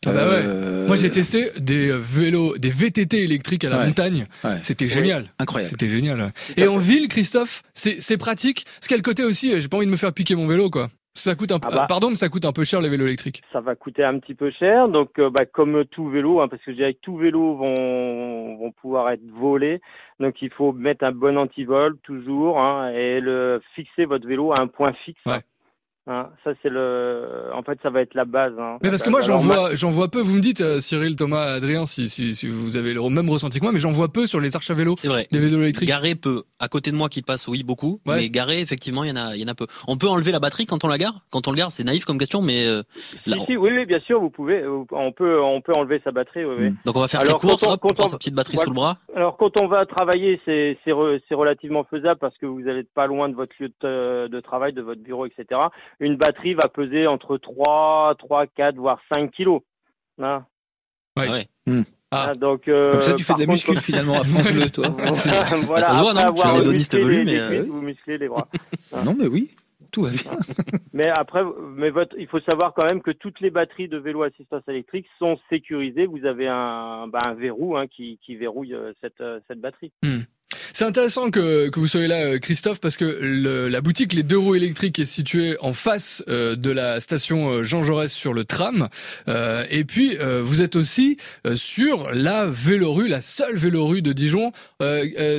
Ah 0.06 0.12
bah 0.12 0.28
ouais. 0.28 0.42
Euh... 0.44 0.86
Moi 0.86 0.98
j'ai 0.98 1.10
testé 1.10 1.50
des 1.60 1.90
vélos, 1.94 2.58
des 2.58 2.70
VTT 2.70 3.24
électriques 3.24 3.64
à 3.64 3.70
la 3.70 3.80
ouais. 3.80 3.86
montagne. 3.86 4.26
Ouais. 4.44 4.58
C'était 4.62 4.90
génial. 4.90 5.28
Incroyable. 5.40 5.70
C'était 5.70 5.90
génial. 5.90 6.34
Et 6.58 6.68
en 6.68 6.78
ville, 6.78 7.08
Christophe, 7.08 7.64
c'est 7.74 8.18
pratique. 8.18 8.66
Ce 8.82 8.88
qu'il 8.88 8.96
y 8.96 8.98
a 8.98 8.98
le 8.98 9.04
côté 9.04 9.24
aussi, 9.24 9.60
j'ai 9.60 9.68
pas 9.68 9.78
envie 9.78 9.86
de 9.86 9.92
me 9.92 9.98
faire 9.98 10.14
piquer 10.14 10.36
mon 10.36 10.48
vélo, 10.48 10.70
quoi. 10.70 10.90
Ça 11.16 11.36
coûte 11.36 11.52
un 11.52 11.60
peu, 11.60 11.68
ah 11.72 11.76
bah, 11.76 11.86
pardon, 11.88 12.10
mais 12.10 12.16
ça 12.16 12.28
coûte 12.28 12.46
un 12.46 12.52
peu 12.52 12.64
cher 12.64 12.82
les 12.82 12.90
vélos 12.90 13.06
électriques. 13.06 13.44
Ça 13.52 13.62
va 13.62 13.76
coûter 13.76 14.04
un 14.04 14.18
petit 14.18 14.34
peu 14.34 14.50
cher, 14.50 14.88
donc 14.88 15.20
euh, 15.20 15.30
bah, 15.30 15.46
comme 15.46 15.86
tout 15.86 16.10
vélo, 16.10 16.42
hein, 16.42 16.48
parce 16.48 16.62
que 16.64 16.72
je 16.72 16.78
dirais 16.78 16.96
que 16.96 17.02
tout 17.02 17.18
vélo 17.18 17.56
vont, 17.56 18.58
vont 18.58 18.72
pouvoir 18.72 19.12
être 19.12 19.26
volés, 19.32 19.80
donc 20.20 20.42
il 20.42 20.52
faut 20.52 20.74
mettre 20.74 21.06
un 21.06 21.12
bon 21.12 21.38
antivol 21.38 21.98
toujours 22.00 22.60
hein, 22.60 22.92
et 22.92 23.20
le 23.20 23.62
fixer 23.76 24.06
votre 24.06 24.28
vélo 24.28 24.54
à 24.54 24.62
un 24.62 24.68
point 24.68 24.92
fixe. 25.06 25.22
Ouais. 25.28 25.42
Hein, 26.06 26.28
ça 26.44 26.52
c'est 26.62 26.68
le, 26.68 27.50
en 27.54 27.64
fait, 27.64 27.80
ça 27.82 27.90
va 27.90 28.02
être 28.02 28.14
la 28.14 28.26
base. 28.26 28.52
Hein. 28.60 28.78
Mais 28.84 28.90
parce 28.90 29.04
que 29.04 29.10
moi 29.10 29.22
j'en 29.22 29.38
vois, 29.38 29.74
j'en 29.74 29.90
vois 29.90 30.10
peu. 30.10 30.20
Vous 30.20 30.36
me 30.36 30.42
dites, 30.42 30.60
euh, 30.60 30.82
Cyril, 30.82 31.16
Thomas, 31.16 31.44
Adrien, 31.44 31.86
si, 31.86 32.10
si, 32.10 32.36
si 32.36 32.48
vous 32.50 32.76
avez 32.76 32.94
le 32.94 33.10
même 33.10 33.30
ressenti 33.30 33.60
que 33.60 33.64
moi, 33.64 33.72
mais 33.72 33.80
j'en 33.80 33.92
vois 33.92 34.12
peu 34.12 34.28
sur 34.28 34.42
les 34.42 34.54
arches 34.58 34.70
à 34.70 34.74
vélo. 34.74 34.96
C'est 34.98 35.08
vrai. 35.08 35.30
Des 35.32 35.40
vélos 35.40 35.62
électriques. 35.62 35.88
Garé 35.88 36.16
peu. 36.16 36.44
À 36.60 36.68
côté 36.68 36.92
de 36.92 36.98
moi 36.98 37.08
qui 37.08 37.22
passe, 37.22 37.48
oui, 37.48 37.64
beaucoup. 37.64 38.02
Mais 38.06 38.30
garé, 38.30 38.60
effectivement, 38.60 39.06
il 39.06 39.12
y 39.12 39.14
en 39.14 39.16
a, 39.16 39.34
il 39.36 39.42
y 39.42 39.46
en 39.46 39.48
a 39.48 39.56
peu. 39.56 39.66
On 39.88 39.98
peut 39.98 40.08
enlever 40.08 40.34
la 40.34 40.42
batterie 40.42 40.66
quand 40.66 40.84
on 40.84 40.90
la 40.90 40.98
gare? 40.98 41.22
Quand 41.32 41.48
on 41.48 41.52
le 41.52 41.58
gare, 41.58 41.72
c'est 41.72 41.86
naïf 41.86 42.04
comme 42.04 42.18
question, 42.18 42.42
mais 42.42 42.68
euh, 42.68 42.84
là, 43.26 43.38
oui, 43.48 43.56
oui, 43.58 43.86
bien 43.86 44.02
sûr, 44.02 44.20
vous 44.20 44.30
pouvez. 44.30 44.66
On 44.92 45.14
peut, 45.14 45.42
on 45.42 45.62
peut 45.62 45.72
enlever 45.74 46.02
sa 46.04 46.12
batterie. 46.12 46.44
Oui, 46.44 46.72
mm. 46.72 46.78
Donc 46.86 46.98
on 46.98 47.00
va 47.00 47.08
faire 47.08 47.22
ses 47.22 47.32
courses, 47.34 47.64
hop, 47.64 47.82
on, 47.82 48.08
sa 48.08 48.18
petite 48.18 48.36
batterie 48.36 48.58
sous 48.58 48.72
le 48.72 48.76
bras. 48.76 48.98
Alors 49.16 49.38
quand 49.38 49.62
on 49.62 49.68
va 49.68 49.86
travailler, 49.86 50.42
c'est 50.46 50.78
c'est 50.84 50.92
relativement 50.92 51.84
faisable 51.84 52.20
parce 52.20 52.38
que 52.38 52.46
vous 52.46 52.62
n'êtes 52.62 52.92
pas 52.94 53.08
loin 53.08 53.30
de 53.30 53.36
votre 53.36 53.54
lieu 53.60 53.72
de, 53.82 54.28
de 54.28 54.40
travail, 54.40 54.74
de 54.74 54.82
votre 54.82 55.02
bureau, 55.02 55.26
etc. 55.26 55.62
Une 56.00 56.16
batterie 56.16 56.56
va 56.56 56.68
peser 56.68 57.06
entre 57.06 57.38
3, 57.38 58.16
3, 58.18 58.48
4, 58.48 58.76
voire 58.76 59.00
5 59.14 59.32
kilos. 59.32 59.62
Hein 60.22 60.46
ouais. 61.18 61.30
ouais. 61.30 61.48
Hmm. 61.68 61.84
Ah. 62.12 62.28
ah. 62.30 62.36
donc, 62.36 62.68
euh, 62.68 62.92
Comme 62.92 63.02
ça, 63.02 63.14
tu 63.14 63.24
fais 63.24 63.34
de 63.34 63.40
la 63.40 63.46
muscu 63.48 63.76
finalement 63.80 64.20
à 64.20 64.24
France 64.24 64.52
Bleu, 64.52 64.70
toi. 64.70 64.86
voilà, 65.64 65.84
ça 65.84 65.94
se 65.96 66.02
voit, 66.02 66.14
non 66.14 66.22
Je 66.36 66.40
suis 66.40 66.50
un 66.50 66.62
hédoniste 66.62 66.96
velu, 66.96 67.26
mais. 67.26 67.40
Euh... 67.40 67.66
Vous 67.68 67.82
musclez 67.82 68.18
les 68.18 68.28
bras. 68.28 68.48
non, 69.06 69.16
mais 69.18 69.28
oui. 69.28 69.52
Tout 69.94 70.04
va 70.04 70.12
bien. 70.12 70.38
mais 70.94 71.08
après, 71.18 71.44
mais 71.76 71.90
votre, 71.90 72.16
il 72.18 72.28
faut 72.28 72.42
savoir 72.42 72.74
quand 72.74 72.86
même 72.92 73.02
que 73.02 73.12
toutes 73.12 73.40
les 73.40 73.52
batteries 73.52 73.88
de 73.88 73.98
vélo 73.98 74.24
assistance 74.24 74.64
électrique 74.68 75.06
sont 75.20 75.40
sécurisées. 75.50 76.06
Vous 76.06 76.26
avez 76.26 76.48
un, 76.48 77.08
bah, 77.08 77.20
un 77.26 77.36
verrou 77.36 77.78
hein, 77.78 77.88
qui, 77.88 78.20
qui 78.26 78.36
verrouille 78.36 78.74
euh, 78.74 78.92
cette, 79.02 79.22
euh, 79.22 79.40
cette 79.48 79.62
batterie. 79.62 79.94
Hmm. 80.04 80.24
C'est 80.76 80.86
intéressant 80.86 81.30
que, 81.30 81.70
que 81.70 81.80
vous 81.80 81.88
soyez 81.88 82.08
là, 82.08 82.22
euh, 82.24 82.40
Christophe, 82.40 82.80
parce 82.80 82.98
que 82.98 83.06
le, 83.22 83.70
la 83.70 83.82
boutique 83.82 84.14
Les 84.14 84.24
Deux 84.24 84.40
Roues 84.40 84.56
Électriques 84.56 84.98
est 84.98 85.06
située 85.06 85.56
en 85.62 85.74
face 85.74 86.24
euh, 86.28 86.56
de 86.56 86.72
la 86.72 87.00
station 87.00 87.64
Jean 87.64 87.84
Jaurès 87.84 88.12
sur 88.12 88.34
le 88.34 88.44
tram. 88.44 88.88
Euh, 89.28 89.66
et 89.70 89.84
puis, 89.84 90.18
vous 90.42 90.62
êtes 90.62 90.76
aussi 90.76 91.18
sur 91.56 92.12
la 92.14 92.48
vélorue, 92.48 93.08
la 93.08 93.22
seule 93.22 93.56
vélorue 93.56 94.02
de 94.02 94.14
Dijon. 94.14 94.52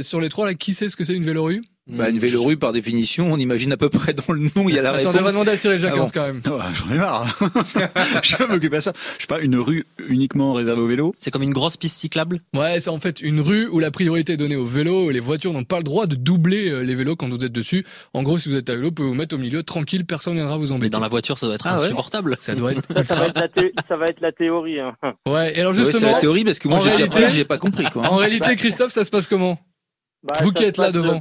sur 0.03 0.21
les 0.21 0.29
trois, 0.29 0.47
là, 0.47 0.55
qui 0.55 0.75
sait 0.75 0.89
ce 0.89 0.97
que 0.97 1.05
c'est 1.05 1.15
une 1.15 1.25
vélorue? 1.25 1.63
Bah, 1.87 2.09
une 2.09 2.19
vélorue, 2.19 2.57
par 2.57 2.73
définition, 2.73 3.31
on 3.31 3.37
imagine 3.37 3.71
à 3.73 3.77
peu 3.77 3.91
près 3.91 4.15
dans 4.15 4.33
le 4.33 4.41
nom, 4.41 4.69
il 4.69 4.75
y 4.75 4.79
a 4.79 4.83
la 4.83 4.93
réponse. 4.93 5.09
Attendez, 5.09 5.21
on 5.21 5.25
va 5.25 5.33
demander 5.33 5.51
à 5.51 5.57
Cyril 5.59 5.79
Jacques 5.79 5.93
ah 5.95 6.05
quand 6.15 6.23
même. 6.23 6.41
J'en 6.43 6.95
ai 6.95 6.97
marre. 6.97 7.39
je 8.23 8.37
vais 8.39 8.47
m'occuper 8.47 8.77
de 8.77 8.81
ça. 8.81 8.95
Je 9.19 9.23
sais 9.23 9.27
pas, 9.27 9.41
une 9.41 9.57
rue 9.57 9.85
uniquement 10.09 10.55
réservée 10.55 10.81
aux 10.81 10.87
vélos. 10.87 11.15
C'est 11.19 11.31
comme 11.31 11.43
une 11.43 11.53
grosse 11.53 11.77
piste 11.77 11.99
cyclable? 11.99 12.41
Ouais, 12.57 12.81
c'est 12.81 12.89
en 12.89 12.99
fait 12.99 13.21
une 13.21 13.41
rue 13.41 13.69
où 13.69 13.81
la 13.81 13.91
priorité 13.91 14.33
est 14.33 14.37
donnée 14.39 14.57
aux 14.57 14.65
vélos. 14.65 15.11
Les 15.11 15.21
voitures 15.21 15.53
n'ont 15.53 15.65
pas 15.65 15.77
le 15.77 15.83
droit 15.83 16.07
de 16.07 16.15
doubler 16.15 16.71
euh, 16.71 16.81
les 16.81 16.95
vélos 16.95 17.17
quand 17.17 17.29
vous 17.29 17.45
êtes 17.45 17.53
dessus. 17.53 17.85
En 18.15 18.23
gros, 18.23 18.39
si 18.39 18.49
vous 18.49 18.57
êtes 18.57 18.71
à 18.71 18.77
vélo, 18.77 18.89
vous 18.89 18.93
pouvez 18.95 19.09
vous 19.09 19.15
mettre 19.15 19.35
au 19.35 19.39
milieu, 19.39 19.63
tranquille, 19.63 20.07
personne 20.07 20.37
viendra 20.37 20.57
vous 20.57 20.73
embêter. 20.73 20.87
Mais 20.87 20.91
dans 20.91 21.01
la 21.01 21.09
voiture, 21.09 21.37
ça 21.37 21.45
doit 21.45 21.57
être 21.57 21.67
ah 21.67 21.75
insupportable. 21.75 22.39
Ça 22.41 22.55
doit 22.55 22.73
être 22.73 22.87
ça, 23.05 23.15
va 23.17 23.27
être 23.27 23.37
la 23.37 23.83
ça 23.87 23.97
va 23.97 24.07
être 24.07 24.23
la 24.23 24.33
théorie. 24.33 24.81
Hein. 24.81 24.95
Ouais, 25.29 25.55
et 25.55 25.61
alors 25.61 25.75
justement. 25.75 25.99
c'est 26.01 26.13
la 26.13 26.19
théorie 26.19 26.45
parce 26.45 26.59
que 26.59 26.69
moi, 26.69 26.81
j'ai 26.97 27.29
j'ai 27.29 27.45
pas 27.45 27.59
compris, 27.59 27.85
quoi. 27.85 28.11
En 28.11 28.17
réalité, 28.17 28.57
Christophe, 28.57 28.93
ça 28.93 29.05
se 29.05 29.11
passe 29.11 29.27
comment? 29.27 29.59
Bah, 30.23 30.39
vous 30.41 30.53
qui 30.53 30.65
êtes 30.65 30.79
là 30.79 30.91
devant. 30.91 31.21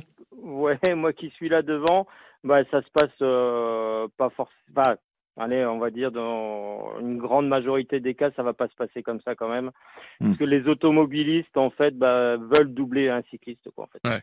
Ouais, 0.63 0.79
moi 0.95 1.11
qui 1.11 1.29
suis 1.31 1.49
là 1.49 1.61
devant, 1.61 2.07
bah 2.43 2.63
ça 2.71 2.81
se 2.81 2.89
passe 2.93 3.11
euh, 3.21 4.07
pas 4.17 4.29
forcément. 4.29 4.97
allez, 5.37 5.65
on 5.65 5.77
va 5.77 5.89
dire 5.89 6.11
dans 6.11 6.99
une 7.01 7.17
grande 7.17 7.47
majorité 7.47 7.99
des 7.99 8.15
cas, 8.15 8.31
ça 8.35 8.43
va 8.43 8.53
pas 8.53 8.69
se 8.69 8.75
passer 8.75 9.03
comme 9.03 9.19
ça 9.21 9.35
quand 9.35 9.49
même, 9.49 9.71
hmm. 10.19 10.27
parce 10.27 10.37
que 10.37 10.45
les 10.45 10.67
automobilistes 10.67 11.57
en 11.57 11.69
fait 11.69 11.97
bah, 11.97 12.37
veulent 12.37 12.73
doubler 12.73 13.09
un 13.09 13.21
cycliste 13.23 13.69
quoi 13.75 13.85
en 13.85 13.87
fait. 13.87 14.07
Ouais. 14.07 14.21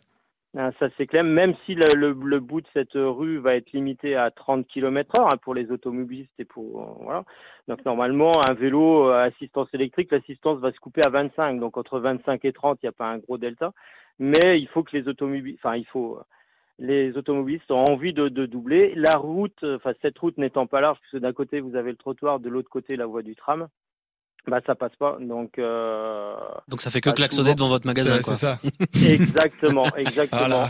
Ah, 0.57 0.73
ça 0.81 0.89
c'est 0.97 1.07
clair, 1.07 1.23
même 1.23 1.55
si 1.65 1.77
le, 1.77 2.13
le, 2.13 2.41
bout 2.41 2.61
de 2.61 2.67
cette 2.73 2.95
rue 2.95 3.39
va 3.39 3.55
être 3.55 3.71
limité 3.71 4.17
à 4.17 4.33
30 4.33 4.67
km/h 4.67 5.23
hein, 5.23 5.39
pour 5.43 5.55
les 5.55 5.71
automobilistes 5.71 6.33
et 6.41 6.45
pour 6.45 6.83
euh, 6.83 7.05
voilà. 7.05 7.25
Donc 7.69 7.85
normalement 7.85 8.33
un 8.49 8.55
vélo 8.55 9.11
à 9.11 9.19
euh, 9.19 9.29
assistance 9.29 9.69
électrique, 9.75 10.11
l'assistance 10.11 10.59
va 10.59 10.73
se 10.73 10.81
couper 10.81 11.03
à 11.07 11.11
25, 11.11 11.61
donc 11.61 11.77
entre 11.77 12.01
25 12.01 12.45
et 12.45 12.53
30, 12.53 12.79
il 12.83 12.87
n'y 12.87 12.89
a 12.89 12.93
pas 12.93 13.07
un 13.07 13.19
gros 13.19 13.39
delta 13.39 13.73
mais 14.19 14.61
il 14.61 14.69
faut 14.69 14.83
que 14.83 14.97
les 14.97 15.09
automobilistes, 15.09 15.61
enfin 15.63 15.77
il 15.77 15.87
faut, 15.87 16.19
les 16.79 17.17
automobilistes 17.17 17.71
ont 17.71 17.85
envie 17.85 18.13
de, 18.13 18.29
de 18.29 18.47
doubler. 18.47 18.95
La 18.95 19.17
route, 19.17 19.63
enfin 19.65 19.93
cette 20.03 20.19
route 20.19 20.39
n'étant 20.39 20.67
pas 20.67 20.81
large, 20.81 20.99
puisque 21.01 21.23
d'un 21.23 21.33
côté 21.33 21.61
vous 21.61 21.77
avez 21.77 21.91
le 21.91 21.97
trottoir, 21.97 22.41
de 22.41 22.49
l'autre 22.49 22.71
côté 22.71 22.97
la 22.97 23.07
voie 23.07 23.23
du 23.23 23.37
tram, 23.37 23.69
bah 24.51 24.61
ça 24.67 24.75
passe 24.75 24.95
pas 24.99 25.17
donc 25.21 25.59
euh, 25.59 26.35
donc 26.69 26.81
ça 26.81 26.91
fait 26.91 27.01
que 27.01 27.11
bah, 27.11 27.15
klaxonner 27.15 27.55
devant 27.55 27.69
votre 27.69 27.87
magasin 27.87 28.19
c'est 28.21 28.35
ça. 28.35 28.59
Exactement 28.95 29.87
exactement. 29.97 30.69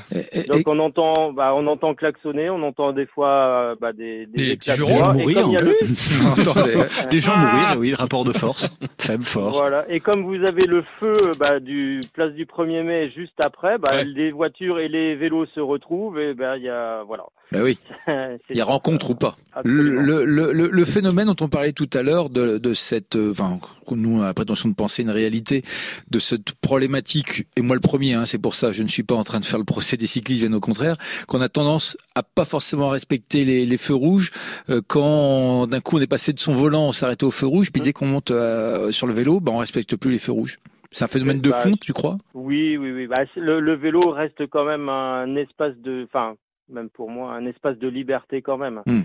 Donc 0.49 0.69
on 0.69 0.79
entend 0.79 1.33
bah 1.33 1.53
on 1.55 1.66
entend 1.66 1.95
klaxonner 1.95 2.51
on 2.51 2.62
entend 2.62 2.93
des 2.93 3.07
fois 3.07 3.29
euh, 3.29 3.77
bah, 3.81 3.93
des 3.93 4.27
des, 4.27 4.57
des 4.57 4.73
gens 4.77 5.12
mourir 5.12 5.49
des, 7.11 7.21
gens 7.21 7.37
mourir 7.37 7.77
oui 7.79 7.95
rapport 7.95 8.25
de 8.25 8.33
force. 8.33 8.71
Faible 8.99 9.25
fort 9.25 9.53
voilà. 9.53 9.85
Et 9.90 10.01
comme 10.01 10.23
vous 10.23 10.43
avez 10.49 10.66
le 10.66 10.85
feu 10.99 11.16
bah 11.38 11.59
du 11.59 12.01
place 12.14 12.33
du 12.33 12.45
1er 12.45 12.83
mai 12.83 13.11
juste 13.11 13.38
après 13.45 13.79
bah 13.79 14.05
les 14.05 14.31
voitures 14.31 14.79
et 14.79 14.88
les 14.88 15.16
vélos 15.16 15.47
se 15.47 15.61
retrouvent 15.61 16.19
et 16.19 16.35
bah 16.35 16.57
il 16.57 16.64
y 16.64 16.69
a 16.69 17.03
voilà. 17.03 17.25
Ben 17.53 17.62
oui. 17.62 17.79
Il 18.51 18.57
y 18.57 18.61
a 18.61 18.64
rencontre 18.64 19.11
ou 19.11 19.14
pas. 19.14 19.37
Le, 19.64 20.01
le, 20.01 20.25
le, 20.25 20.53
le, 20.53 20.85
phénomène 20.85 21.27
dont 21.27 21.45
on 21.45 21.49
parlait 21.49 21.73
tout 21.73 21.90
à 21.95 22.03
l'heure 22.03 22.31
de, 22.31 22.59
de 22.59 22.75
cette, 22.75 23.16
euh, 23.16 23.33
enfin, 23.33 23.59
nous 23.91 24.19
on 24.19 24.23
a 24.23 24.27
la 24.27 24.35
prétention 24.35 24.69
de 24.69 24.75
penser 24.75 25.03
une 25.03 25.11
réalité 25.11 25.63
de 26.11 26.19
cette 26.19 26.53
problématique, 26.53 27.47
et 27.57 27.63
moi 27.63 27.75
le 27.75 27.81
premier, 27.81 28.15
hein, 28.15 28.25
c'est 28.25 28.39
pour 28.39 28.55
ça, 28.55 28.73
je 28.73 28.83
ne 28.83 28.89
suis 28.89 29.03
pas 29.03 29.15
en 29.15 29.25
train 29.25 29.41
de 29.41 29.45
faire 29.45 29.59
le 29.59 29.65
procès 29.65 29.97
des 29.97 30.07
cyclistes, 30.07 30.43
bien 30.47 30.53
au 30.53 30.61
contraire, 30.61 30.97
qu'on 31.27 31.41
a 31.41 31.49
tendance 31.49 31.97
à 32.15 32.23
pas 32.23 32.45
forcément 32.45 32.89
respecter 32.89 33.45
les, 33.45 33.67
les 33.67 33.77
feux 33.77 33.95
rouges 33.95 34.31
euh, 34.69 34.81
quand 34.87 35.67
d'un 35.67 35.81
coup 35.81 35.99
on 35.99 36.01
est 36.01 36.07
passé 36.07 36.33
de 36.33 36.41
son 36.41 36.55
volant, 36.55 36.87
on 36.87 36.93
s'arrête 36.93 37.23
au 37.23 37.31
feu 37.31 37.47
rouge, 37.47 37.73
puis 37.73 37.83
dès 37.83 37.93
qu'on 37.93 38.07
monte 38.07 38.31
euh, 38.31 38.91
sur 38.93 39.07
le 39.07 39.13
vélo, 39.13 39.41
ben 39.41 39.53
on 39.53 39.59
respecte 39.59 39.97
plus 39.97 40.13
les 40.13 40.19
feux 40.19 40.33
rouges. 40.33 40.59
C'est 40.93 41.05
un 41.05 41.09
phénomène 41.09 41.41
de 41.41 41.51
bah, 41.51 41.57
fond, 41.57 41.73
tu 41.81 41.93
crois? 41.93 42.19
Oui, 42.35 42.77
oui, 42.77 42.91
oui. 42.91 43.07
Bah, 43.07 43.23
le, 43.37 43.61
le, 43.61 43.75
vélo 43.75 44.01
reste 44.11 44.47
quand 44.49 44.65
même 44.65 44.89
un 44.89 45.37
espace 45.37 45.77
de, 45.77 46.05
enfin, 46.05 46.35
même 46.69 46.91
pour 46.91 47.11
moi, 47.11 47.33
un 47.33 47.47
espace 47.47 47.79
de 47.79 47.89
liberté 47.89 48.43
quand 48.43 48.59
même. 48.59 48.83
Hmm. 48.87 49.03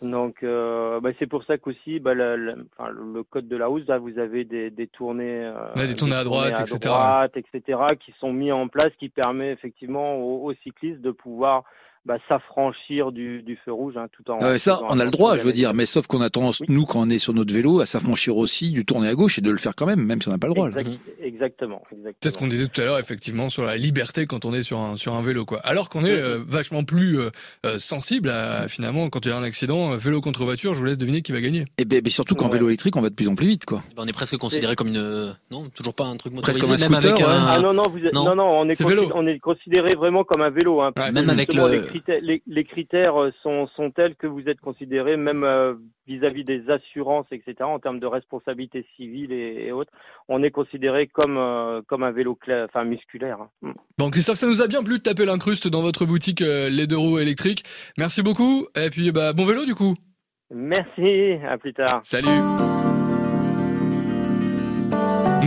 Donc, 0.00 0.42
euh, 0.42 1.00
bah, 1.00 1.10
c'est 1.18 1.26
pour 1.26 1.42
ça 1.44 1.58
qu'aussi, 1.58 1.98
bah, 1.98 2.14
le, 2.14 2.66
enfin, 2.78 2.90
le, 2.90 3.22
code 3.24 3.48
de 3.48 3.56
la 3.56 3.68
hausse, 3.68 3.86
là, 3.88 3.98
vous 3.98 4.18
avez 4.18 4.44
des, 4.44 4.70
des 4.70 4.86
tournées, 4.86 5.44
euh, 5.44 5.86
des 5.86 5.96
tournées 5.96 6.14
à 6.14 6.24
droite, 6.24 6.60
etc. 6.60 6.78
droite, 6.84 7.36
etc., 7.36 7.80
qui 7.98 8.14
sont 8.20 8.32
mis 8.32 8.52
en 8.52 8.68
place, 8.68 8.92
qui 8.98 9.08
permet 9.08 9.50
effectivement 9.50 10.16
aux 10.16 10.52
cyclistes 10.62 11.00
de 11.00 11.10
pouvoir 11.10 11.64
bah, 12.08 12.16
s'affranchir 12.26 13.12
du, 13.12 13.42
du, 13.42 13.58
feu 13.66 13.70
rouge, 13.70 13.98
hein, 13.98 14.06
tout 14.12 14.30
en. 14.30 14.38
Ah 14.40 14.56
ça, 14.56 14.80
on 14.88 14.98
a 14.98 15.04
le 15.04 15.10
droit, 15.10 15.36
je 15.36 15.42
veux 15.42 15.52
dire, 15.52 15.74
mais 15.74 15.84
sauf 15.84 16.06
qu'on 16.06 16.22
a 16.22 16.30
tendance, 16.30 16.62
nous, 16.66 16.86
quand 16.86 17.00
on 17.00 17.10
est 17.10 17.18
sur 17.18 17.34
notre 17.34 17.52
vélo, 17.52 17.80
à 17.80 17.86
s'affranchir 17.86 18.38
aussi 18.38 18.70
du 18.70 18.86
tourner 18.86 19.08
à 19.08 19.14
gauche 19.14 19.36
et 19.36 19.42
de 19.42 19.50
le 19.50 19.58
faire 19.58 19.74
quand 19.76 19.84
même, 19.84 20.02
même 20.02 20.22
si 20.22 20.28
on 20.28 20.30
n'a 20.30 20.38
pas 20.38 20.46
le 20.46 20.54
droit. 20.54 20.68
Exactement, 20.68 21.82
exactement. 21.92 22.16
C'est 22.22 22.30
ce 22.30 22.38
qu'on 22.38 22.46
disait 22.46 22.66
tout 22.66 22.80
à 22.80 22.84
l'heure, 22.86 22.98
effectivement, 22.98 23.50
sur 23.50 23.64
la 23.66 23.76
liberté 23.76 24.24
quand 24.24 24.46
on 24.46 24.54
est 24.54 24.62
sur 24.62 24.78
un 24.78 24.96
sur 24.96 25.12
un 25.12 25.20
vélo, 25.20 25.44
quoi. 25.44 25.58
Alors 25.64 25.90
qu'on 25.90 26.02
est 26.02 26.18
euh, 26.18 26.38
vachement 26.48 26.82
plus 26.82 27.20
euh, 27.20 27.28
euh, 27.66 27.76
sensible 27.76 28.30
à 28.30 28.68
finalement 28.68 29.10
quand 29.10 29.26
il 29.26 29.28
y 29.28 29.32
a 29.32 29.36
un 29.36 29.42
accident, 29.42 29.90
vélo 29.98 30.22
contre 30.22 30.44
voiture, 30.44 30.72
je 30.72 30.78
vous 30.78 30.86
laisse 30.86 30.96
deviner 30.96 31.20
qui 31.20 31.32
va 31.32 31.42
gagner. 31.42 31.66
Et 31.76 31.84
ben, 31.84 32.02
surtout 32.08 32.36
qu'en 32.36 32.48
vélo 32.48 32.68
électrique, 32.68 32.96
on 32.96 33.02
va 33.02 33.10
de 33.10 33.14
plus 33.14 33.28
en 33.28 33.34
plus 33.34 33.48
vite, 33.48 33.66
quoi. 33.66 33.82
Ben, 33.94 34.04
on 34.04 34.06
est 34.06 34.14
presque 34.14 34.38
considéré 34.38 34.76
comme 34.76 34.88
une, 34.88 35.34
non, 35.50 35.66
toujours 35.74 35.94
pas 35.94 36.06
un 36.06 36.16
truc 36.16 36.32
motorisé, 36.32 36.58
presque 36.58 36.80
comme 36.80 36.94
un 36.94 36.96
scooter, 36.96 37.02
même 37.02 37.12
avec 37.12 37.20
un... 37.20 37.50
Ah 37.52 37.60
non 37.60 37.74
non, 37.74 37.82
vous 37.90 37.98
êtes... 37.98 38.14
non, 38.14 38.34
non 38.34 38.60
on 38.60 38.68
est, 38.70 38.82
on 39.14 39.26
est 39.26 39.38
considéré 39.38 39.94
vraiment 39.94 40.24
comme 40.24 40.40
un 40.40 40.48
vélo, 40.48 40.80
hein. 40.80 40.92
même 41.12 41.28
avec 41.28 41.52
le... 41.52 41.97
les, 42.06 42.42
les 42.46 42.64
critères 42.64 43.20
euh, 43.20 43.32
sont, 43.42 43.66
sont 43.68 43.90
tels 43.90 44.14
que 44.14 44.26
vous 44.26 44.48
êtes 44.48 44.60
considéré, 44.60 45.16
même 45.16 45.44
euh, 45.44 45.74
vis-à-vis 46.06 46.44
des 46.44 46.70
assurances, 46.70 47.26
etc., 47.30 47.54
en 47.60 47.78
termes 47.78 48.00
de 48.00 48.06
responsabilité 48.06 48.86
civile 48.96 49.32
et, 49.32 49.72
autres, 49.72 49.92
on 50.28 50.42
est 50.42 50.50
considéré 50.50 51.06
comme, 51.06 51.36
euh, 51.36 51.82
comme 51.86 52.02
un 52.02 52.10
vélo 52.10 52.38
enfin, 52.64 52.84
musculaire. 52.84 53.40
Hein. 53.40 53.50
Mm. 53.62 53.72
Bon, 53.98 54.10
Christophe, 54.10 54.36
ça 54.36 54.46
nous 54.46 54.62
a 54.62 54.66
bien 54.66 54.82
plu 54.82 54.98
de 54.98 55.02
taper 55.02 55.24
l'incruste 55.24 55.68
dans 55.68 55.82
votre 55.82 56.06
boutique 56.06 56.40
Les 56.40 56.86
Deux 56.86 56.98
Roues 56.98 57.18
électriques. 57.18 57.64
Merci 57.98 58.22
beaucoup, 58.22 58.66
et 58.76 58.90
puis 58.90 59.12
bah, 59.12 59.32
bon 59.32 59.44
vélo 59.44 59.64
du 59.64 59.74
coup. 59.74 59.94
Merci, 60.50 61.38
à 61.46 61.58
plus 61.58 61.74
tard. 61.74 62.00
Salut. 62.02 62.97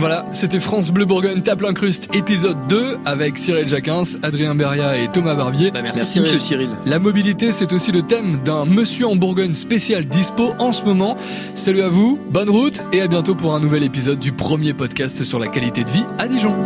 Voilà, 0.02 0.26
c'était 0.32 0.58
France 0.58 0.90
Bleu 0.90 1.04
Bourgogne 1.04 1.42
Tape 1.42 1.60
l'incruste 1.60 2.12
épisode 2.12 2.56
2 2.68 2.98
avec 3.04 3.38
Cyril 3.38 3.68
Jacquins, 3.68 4.02
Adrien 4.24 4.56
Beria 4.56 4.98
et 4.98 5.06
Thomas 5.06 5.36
Barbier. 5.36 5.70
Bah, 5.70 5.78
merci, 5.80 6.18
monsieur 6.18 6.40
Cyril. 6.40 6.70
La 6.86 6.98
mobilité, 6.98 7.52
c'est 7.52 7.72
aussi 7.72 7.92
le 7.92 8.02
thème 8.02 8.38
d'un 8.38 8.64
Monsieur 8.64 9.06
en 9.06 9.14
Bourgogne 9.14 9.54
spécial 9.54 10.04
dispo 10.06 10.54
en 10.58 10.72
ce 10.72 10.82
moment. 10.82 11.16
Salut 11.54 11.82
à 11.82 11.88
vous, 11.88 12.18
bonne 12.32 12.50
route 12.50 12.82
et 12.92 13.00
à 13.00 13.06
bientôt 13.06 13.36
pour 13.36 13.54
un 13.54 13.60
nouvel 13.60 13.84
épisode 13.84 14.18
du 14.18 14.32
premier 14.32 14.74
podcast 14.74 15.22
sur 15.22 15.38
la 15.38 15.46
qualité 15.46 15.84
de 15.84 15.90
vie 15.90 16.04
à 16.18 16.26
Dijon. 16.26 16.56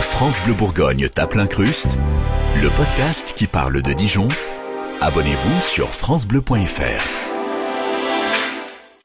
France 0.00 0.40
Bleu 0.46 0.54
Bourgogne 0.54 1.10
Tape 1.10 1.34
l'incruste, 1.34 1.98
le 2.62 2.70
podcast 2.70 3.34
qui 3.36 3.46
parle 3.46 3.82
de 3.82 3.92
Dijon. 3.92 4.28
Abonnez-vous 5.02 5.60
sur 5.60 5.90
francebleu.fr. 5.90 7.29